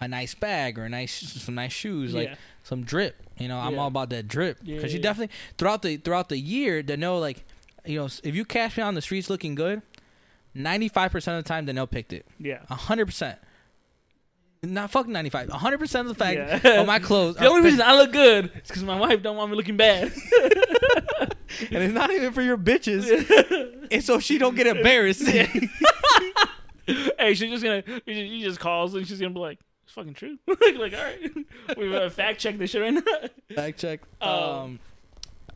a 0.00 0.08
nice 0.08 0.34
bag 0.34 0.78
or 0.78 0.84
a 0.84 0.88
nice 0.88 1.12
some 1.14 1.54
nice 1.54 1.72
shoes, 1.72 2.12
like 2.14 2.28
yeah. 2.30 2.34
some 2.64 2.82
drip. 2.84 3.14
You 3.38 3.48
know, 3.48 3.58
I'm 3.58 3.74
Yeah. 3.74 3.80
all 3.80 3.88
about 3.88 4.08
that 4.10 4.28
drip 4.28 4.58
because 4.64 4.84
yeah, 4.84 4.88
she 4.88 4.98
definitely 4.98 5.34
throughout 5.58 5.82
the 5.82 5.96
throughout 5.98 6.28
the 6.30 6.38
year 6.38 6.82
to 6.82 6.96
know 6.96 7.18
like, 7.18 7.44
you 7.86 8.00
know, 8.00 8.08
if 8.22 8.34
you 8.34 8.44
catch 8.44 8.76
me 8.76 8.82
on 8.82 8.94
the 8.94 9.02
streets 9.02 9.30
looking 9.30 9.54
good, 9.54 9.82
ninety 10.54 10.88
five 10.88 11.12
percent 11.12 11.38
of 11.38 11.44
the 11.44 11.48
time 11.48 11.66
Danielle 11.66 11.86
picked 11.86 12.12
it, 12.12 12.26
Yeah. 12.38 12.60
hundred 12.68 13.06
percent. 13.06 13.38
Not 14.62 14.90
fucking 14.90 15.12
95. 15.12 15.48
100% 15.50 16.00
of 16.00 16.08
the 16.08 16.14
fact 16.14 16.64
Yeah. 16.64 16.80
of 16.80 16.86
my 16.88 16.98
clothes. 16.98 17.36
The 17.36 17.46
only 17.46 17.62
reason 17.62 17.82
I 17.82 17.94
look 17.96 18.10
good 18.10 18.46
is 18.46 18.66
because 18.66 18.82
my 18.82 18.98
wife 18.98 19.22
don't 19.22 19.36
want 19.36 19.50
me 19.52 19.56
looking 19.56 19.76
bad. 19.76 20.10
and 21.70 21.70
it's 21.70 21.94
not 21.94 22.10
even 22.10 22.32
for 22.32 22.42
your 22.42 22.56
bitches. 22.56 23.04
And 23.92 24.02
so 24.02 24.18
she 24.18 24.38
don't 24.38 24.56
get 24.56 24.66
embarrassed. 24.66 25.24
hey, 25.28 25.68
she's 27.34 27.50
just 27.50 27.62
gonna. 27.62 27.84
She 27.86 28.14
just, 28.14 28.30
she 28.32 28.42
just 28.42 28.58
calls 28.58 28.94
and 28.94 29.06
she's 29.06 29.20
gonna 29.20 29.32
be 29.32 29.38
like, 29.40 29.60
"It's 29.84 29.92
fucking 29.92 30.14
true." 30.14 30.38
like, 30.48 30.74
like, 30.76 30.94
all 30.94 31.04
right, 31.04 31.78
we 31.78 31.94
uh, 31.96 32.10
fact 32.10 32.40
check 32.40 32.58
this 32.58 32.70
shit 32.70 32.82
right 32.82 32.94
now. 32.94 33.02
Fact 33.54 33.78
check. 33.78 34.00
Um, 34.20 34.30
Um, 34.30 34.78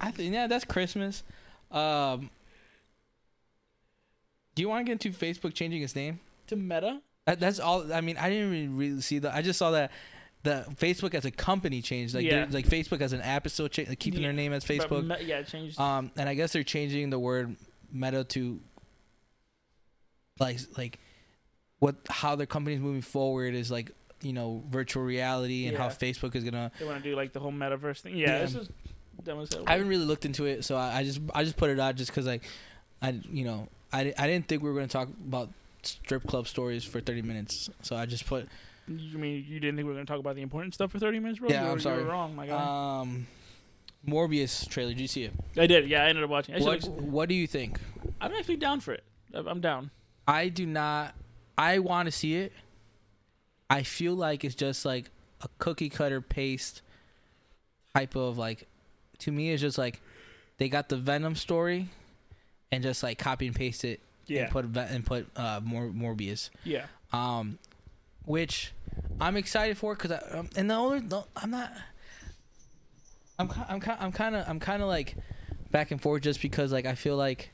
I 0.01 0.13
think 0.13 0.33
yeah, 0.33 0.47
that's 0.47 0.65
Christmas. 0.65 1.25
Um, 1.71 2.31
do 4.55 4.63
you 4.63 4.69
want 4.69 4.85
to 4.87 4.91
get 4.95 5.05
into 5.05 5.17
Facebook 5.17 5.55
changing 5.55 5.83
its 5.83 5.95
name? 5.95 6.21
to 6.49 6.57
Meta. 6.57 7.01
That, 7.27 7.39
that's 7.39 7.61
all. 7.61 7.93
I 7.93 8.01
mean, 8.01 8.17
I 8.17 8.29
didn't 8.29 8.51
really, 8.51 8.67
really 8.69 9.01
see 9.03 9.21
that. 9.21 9.33
I 9.35 9.41
just 9.43 9.59
saw 9.59 9.71
that 9.71 9.93
the 10.43 10.65
Facebook 10.77 11.15
as 11.15 11.25
a 11.25 11.31
company 11.31 11.81
changed. 11.81 12.15
Like, 12.15 12.25
Yeah. 12.25 12.47
like 12.51 12.67
Facebook 12.67 13.01
as 13.01 13.13
an 13.13 13.21
app 13.21 13.47
is 13.47 13.53
still 13.53 13.69
cha- 13.69 13.85
like, 13.89 14.01
keeping 14.01 14.23
their 14.23 14.33
name 14.33 14.53
as 14.53 14.65
Facebook. 14.65 15.07
Me- 15.07 15.25
yeah, 15.27 15.39
it 15.39 15.47
changed. 15.47 15.79
Um, 15.79 16.11
and 16.17 16.29
I 16.29 16.35
guess 16.35 16.53
they're 16.53 16.65
changing 16.65 17.11
the 17.11 17.19
word 17.21 17.55
Meta 17.93 18.25
to 18.25 18.61
like 20.41 20.59
like 20.77 20.99
what 21.79 21.95
how 22.09 22.35
their 22.37 22.47
company's 22.47 22.81
moving 22.81 23.03
forward 23.03 23.55
is 23.55 23.71
like 23.71 23.93
you 24.23 24.33
know 24.33 24.63
virtual 24.71 25.03
reality 25.03 25.67
and 25.67 25.77
how 25.77 25.89
Facebook 25.89 26.35
is 26.35 26.43
gonna. 26.45 26.73
they 26.79 26.85
want 26.87 27.03
to 27.03 27.09
do 27.11 27.15
like 27.15 27.33
the 27.33 27.41
whole 27.41 27.53
metaverse 27.53 28.01
thing. 28.01 28.17
Yeah, 28.17 28.39
Yeah. 28.41 28.47
this 28.47 28.69
dumb. 29.25 29.47
I 29.67 29.73
haven't 29.73 29.89
really 29.89 30.05
looked 30.05 30.25
into 30.25 30.47
it, 30.47 30.65
so 30.65 30.77
I, 30.77 30.99
I 30.99 31.05
just 31.05 31.21
I 31.35 31.45
just 31.45 31.57
put 31.57 31.71
it 31.71 31.79
out 31.81 31.97
just 31.97 32.11
because 32.11 32.27
like 32.27 32.43
I 33.03 33.19
you 33.31 33.45
know 33.45 33.69
I, 33.93 34.13
I 34.19 34.27
didn't 34.27 34.49
think 34.49 34.63
we 34.63 34.69
were 34.69 34.75
gonna 34.75 34.89
talk 34.89 35.09
about 35.09 35.49
strip 35.83 36.27
club 36.27 36.47
stories 36.47 36.85
for 36.85 37.01
30 37.01 37.23
minutes, 37.23 37.71
so 37.83 37.97
I 37.97 38.07
just 38.07 38.27
put 38.27 38.49
You 38.87 39.19
mean 39.19 39.45
you 39.49 39.61
didn't 39.61 39.77
think 39.77 39.87
we 39.87 39.93
were 39.93 39.95
gonna 39.95 40.05
talk 40.07 40.19
about 40.21 40.35
the 40.37 40.43
important 40.43 40.75
stuff 40.75 40.91
for 40.91 40.99
thirty 40.99 41.19
minutes, 41.19 41.39
bro? 41.39 41.49
Yeah, 41.49 41.65
you 41.67 41.71
I'm 41.73 41.81
sorry. 41.81 42.03
wrong, 42.03 42.35
my 42.37 42.47
guy. 42.47 43.01
um 43.01 43.27
Morbius 44.07 44.67
trailer. 44.69 44.91
Did 44.93 45.01
you 45.01 45.09
see 45.09 45.25
it? 45.25 45.33
I 45.57 45.67
did. 45.67 45.89
Yeah, 45.89 46.05
I 46.05 46.09
ended 46.09 46.25
up 46.25 46.31
watching. 46.31 46.63
What 46.65 46.89
what 46.89 47.29
do 47.29 47.35
you 47.35 47.47
think? 47.47 47.81
I'm 48.21 48.33
actually 48.35 48.57
down 48.57 48.81
for 48.81 48.93
it. 48.95 49.05
I'm 49.35 49.61
down. 49.61 49.91
I 50.27 50.49
do 50.49 50.65
not. 50.67 51.15
I 51.59 51.79
want 51.81 52.07
to 52.07 52.13
see 52.13 52.37
it. 52.37 52.53
I 53.69 53.83
feel 53.83 54.15
like 54.15 54.45
it's 54.45 54.55
just 54.55 54.85
like 54.85 55.11
a 55.43 55.49
cookie 55.59 55.89
cutter 55.91 56.21
paste 56.21 56.83
type 57.95 58.17
of 58.17 58.39
like. 58.39 58.67
To 59.21 59.33
me, 59.33 59.51
is 59.51 59.61
just 59.61 59.79
like 59.79 60.01
they 60.59 60.69
got 60.69 60.89
the 60.89 60.97
Venom 60.97 61.35
story, 61.37 61.89
and 62.73 62.83
just 62.83 63.03
like 63.03 63.19
copy 63.19 63.47
and 63.47 63.55
paste 63.57 63.85
it 63.85 64.01
Yeah, 64.27 64.43
and 64.43 64.51
put 64.51 64.65
and 64.77 65.05
put 65.05 65.27
uh 65.37 65.61
more 65.63 65.87
Morbius. 65.89 66.51
yeah. 66.65 66.87
Um, 67.13 67.59
which 68.25 68.73
I'm 69.21 69.37
excited 69.37 69.77
for 69.79 69.95
because 69.95 70.13
I 70.13 70.39
um, 70.39 70.49
and 70.57 70.71
the 70.71 70.75
only 70.75 71.01
the, 71.01 71.25
I'm 71.37 71.51
not. 71.51 71.73
I'm 73.39 73.51
I'm 73.69 73.83
I'm 73.99 74.13
kind 74.13 74.37
of 74.37 74.49
I'm 74.49 74.61
kind 74.61 74.83
of 74.83 74.89
like 74.89 75.17
back 75.71 75.91
and 75.91 76.01
forth 76.01 76.23
just 76.23 76.43
because 76.43 76.73
like 76.73 76.85
I 76.87 76.95
feel 76.95 77.17
like 77.17 77.51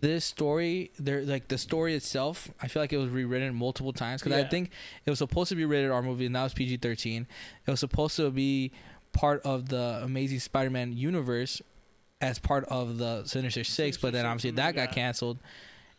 this 0.00 0.24
story 0.24 0.92
there 0.98 1.22
like 1.24 1.48
the 1.48 1.58
story 1.58 1.94
itself 1.94 2.48
I 2.62 2.68
feel 2.68 2.80
like 2.82 2.92
it 2.92 2.98
was 2.98 3.10
rewritten 3.10 3.52
multiple 3.56 3.92
times 3.92 4.22
because 4.22 4.38
I 4.38 4.46
think 4.48 4.70
it 5.04 5.10
was 5.10 5.18
supposed 5.18 5.48
to 5.48 5.56
be 5.56 5.64
rated 5.64 5.90
R 5.90 6.02
movie 6.02 6.26
and 6.26 6.36
that 6.36 6.44
was 6.44 6.54
PG-13. 6.54 7.22
It 7.66 7.70
was 7.70 7.80
supposed 7.80 8.14
to 8.16 8.30
be 8.30 8.70
part 9.12 9.42
of 9.42 9.68
the 9.68 10.00
Amazing 10.02 10.40
Spider-Man 10.40 10.96
universe 10.96 11.60
as 12.20 12.38
part 12.38 12.64
of 12.64 12.98
the 12.98 13.24
Sinister 13.24 13.64
Six, 13.64 13.96
but 13.96 14.12
then 14.12 14.26
obviously 14.26 14.52
mm, 14.52 14.56
that 14.56 14.74
got 14.74 14.92
canceled. 14.92 15.38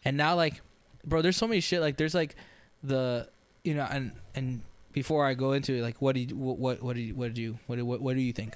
And 0.04 0.18
now 0.18 0.36
like, 0.36 0.62
bro, 1.06 1.22
there's 1.22 1.38
so 1.38 1.48
many 1.48 1.62
shit. 1.62 1.82
Like 1.82 1.98
there's 1.98 2.14
like 2.16 2.36
the 2.84 3.30
you 3.64 3.74
know 3.74 3.88
and 3.90 4.12
and 4.36 4.62
before 4.92 5.26
I 5.26 5.34
go 5.34 5.54
into 5.54 5.74
it, 5.74 5.82
like 5.82 6.02
what 6.02 6.16
do 6.16 6.22
you 6.22 6.36
what 6.36 6.58
what 6.58 6.82
what 6.84 6.96
do 6.96 7.02
you 7.02 7.16
what 7.16 7.34
do 7.34 7.42
you 7.42 7.60
what 7.68 7.76
do, 7.78 7.86
what, 7.86 8.02
what 8.02 8.16
do 8.16 8.22
you 8.22 8.34
think? 8.34 8.56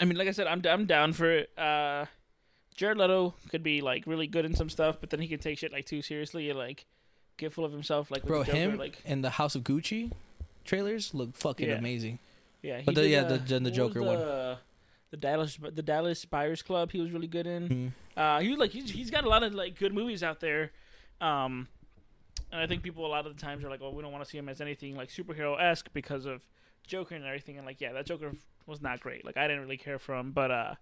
I 0.00 0.04
mean, 0.04 0.16
like 0.16 0.28
I 0.28 0.32
said, 0.32 0.46
I'm 0.46 0.62
I'm 0.66 0.86
down 0.86 1.12
for 1.12 1.30
it. 1.30 1.50
Uh, 1.58 2.06
Jared 2.76 2.98
Leto 2.98 3.34
could 3.50 3.62
be 3.62 3.80
like 3.80 4.04
really 4.06 4.26
good 4.26 4.44
in 4.44 4.54
some 4.54 4.68
stuff, 4.70 4.98
but 5.00 5.10
then 5.10 5.20
he 5.20 5.28
could 5.28 5.40
take 5.40 5.58
shit 5.58 5.72
like 5.72 5.86
too 5.86 6.02
seriously 6.02 6.48
and 6.50 6.58
like 6.58 6.86
get 7.36 7.52
full 7.52 7.64
of 7.64 7.72
himself. 7.72 8.10
Like 8.10 8.24
Bro, 8.24 8.44
Joker, 8.44 8.56
him 8.56 8.76
like 8.78 8.98
and 9.04 9.24
the 9.24 9.30
House 9.30 9.54
of 9.54 9.64
Gucci 9.64 10.12
trailers 10.64 11.12
look 11.14 11.36
fucking 11.36 11.68
Yeah. 11.68 11.76
amazing. 11.76 12.18
Yeah, 12.62 12.78
he 12.78 12.84
but 12.84 12.94
the- 12.94 13.02
did, 13.02 13.10
yeah, 13.10 13.22
uh, 13.22 13.28
the- 13.28 13.38
the 13.38 13.54
what 13.54 13.62
was 13.62 13.72
Joker 13.72 14.02
one. 14.02 14.18
the, 14.18 14.58
The 15.10 15.16
Dallas 15.16 15.58
the 15.60 15.82
Dallas 15.82 16.24
Buyers 16.24 16.62
Club, 16.62 16.92
he 16.92 17.00
was 17.00 17.10
really 17.10 17.26
good 17.26 17.46
in. 17.46 17.68
Mhm. 17.68 17.92
Uh, 18.16 18.40
he 18.40 18.48
was 18.50 18.58
like 18.58 18.70
he's, 18.70 18.90
he's 18.90 19.10
got 19.10 19.24
a 19.24 19.28
lot 19.28 19.42
of 19.42 19.54
like 19.54 19.78
good 19.78 19.92
movies 19.94 20.22
out 20.22 20.40
there. 20.40 20.70
Um, 21.20 21.66
and 22.52 22.60
I 22.60 22.66
think 22.66 22.82
people 22.82 23.04
a 23.06 23.08
lot 23.08 23.26
of 23.26 23.34
the 23.34 23.40
times 23.40 23.64
are 23.64 23.70
like, 23.70 23.80
oh, 23.82 23.90
we 23.90 24.02
don't 24.02 24.12
want 24.12 24.24
to 24.24 24.30
see 24.30 24.38
him 24.38 24.48
as 24.48 24.60
anything 24.60 24.96
like 24.96 25.08
superhero 25.08 25.60
esque 25.60 25.88
because 25.92 26.26
of 26.26 26.44
Joker 26.86 27.14
and 27.14 27.24
everything. 27.24 27.56
And 27.58 27.66
like, 27.66 27.80
yeah, 27.80 27.92
that 27.92 28.06
Joker 28.06 28.32
was 28.66 28.80
not 28.80 29.00
great. 29.00 29.24
Like, 29.24 29.36
I 29.36 29.46
didn't 29.48 29.62
really 29.62 29.76
care 29.76 29.98
for 29.98 30.14
him, 30.16 30.32
but 30.32 30.50
uh, 30.50 30.74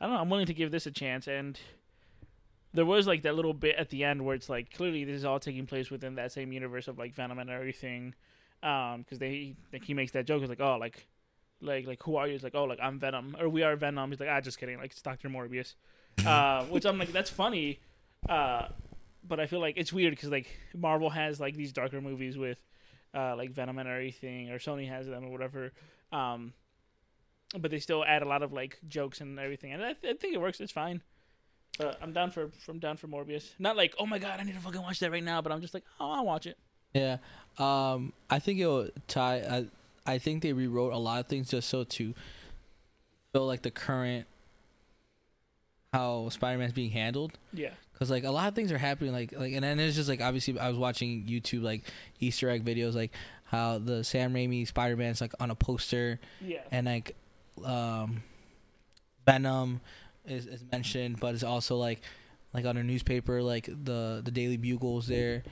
I 0.00 0.06
don't 0.06 0.14
know. 0.14 0.20
I'm 0.20 0.30
willing 0.30 0.46
to 0.46 0.54
give 0.54 0.70
this 0.70 0.86
a 0.86 0.90
chance. 0.90 1.26
And 1.28 1.58
there 2.72 2.86
was 2.86 3.06
like 3.06 3.22
that 3.22 3.34
little 3.34 3.54
bit 3.54 3.76
at 3.76 3.90
the 3.90 4.04
end 4.04 4.24
where 4.24 4.34
it's 4.34 4.48
like 4.48 4.72
clearly 4.72 5.04
this 5.04 5.16
is 5.16 5.24
all 5.24 5.38
taking 5.40 5.66
place 5.66 5.90
within 5.90 6.14
that 6.16 6.32
same 6.32 6.52
universe 6.52 6.88
of 6.88 6.98
like 6.98 7.14
Venom 7.14 7.38
and 7.38 7.50
everything. 7.50 8.14
Um, 8.62 9.02
because 9.02 9.18
they 9.18 9.54
like 9.72 9.84
he 9.84 9.94
makes 9.94 10.12
that 10.12 10.26
joke. 10.26 10.42
It's 10.42 10.48
like, 10.50 10.60
oh, 10.60 10.76
like. 10.78 11.06
Like 11.60 11.86
like 11.86 12.02
who 12.02 12.16
are 12.16 12.26
you? 12.26 12.34
It's 12.34 12.44
like 12.44 12.54
oh 12.54 12.64
like 12.64 12.78
I'm 12.82 12.98
Venom 12.98 13.36
or 13.38 13.48
we 13.48 13.62
are 13.62 13.76
Venom. 13.76 14.10
He's 14.10 14.20
like 14.20 14.28
ah 14.30 14.40
just 14.40 14.58
kidding 14.58 14.78
like 14.78 14.92
it's 14.92 15.02
Doctor 15.02 15.28
Morbius, 15.28 15.74
uh, 16.26 16.64
which 16.66 16.84
I'm 16.84 16.98
like 16.98 17.12
that's 17.12 17.30
funny, 17.30 17.80
uh, 18.28 18.68
but 19.26 19.40
I 19.40 19.46
feel 19.46 19.60
like 19.60 19.74
it's 19.76 19.92
weird 19.92 20.12
because 20.12 20.30
like 20.30 20.46
Marvel 20.76 21.10
has 21.10 21.40
like 21.40 21.54
these 21.56 21.72
darker 21.72 22.00
movies 22.00 22.36
with 22.36 22.58
uh, 23.14 23.34
like 23.36 23.50
Venom 23.52 23.78
and 23.78 23.88
everything, 23.88 24.50
or 24.50 24.58
Sony 24.58 24.88
has 24.88 25.06
them 25.06 25.24
or 25.24 25.30
whatever. 25.30 25.72
Um, 26.12 26.52
but 27.58 27.70
they 27.70 27.78
still 27.78 28.04
add 28.04 28.22
a 28.22 28.28
lot 28.28 28.42
of 28.42 28.52
like 28.52 28.78
jokes 28.88 29.20
and 29.20 29.38
everything, 29.38 29.72
and 29.72 29.82
I, 29.82 29.92
th- 29.92 30.14
I 30.14 30.18
think 30.18 30.34
it 30.34 30.40
works. 30.40 30.60
It's 30.60 30.72
fine. 30.72 31.02
But 31.78 31.98
I'm 32.00 32.12
down 32.12 32.30
for 32.30 32.50
from 32.60 32.78
down 32.78 32.96
for 32.96 33.08
Morbius. 33.08 33.50
Not 33.58 33.76
like 33.76 33.94
oh 33.98 34.06
my 34.06 34.18
god, 34.18 34.40
I 34.40 34.44
need 34.44 34.54
to 34.54 34.60
fucking 34.60 34.82
watch 34.82 35.00
that 35.00 35.10
right 35.10 35.24
now. 35.24 35.40
But 35.40 35.52
I'm 35.52 35.60
just 35.60 35.74
like 35.74 35.84
oh 35.98 36.10
I'll 36.10 36.24
watch 36.24 36.46
it. 36.46 36.58
Yeah. 36.94 37.18
Um, 37.58 38.12
I 38.30 38.38
think 38.38 38.60
it'll 38.60 38.88
tie. 39.08 39.38
I, 39.38 39.66
I 40.06 40.18
think 40.18 40.42
they 40.42 40.52
rewrote 40.52 40.92
a 40.92 40.98
lot 40.98 41.20
of 41.20 41.26
things 41.26 41.48
just 41.50 41.68
so 41.68 41.84
to 41.84 42.14
feel 43.32 43.46
like 43.46 43.62
the 43.62 43.70
current 43.70 44.26
how 45.92 46.28
Spider-Man's 46.28 46.72
being 46.72 46.90
handled. 46.90 47.38
Yeah. 47.52 47.70
Cause 47.98 48.10
like 48.10 48.24
a 48.24 48.30
lot 48.30 48.48
of 48.48 48.54
things 48.56 48.72
are 48.72 48.78
happening, 48.78 49.12
like 49.12 49.32
like, 49.32 49.52
and 49.52 49.62
then 49.62 49.78
it's 49.78 49.94
just 49.94 50.08
like 50.08 50.20
obviously 50.20 50.58
I 50.58 50.68
was 50.68 50.76
watching 50.76 51.24
YouTube 51.26 51.62
like 51.62 51.82
Easter 52.18 52.50
egg 52.50 52.64
videos, 52.64 52.94
like 52.94 53.12
how 53.44 53.78
the 53.78 54.02
Sam 54.02 54.34
Raimi 54.34 54.66
Spider 54.66 54.96
Man's 54.96 55.20
like 55.20 55.32
on 55.38 55.50
a 55.52 55.54
poster, 55.54 56.18
Yeah. 56.44 56.58
and 56.72 56.86
like, 56.86 57.14
um, 57.64 58.24
Venom 59.24 59.80
is, 60.26 60.46
is 60.46 60.64
mentioned, 60.72 61.20
but 61.20 61.34
it's 61.34 61.44
also 61.44 61.76
like 61.76 62.00
like 62.52 62.64
on 62.66 62.76
a 62.76 62.82
newspaper, 62.82 63.40
like 63.42 63.66
the 63.66 64.20
the 64.24 64.32
Daily 64.32 64.56
Bugle's 64.56 65.06
there, 65.06 65.44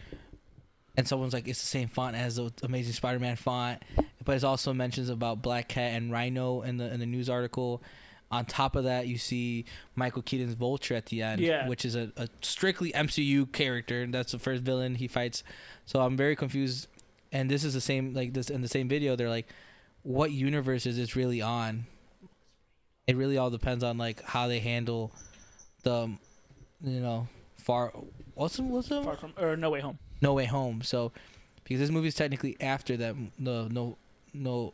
and 0.96 1.06
someone's 1.06 1.32
like 1.32 1.46
it's 1.46 1.60
the 1.60 1.66
same 1.68 1.86
font 1.86 2.16
as 2.16 2.36
the 2.36 2.52
Amazing 2.64 2.94
Spider-Man 2.94 3.36
font, 3.36 3.80
but 4.24 4.36
it 4.36 4.44
also 4.44 4.72
mentions 4.72 5.08
about 5.08 5.42
Black 5.42 5.68
Cat 5.68 5.92
and 5.94 6.10
Rhino 6.12 6.62
in 6.62 6.76
the 6.76 6.92
in 6.92 7.00
the 7.00 7.06
news 7.06 7.28
article. 7.30 7.82
On 8.30 8.46
top 8.46 8.76
of 8.76 8.84
that, 8.84 9.06
you 9.08 9.18
see 9.18 9.66
Michael 9.94 10.22
Keaton's 10.22 10.54
Vulture 10.54 10.94
at 10.94 11.04
the 11.06 11.20
end, 11.20 11.42
Yeah. 11.42 11.68
which 11.68 11.84
is 11.84 11.94
a, 11.94 12.10
a 12.16 12.28
strictly 12.40 12.90
MCU 12.92 13.52
character. 13.52 14.00
And 14.02 14.14
that's 14.14 14.32
the 14.32 14.38
first 14.38 14.62
villain 14.62 14.94
he 14.94 15.06
fights. 15.06 15.44
So 15.84 16.00
I'm 16.00 16.16
very 16.16 16.34
confused. 16.34 16.86
And 17.30 17.50
this 17.50 17.62
is 17.62 17.74
the 17.74 17.80
same 17.82 18.14
like 18.14 18.32
this 18.32 18.48
in 18.48 18.62
the 18.62 18.68
same 18.68 18.88
video. 18.88 19.16
They're 19.16 19.28
like, 19.28 19.48
what 20.02 20.30
universe 20.32 20.86
is 20.86 20.96
this 20.96 21.14
really 21.14 21.42
on? 21.42 21.84
It 23.06 23.16
really 23.16 23.36
all 23.36 23.50
depends 23.50 23.84
on 23.84 23.98
like 23.98 24.22
how 24.22 24.48
they 24.48 24.60
handle 24.60 25.12
the, 25.82 26.10
you 26.82 27.00
know, 27.00 27.28
far. 27.58 27.92
What's 28.34 28.56
the, 28.56 28.62
what's 28.62 28.88
the 28.88 29.02
Far 29.02 29.16
from 29.16 29.34
or 29.38 29.56
No 29.58 29.68
Way 29.68 29.80
Home. 29.80 29.98
No 30.22 30.32
Way 30.32 30.46
Home? 30.46 30.80
So 30.82 31.12
because 31.64 31.80
this 31.80 31.90
movie 31.90 32.08
is 32.08 32.14
technically 32.14 32.56
after 32.60 32.96
that. 32.96 33.14
The 33.38 33.68
no 33.70 33.98
no. 34.32 34.72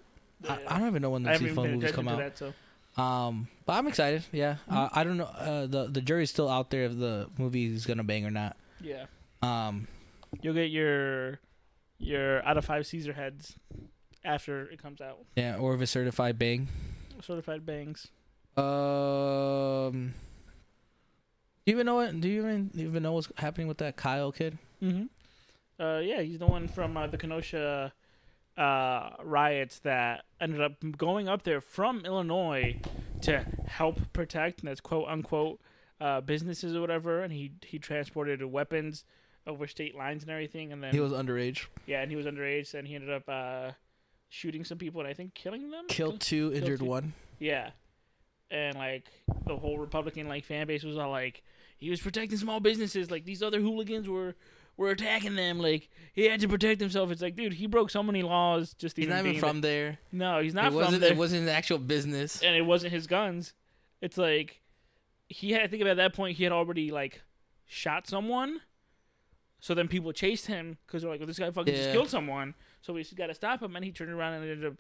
I, 0.49 0.59
I 0.69 0.79
don't 0.79 0.89
even 0.89 1.03
know 1.03 1.11
when 1.11 1.23
the 1.25 1.31
haven't 1.33 1.49
even 1.49 1.73
movies 1.75 1.93
come 1.93 2.07
out. 2.09 2.19
that. 2.19 2.39
So 2.39 2.55
Um, 3.03 3.49
but 3.67 3.73
I'm 3.75 3.87
excited. 3.89 4.25
Yeah, 4.33 4.57
uh, 4.71 4.89
I 4.93 5.03
don't 5.05 5.17
know. 5.17 5.25
Uh, 5.25 5.67
the 5.67 5.87
the 5.87 6.01
jury's 6.01 6.31
still 6.31 6.49
out 6.49 6.71
there 6.71 6.85
if 6.85 6.97
the 6.99 7.29
movie 7.39 7.67
is 7.67 7.87
gonna 7.87 8.05
bang 8.05 8.25
or 8.25 8.31
not. 8.31 8.57
yeah, 8.81 9.07
Um, 9.43 9.89
you'll 10.43 10.55
get 10.55 10.71
your 10.71 11.41
your 11.99 12.45
out 12.47 12.57
of 12.57 12.65
five 12.65 12.87
Caesar 12.87 13.13
heads 13.15 13.57
after 14.25 14.67
it 14.71 14.81
comes 14.81 15.01
out. 15.01 15.19
yeah, 15.37 15.57
or 15.57 15.75
if 15.75 15.81
it's 15.81 15.91
certified 15.91 16.39
bang. 16.39 16.69
Certified 17.21 17.67
bangs. 17.67 18.07
Um, 18.57 20.15
do 21.65 21.73
you 21.73 21.77
even 21.77 21.87
know 21.87 21.97
what? 21.97 22.21
Do 22.21 22.29
you 22.29 22.41
even 22.43 22.71
even 22.75 23.03
know 23.03 23.13
what's 23.13 23.29
happening 23.37 23.67
with 23.69 23.79
that 23.79 23.97
Kyle 23.97 24.31
kid? 24.33 24.59
Mm-hmm. 24.83 25.07
Uh, 25.83 25.99
yeah, 25.99 26.21
he's 26.23 26.39
the 26.39 26.47
one 26.47 26.67
from 26.69 26.97
uh, 26.97 27.07
the 27.07 27.19
Kenosha 27.19 27.93
uh, 28.59 29.11
riots 29.23 29.79
that 29.81 30.25
ended 30.41 30.61
up 30.61 30.73
going 30.97 31.29
up 31.29 31.43
there 31.45 31.61
from 31.61 32.05
Illinois 32.05 32.81
to 33.23 33.45
help 33.67 33.99
protect, 34.13 34.61
and 34.61 34.69
that's 34.69 34.81
quote 34.81 35.09
unquote 35.09 35.61
uh, 36.01 36.21
businesses 36.21 36.75
or 36.77 36.81
whatever. 36.81 37.23
And 37.23 37.33
he 37.33 37.53
he 37.65 37.79
transported 37.79 38.43
weapons 38.45 39.05
over 39.47 39.67
state 39.67 39.95
lines 39.97 40.23
and 40.23 40.31
everything. 40.31 40.73
And 40.73 40.83
then 40.83 40.93
He 40.93 41.01
was 41.01 41.13
underage. 41.13 41.67
yeah, 41.87 42.03
and 42.03 42.11
he 42.11 42.17
was 42.17 42.27
underage, 42.27 42.75
and 42.75 42.87
he 42.87 42.95
ended 42.97 43.11
up 43.11 43.29
uh, 43.29 43.71
shooting 44.29 44.65
some 44.65 44.77
people 44.79 45.01
and 45.01 45.09
I 45.09 45.15
think 45.15 45.35
killing 45.35 45.71
them. 45.71 45.87
Killed 45.89 46.21
two, 46.21 46.53
injured 46.55 46.81
two. 46.81 46.85
one. 46.85 47.13
Yeah. 47.39 47.71
And 48.51 48.77
like 48.77 49.05
the 49.47 49.57
whole 49.57 49.79
Republican 49.79 50.27
like 50.29 50.45
fan 50.45 50.67
base 50.67 50.83
was 50.83 50.97
all 50.99 51.11
like 51.11 51.43
he 51.77 51.91
was 51.91 52.01
protecting 52.01 52.37
small 52.39 52.61
businesses, 52.61 53.11
like 53.11 53.25
these 53.25 53.43
other 53.43 53.61
hooligans 53.61 54.09
were 54.09 54.35
were 54.79 54.89
attacking 54.91 55.35
them, 55.35 55.59
like 55.59 55.91
he 56.15 56.25
had 56.25 56.41
to 56.41 56.49
protect 56.49 56.81
himself. 56.81 57.11
It's 57.11 57.21
like, 57.21 57.37
dude, 57.37 57.53
he 57.53 57.67
broke 57.67 57.91
so 57.91 58.03
many 58.03 58.23
laws 58.23 58.73
just 58.73 58.97
He's 58.97 59.05
even 59.05 59.17
not 59.17 59.27
even 59.27 59.41
from 59.41 59.61
there. 59.61 59.85
there. 59.91 59.99
No, 60.13 60.41
he's 60.41 60.55
not 60.55 60.73
it 60.73 60.73
wasn't. 60.73 61.01
there. 61.03 61.13
It 61.13 61.19
wasn't 61.19 61.43
an 61.43 61.49
actual 61.51 61.79
business. 61.79 62.43
and 62.43 62.57
it 62.57 62.63
wasn't 62.63 62.93
his 62.95 63.07
guns. 63.07 63.53
It's 64.01 64.17
like 64.17 64.63
he 65.29 65.53
had 65.53 65.63
I 65.63 65.67
think 65.67 65.85
at 65.85 65.97
that 65.99 66.15
point 66.15 66.39
he 66.39 66.45
had 66.45 66.53
already 66.53 66.91
like 66.91 67.21
shot 67.67 68.07
someone. 68.07 68.63
So 69.61 69.75
then 69.75 69.89
people 69.89 70.13
chased 70.13 70.47
him 70.47 70.79
because 70.87 71.03
they're 71.03 71.11
like, 71.11 71.21
well, 71.21 71.27
this 71.27 71.39
guy 71.39 71.51
fucking 71.51 71.75
just 71.75 71.91
killed 71.91 72.09
someone. 72.09 72.55
So 72.81 72.93
we 72.93 73.03
just 73.03 73.17
got 73.17 73.27
to 73.27 73.35
stop 73.35 73.61
him. 73.61 73.75
And 73.75 73.85
he 73.85 73.91
turned 73.91 74.13
around 74.13 74.35
and 74.35 74.45
ended 74.49 74.65
up 74.65 74.75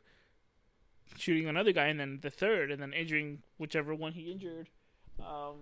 shooting 1.16 1.48
another 1.48 1.72
guy 1.72 1.86
and 1.86 1.98
then 1.98 2.20
the 2.22 2.30
third 2.30 2.70
and 2.70 2.80
then 2.80 2.92
injuring 2.92 3.42
whichever 3.58 3.92
one 3.92 4.12
he 4.12 4.30
injured. 4.30 4.68
Um, 5.18 5.56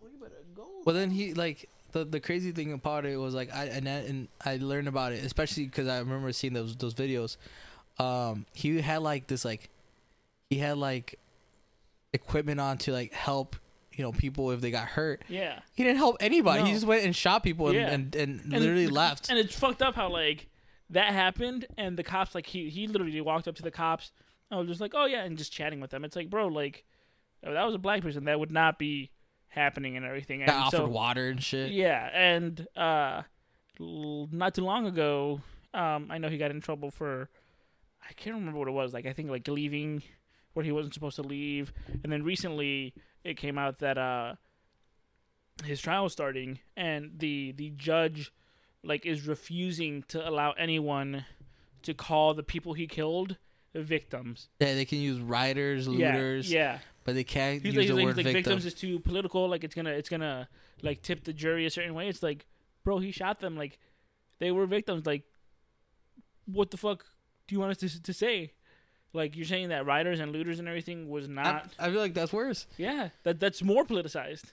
well, 0.00 0.10
you 0.12 0.18
better 0.20 0.34
go. 0.54 0.66
Well, 0.84 0.94
then 0.94 1.10
he 1.10 1.34
like 1.34 1.68
the 1.92 2.04
the 2.04 2.20
crazy 2.20 2.52
thing 2.52 2.72
about 2.72 3.06
it 3.06 3.16
was 3.16 3.34
like 3.34 3.54
I 3.54 3.66
and 3.66 3.88
I, 3.88 3.92
and 3.92 4.28
I 4.44 4.56
learned 4.56 4.88
about 4.88 5.12
it 5.12 5.24
especially 5.24 5.64
because 5.66 5.88
I 5.88 5.98
remember 5.98 6.32
seeing 6.32 6.52
those 6.52 6.74
those 6.76 6.94
videos. 6.94 7.36
Um, 7.98 8.46
he 8.52 8.80
had 8.80 9.02
like 9.02 9.26
this 9.26 9.44
like 9.44 9.68
he 10.50 10.56
had 10.58 10.78
like 10.78 11.18
equipment 12.12 12.60
on 12.60 12.78
to 12.78 12.92
like 12.92 13.12
help 13.12 13.56
you 13.92 14.02
know 14.02 14.12
people 14.12 14.50
if 14.50 14.60
they 14.60 14.70
got 14.70 14.88
hurt. 14.88 15.22
Yeah. 15.28 15.60
He 15.74 15.84
didn't 15.84 15.98
help 15.98 16.16
anybody. 16.20 16.64
He 16.64 16.72
just 16.72 16.86
went 16.86 17.04
and 17.04 17.14
shot 17.14 17.42
people 17.42 17.68
and 17.68 17.76
Yeah. 17.76 17.90
and, 17.90 18.14
and, 18.14 18.40
And- 18.40 18.52
literally 18.52 18.88
left. 18.88 19.28
And 19.30 19.38
it's 19.38 19.54
fucked 19.58 19.82
up 19.82 19.94
how 19.94 20.08
like 20.10 20.48
that 20.90 21.12
happened 21.12 21.66
and 21.78 21.96
the 21.98 22.02
cops 22.02 22.34
like 22.34 22.46
he 22.46 22.68
he 22.70 22.86
literally 22.86 23.20
walked 23.20 23.48
up 23.48 23.54
to 23.56 23.62
the 23.62 23.70
cops 23.70 24.12
I 24.50 24.56
was 24.56 24.68
just 24.68 24.82
like, 24.82 24.92
"Oh 24.94 25.06
yeah," 25.06 25.22
and 25.24 25.38
just 25.38 25.50
chatting 25.50 25.80
with 25.80 25.90
them. 25.90 26.04
It's 26.04 26.14
like, 26.14 26.28
"Bro, 26.28 26.48
like 26.48 26.84
that 27.42 27.64
was 27.64 27.74
a 27.74 27.78
black 27.78 28.02
person 28.02 28.24
that 28.24 28.38
would 28.38 28.50
not 28.52 28.78
be 28.78 29.10
happening 29.52 29.96
and 29.96 30.04
everything." 30.04 30.42
And 30.42 30.50
offered 30.50 30.76
so, 30.76 30.88
water 30.88 31.28
and 31.28 31.42
shit. 31.42 31.72
Yeah, 31.72 32.10
and 32.12 32.66
uh 32.76 33.22
l- 33.80 34.28
not 34.32 34.54
too 34.54 34.64
long 34.64 34.86
ago, 34.86 35.40
um 35.72 36.08
I 36.10 36.18
know 36.18 36.28
he 36.28 36.38
got 36.38 36.50
in 36.50 36.60
trouble 36.60 36.90
for 36.90 37.28
I 38.08 38.12
can't 38.14 38.34
remember 38.36 38.58
what 38.58 38.68
it 38.68 38.72
was. 38.72 38.92
Like 38.92 39.06
I 39.06 39.12
think 39.12 39.30
like 39.30 39.46
leaving 39.48 40.02
where 40.54 40.64
he 40.64 40.72
wasn't 40.72 40.94
supposed 40.94 41.16
to 41.16 41.22
leave. 41.22 41.72
And 42.02 42.12
then 42.12 42.22
recently 42.24 42.94
it 43.24 43.36
came 43.36 43.56
out 43.58 43.78
that 43.78 43.96
uh 43.98 44.34
his 45.64 45.80
trial 45.80 46.04
was 46.04 46.12
starting 46.12 46.58
and 46.76 47.12
the 47.18 47.52
the 47.52 47.70
judge 47.70 48.32
like 48.82 49.06
is 49.06 49.26
refusing 49.26 50.02
to 50.08 50.28
allow 50.28 50.52
anyone 50.52 51.24
to 51.82 51.94
call 51.94 52.34
the 52.34 52.42
people 52.42 52.72
he 52.74 52.86
killed 52.86 53.36
victims. 53.74 54.48
Yeah, 54.60 54.74
they 54.74 54.84
can 54.84 54.98
use 54.98 55.18
rioters, 55.20 55.88
looters, 55.88 56.52
Yeah, 56.52 56.72
yeah. 56.74 56.78
But 57.04 57.14
they 57.14 57.24
can't 57.24 57.62
He's 57.62 57.74
use 57.74 57.76
like, 57.76 57.88
the 57.88 57.94
like, 57.94 58.04
word 58.04 58.16
like 58.16 58.24
victim. 58.26 58.42
victims 58.42 58.66
is 58.66 58.74
too 58.74 58.98
political. 59.00 59.48
Like 59.48 59.64
it's 59.64 59.74
gonna 59.74 59.90
it's 59.90 60.08
gonna 60.08 60.48
like 60.82 61.02
tip 61.02 61.24
the 61.24 61.32
jury 61.32 61.66
a 61.66 61.70
certain 61.70 61.94
way. 61.94 62.08
It's 62.08 62.22
like, 62.22 62.46
bro, 62.84 62.98
he 62.98 63.10
shot 63.10 63.40
them. 63.40 63.56
Like 63.56 63.78
they 64.38 64.50
were 64.50 64.66
victims. 64.66 65.06
Like 65.06 65.24
what 66.46 66.70
the 66.70 66.76
fuck 66.76 67.04
do 67.46 67.54
you 67.54 67.60
want 67.60 67.72
us 67.72 67.78
to 67.78 68.02
to 68.02 68.12
say? 68.12 68.52
Like 69.12 69.36
you're 69.36 69.44
saying 69.46 69.68
that 69.68 69.84
rioters 69.84 70.20
and 70.20 70.32
looters 70.32 70.58
and 70.58 70.66
everything 70.68 71.08
was 71.08 71.28
not. 71.28 71.70
I 71.78 71.90
feel 71.90 72.00
like 72.00 72.14
that's 72.14 72.32
worse. 72.32 72.66
Yeah, 72.78 73.10
that 73.24 73.40
that's 73.40 73.62
more 73.62 73.84
politicized, 73.84 74.52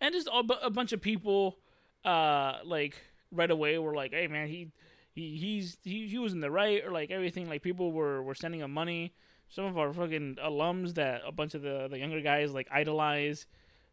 and 0.00 0.14
just 0.14 0.28
a, 0.28 0.42
a 0.62 0.70
bunch 0.70 0.92
of 0.92 1.02
people, 1.02 1.58
uh, 2.04 2.58
like 2.64 2.96
right 3.30 3.50
away 3.50 3.78
were 3.78 3.94
like, 3.94 4.12
"Hey, 4.12 4.28
man, 4.28 4.48
he, 4.48 4.70
he, 5.14 5.36
he's 5.36 5.76
he, 5.84 6.08
he 6.08 6.18
was 6.18 6.32
in 6.32 6.40
the 6.40 6.50
right," 6.50 6.82
or 6.86 6.90
like 6.90 7.10
everything. 7.10 7.50
Like 7.50 7.60
people 7.62 7.92
were 7.92 8.22
were 8.22 8.34
sending 8.34 8.60
him 8.60 8.72
money. 8.72 9.12
Some 9.48 9.64
of 9.64 9.78
our 9.78 9.92
fucking 9.92 10.38
alums 10.44 10.94
that 10.94 11.22
a 11.26 11.32
bunch 11.32 11.54
of 11.54 11.62
the 11.62 11.88
the 11.88 11.98
younger 11.98 12.20
guys 12.20 12.52
like 12.52 12.68
idolize, 12.70 13.46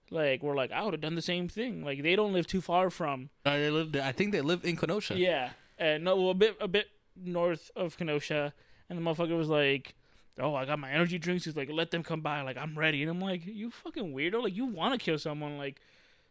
like 0.09 0.43
we're 0.43 0.55
like, 0.55 0.71
I 0.71 0.83
would 0.83 0.93
have 0.93 1.01
done 1.01 1.15
the 1.15 1.21
same 1.21 1.47
thing. 1.47 1.83
Like 1.83 2.03
they 2.03 2.15
don't 2.15 2.33
live 2.33 2.47
too 2.47 2.61
far 2.61 2.89
from. 2.89 3.29
Uh, 3.45 3.57
they 3.57 3.69
live. 3.69 3.95
I 3.95 4.11
think 4.11 4.31
they 4.31 4.41
live 4.41 4.65
in 4.65 4.75
Kenosha. 4.75 5.17
Yeah, 5.17 5.51
and 5.77 6.03
no, 6.03 6.15
well, 6.15 6.31
a 6.31 6.35
bit 6.35 6.57
a 6.59 6.67
bit 6.67 6.87
north 7.15 7.71
of 7.75 7.97
Kenosha, 7.97 8.53
and 8.89 8.97
the 8.97 9.03
motherfucker 9.03 9.37
was 9.37 9.49
like, 9.49 9.95
"Oh, 10.39 10.55
I 10.55 10.65
got 10.65 10.79
my 10.79 10.91
energy 10.91 11.19
drinks." 11.19 11.45
He's 11.45 11.55
like, 11.55 11.69
"Let 11.71 11.91
them 11.91 12.03
come 12.03 12.21
by." 12.21 12.41
Like 12.41 12.57
I'm 12.57 12.77
ready, 12.77 13.01
and 13.01 13.11
I'm 13.11 13.21
like, 13.21 13.45
"You 13.45 13.69
fucking 13.71 14.13
weirdo! 14.13 14.43
Like 14.43 14.55
you 14.55 14.65
want 14.65 14.99
to 14.99 15.03
kill 15.03 15.17
someone? 15.17 15.57
Like 15.57 15.79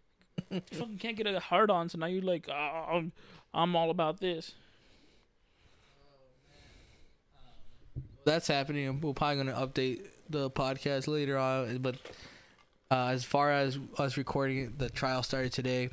you 0.51 0.61
fucking 0.73 0.99
can't 0.99 1.17
get 1.17 1.27
a 1.27 1.41
hard 1.41 1.71
on, 1.71 1.89
so 1.89 1.99
now 1.99 2.07
you're 2.07 2.23
like, 2.23 2.49
uh, 2.49 2.53
I'm 2.53 3.13
I'm 3.55 3.77
all 3.77 3.91
about 3.91 4.21
this." 4.21 4.55
That's 8.25 8.47
happening. 8.49 8.89
and 8.89 9.03
We're 9.03 9.13
probably 9.13 9.45
gonna 9.45 9.67
update 9.67 10.07
the 10.29 10.51
podcast 10.51 11.09
later 11.09 11.37
on. 11.39 11.79
But 11.79 11.97
uh, 12.91 13.07
as 13.09 13.25
far 13.25 13.51
as 13.53 13.79
us 13.99 14.17
recording 14.17 14.59
it, 14.59 14.79
the 14.79 14.89
trial 14.91 15.23
started 15.23 15.53
today. 15.53 15.91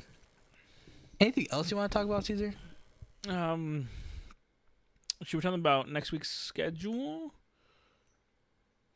Anything 1.18 1.46
else 1.50 1.70
you 1.70 1.76
want 1.76 1.90
to 1.92 1.98
talk 1.98 2.06
about, 2.06 2.24
Caesar? 2.24 2.54
Um, 3.28 3.88
should 5.22 5.36
we 5.36 5.42
tell 5.42 5.50
them 5.52 5.60
about 5.60 5.90
next 5.90 6.12
week's 6.12 6.30
schedule? 6.30 7.34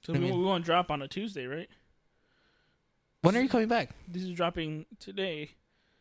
So 0.02 0.14
I 0.14 0.18
mean- 0.18 0.38
we 0.38 0.44
want 0.44 0.64
to 0.64 0.66
drop 0.66 0.90
on 0.90 1.02
a 1.02 1.08
Tuesday, 1.08 1.46
right? 1.46 1.68
When 3.22 3.36
are 3.36 3.40
you 3.40 3.48
coming 3.48 3.68
back? 3.68 3.90
This 4.06 4.22
is 4.22 4.32
dropping 4.34 4.84
today. 5.00 5.50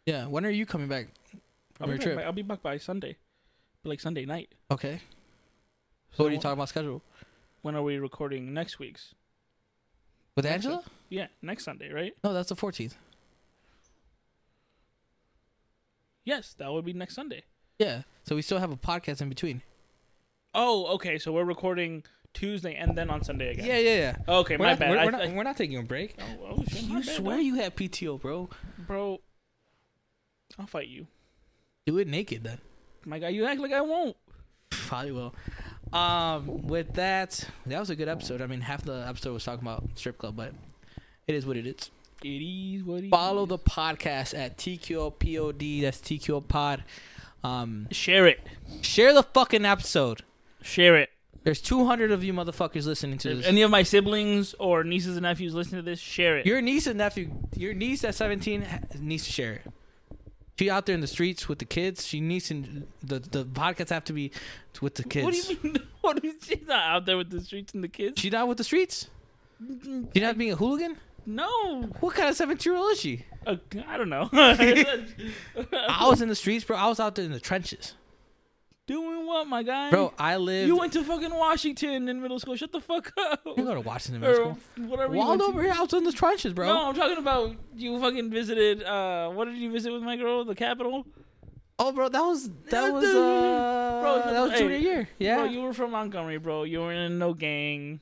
Yeah, 0.05 0.27
when 0.27 0.45
are 0.45 0.49
you 0.49 0.65
coming 0.65 0.89
back 0.89 1.07
I'll 1.33 1.39
from 1.73 1.85
be, 1.87 1.91
your 1.93 1.97
trip? 1.99 2.15
by, 2.17 2.23
I'll 2.23 2.33
be 2.33 2.41
back 2.41 2.61
by 2.61 2.77
Sunday, 2.77 3.15
but 3.81 3.89
like 3.91 4.01
Sunday 4.01 4.25
night. 4.25 4.49
Okay. 4.69 4.99
So 6.15 6.23
what 6.23 6.31
are 6.31 6.35
you 6.35 6.39
talking 6.41 6.53
about 6.53 6.69
schedule 6.69 7.01
When 7.61 7.75
are 7.75 7.81
we 7.83 7.97
recording 7.97 8.53
next 8.53 8.79
week's? 8.79 9.13
with 10.35 10.45
Next 10.45 10.65
Angela? 10.65 10.83
Yeah, 11.09 11.27
next 11.41 11.63
Sunday, 11.63 11.91
right? 11.91 12.13
No, 12.23 12.33
that's 12.33 12.49
the 12.49 12.55
14th. 12.55 12.93
Yes, 16.25 16.55
that 16.57 16.71
would 16.71 16.85
be 16.85 16.93
next 16.93 17.15
Sunday. 17.15 17.43
Yeah. 17.79 18.03
So 18.23 18.35
we 18.35 18.41
still 18.41 18.59
have 18.59 18.71
a 18.71 18.77
podcast 18.77 19.21
in 19.21 19.29
between. 19.29 19.61
Oh, 20.55 20.85
okay. 20.95 21.17
So 21.19 21.31
we're 21.31 21.43
recording 21.43 22.03
Tuesday 22.33 22.75
and 22.75 22.97
then 22.97 23.09
on 23.09 23.23
Sunday 23.23 23.51
again. 23.51 23.65
Yeah, 23.65 23.77
yeah, 23.77 23.95
yeah. 23.95 24.15
Okay, 24.39 24.57
We're 24.57 24.65
my 24.65 24.71
not, 24.71 24.79
bad. 24.79 24.89
We're, 24.91 24.97
I- 24.99 25.05
we're 25.05 25.11
not, 25.11 25.21
I- 25.21 25.33
we're 25.35 25.43
not 25.43 25.57
taking 25.57 25.77
a 25.77 25.83
break. 25.83 26.15
oh, 26.19 26.55
oh, 26.57 26.63
shit, 26.67 26.83
You 26.83 27.03
swear 27.03 27.39
you 27.39 27.55
have 27.55 27.75
PTO, 27.75 28.19
bro. 28.21 28.49
bro. 28.87 29.19
I'll 30.59 30.67
fight 30.67 30.87
you, 30.87 31.07
Do 31.87 31.97
it 31.97 32.07
naked 32.07 32.43
then. 32.43 32.59
my 33.05 33.17
guy. 33.19 33.29
You 33.29 33.45
act 33.45 33.59
like 33.59 33.73
I 33.73 33.81
won't. 33.81 34.15
Probably 34.69 35.11
will. 35.11 35.33
Um, 35.93 36.67
with 36.67 36.93
that, 36.93 37.47
that 37.65 37.79
was 37.79 37.89
a 37.89 37.95
good 37.95 38.07
episode. 38.09 38.41
I 38.41 38.47
mean, 38.47 38.61
half 38.61 38.83
the 38.83 39.05
episode 39.07 39.33
was 39.33 39.43
talking 39.43 39.61
about 39.65 39.83
strip 39.95 40.17
club, 40.17 40.35
but 40.35 40.53
It 41.27 41.35
is 41.35 41.45
what 41.45 41.55
it 41.57 41.67
is. 41.67 41.91
It 42.23 42.27
is 42.29 42.83
what 42.83 43.03
it 43.03 43.09
Follow 43.09 43.43
is. 43.43 43.49
the 43.49 43.59
podcast 43.59 44.37
at 44.37 44.57
TQLPOD. 44.57 45.81
That's 45.81 45.99
TQL 45.99 46.47
Pod. 46.47 46.83
Um, 47.43 47.87
Share 47.91 48.25
it. 48.27 48.39
share 48.81 49.13
the 49.13 49.23
fucking 49.23 49.65
episode. 49.65 50.21
Share 50.61 50.95
it. 50.97 51.09
There's 51.43 51.59
200 51.61 52.11
of 52.11 52.23
you 52.23 52.31
motherfuckers 52.33 52.85
listening 52.85 53.17
to 53.19 53.31
If 53.31 53.37
this. 53.39 53.45
any 53.47 53.61
of 53.63 53.69
my 53.69 53.83
siblings 53.83 54.53
or 54.59 54.85
nieces 54.85 55.17
and 55.17 55.23
nephews 55.23 55.53
listen 55.53 55.75
to 55.75 55.81
this, 55.81 55.99
share 55.99 56.37
it. 56.37 56.45
Your 56.45 56.61
niece 56.61 56.87
and 56.87 56.97
nephew, 56.97 57.31
your 57.57 57.73
niece 57.73 58.05
at 58.05 58.15
17 58.15 58.61
ha- 58.61 58.79
needs 59.01 59.25
to 59.25 59.31
share 59.33 59.53
it. 59.55 59.61
She 60.59 60.69
out 60.69 60.85
there 60.85 60.93
in 60.95 61.01
the 61.01 61.07
streets 61.07 61.49
with 61.49 61.59
the 61.59 61.65
kids. 61.65 62.05
She 62.05 62.21
needs 62.21 62.47
to, 62.49 62.63
the 63.03 63.19
the 63.19 63.43
podcasts 63.45 63.89
have 63.89 64.03
to 64.05 64.13
be 64.13 64.31
with 64.81 64.95
the 64.95 65.03
kids. 65.03 65.25
What 65.25 65.33
do 65.33 65.39
you 65.53 65.57
mean? 65.63 65.77
What 66.01 66.21
do 66.21 66.27
you, 66.27 66.35
she's 66.43 66.67
not 66.67 66.83
out 66.83 67.05
there 67.05 67.15
with 67.17 67.29
the 67.29 67.39
streets 67.41 67.73
and 67.73 67.81
the 67.83 67.87
kids? 67.87 68.19
She 68.21 68.29
not 68.29 68.47
with 68.47 68.57
the 68.57 68.63
streets. 68.65 69.07
She 70.13 70.19
not 70.19 70.37
being 70.37 70.51
a 70.51 70.55
hooligan. 70.55 70.97
no. 71.25 71.83
What 72.01 72.13
kind 72.15 72.27
of 72.29 72.35
17 72.35 72.71
year 72.71 72.77
old 72.79 72.91
is 72.91 72.99
she? 72.99 73.25
Uh, 73.47 73.55
I 73.87 73.97
don't 73.97 74.09
know. 74.09 74.29
I 74.33 76.05
was 76.07 76.21
in 76.21 76.27
the 76.27 76.35
streets, 76.35 76.65
bro. 76.65 76.75
I 76.77 76.87
was 76.87 76.99
out 76.99 77.15
there 77.15 77.23
in 77.25 77.31
the 77.31 77.39
trenches, 77.39 77.93
Doing 78.85 79.25
what, 79.25 79.47
my 79.47 79.63
guy? 79.63 79.89
bro. 79.91 80.13
I 80.19 80.35
live. 80.35 80.67
you 80.67 80.75
went 80.77 80.91
to 80.93 81.03
fucking 81.05 81.33
Washington 81.33 82.09
in 82.09 82.21
middle 82.21 82.37
school. 82.39 82.55
Shut 82.57 82.73
the 82.73 82.81
fuck 82.81 83.13
up. 83.17 83.41
You 83.45 83.63
go 83.63 83.73
to 83.75 83.79
Washington 83.79 84.19
Middle 84.21 84.35
Or 84.35 84.55
School. 84.75 84.87
whatever. 84.89 85.13
you 85.13 85.19
went 85.19 85.27
Waldo 85.29 85.45
to. 85.45 85.51
over 85.51 85.63
here, 85.63 85.73
I 85.73 85.81
was 85.81 85.93
in 85.93 86.03
the 86.03 86.11
trenches, 86.11 86.51
bro. 86.53 86.67
No, 86.67 86.87
I'm 86.89 86.93
talking 86.95 87.17
about 87.17 87.55
you 87.75 87.97
fucking 88.01 88.29
visited. 88.29 88.83
Uh, 88.83 89.29
what 89.29 89.45
did 89.45 89.55
you 89.55 89.71
visit 89.71 89.93
with 89.93 90.03
my 90.03 90.17
girl? 90.17 90.43
The 90.43 90.53
Capitol. 90.55 91.05
Oh, 91.79 91.91
bro, 91.93 92.09
that 92.09 92.19
was 92.21 92.49
that 92.69 92.91
was 92.93 93.05
uh, 93.05 93.99
Bro, 94.01 94.31
that 94.33 94.41
was 94.41 94.51
hey, 94.51 94.57
junior 94.59 94.77
year. 94.77 95.09
Yeah, 95.17 95.37
Bro, 95.37 95.45
you 95.45 95.61
were 95.61 95.73
from 95.73 95.91
Montgomery, 95.91 96.37
bro. 96.37 96.63
You 96.63 96.81
were 96.81 96.91
in 96.91 97.17
no 97.17 97.33
gang. 97.33 98.01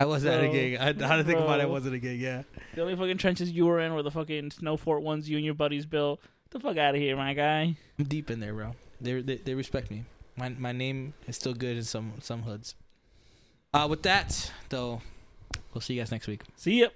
I 0.00 0.06
was 0.06 0.24
at 0.24 0.42
a 0.42 0.48
gig. 0.48 0.76
I, 0.80 0.88
I 0.88 0.92
didn't 0.92 1.26
think 1.26 1.38
about 1.38 1.60
it. 1.60 1.64
I 1.64 1.66
wasn't 1.66 1.94
a 1.94 1.98
gig. 1.98 2.18
Yeah. 2.20 2.42
The 2.74 2.80
only 2.82 2.96
fucking 2.96 3.18
trenches 3.18 3.52
you 3.52 3.66
were 3.66 3.78
in 3.78 3.94
were 3.94 4.02
the 4.02 4.10
fucking 4.10 4.50
snow 4.50 4.76
fort 4.76 5.02
ones 5.02 5.28
you 5.30 5.36
and 5.36 5.44
your 5.44 5.54
buddies 5.54 5.86
built. 5.86 6.20
Get 6.50 6.60
the 6.60 6.60
fuck 6.60 6.76
out 6.78 6.94
of 6.96 7.00
here, 7.00 7.16
my 7.16 7.34
guy. 7.34 7.76
I'm 7.98 8.06
deep 8.06 8.30
in 8.30 8.40
there, 8.40 8.54
bro. 8.54 8.74
They 9.00 9.20
they, 9.20 9.36
they 9.36 9.54
respect 9.54 9.90
me. 9.90 10.04
My 10.36 10.48
my 10.48 10.72
name 10.72 11.14
is 11.26 11.36
still 11.36 11.54
good 11.54 11.76
in 11.76 11.84
some 11.84 12.14
some 12.20 12.42
hoods. 12.42 12.74
Uh, 13.74 13.86
with 13.88 14.02
that 14.02 14.52
though, 14.68 15.00
we'll 15.72 15.80
see 15.80 15.94
you 15.94 16.00
guys 16.00 16.10
next 16.10 16.26
week. 16.26 16.42
See 16.56 16.80
ya. 16.80 16.88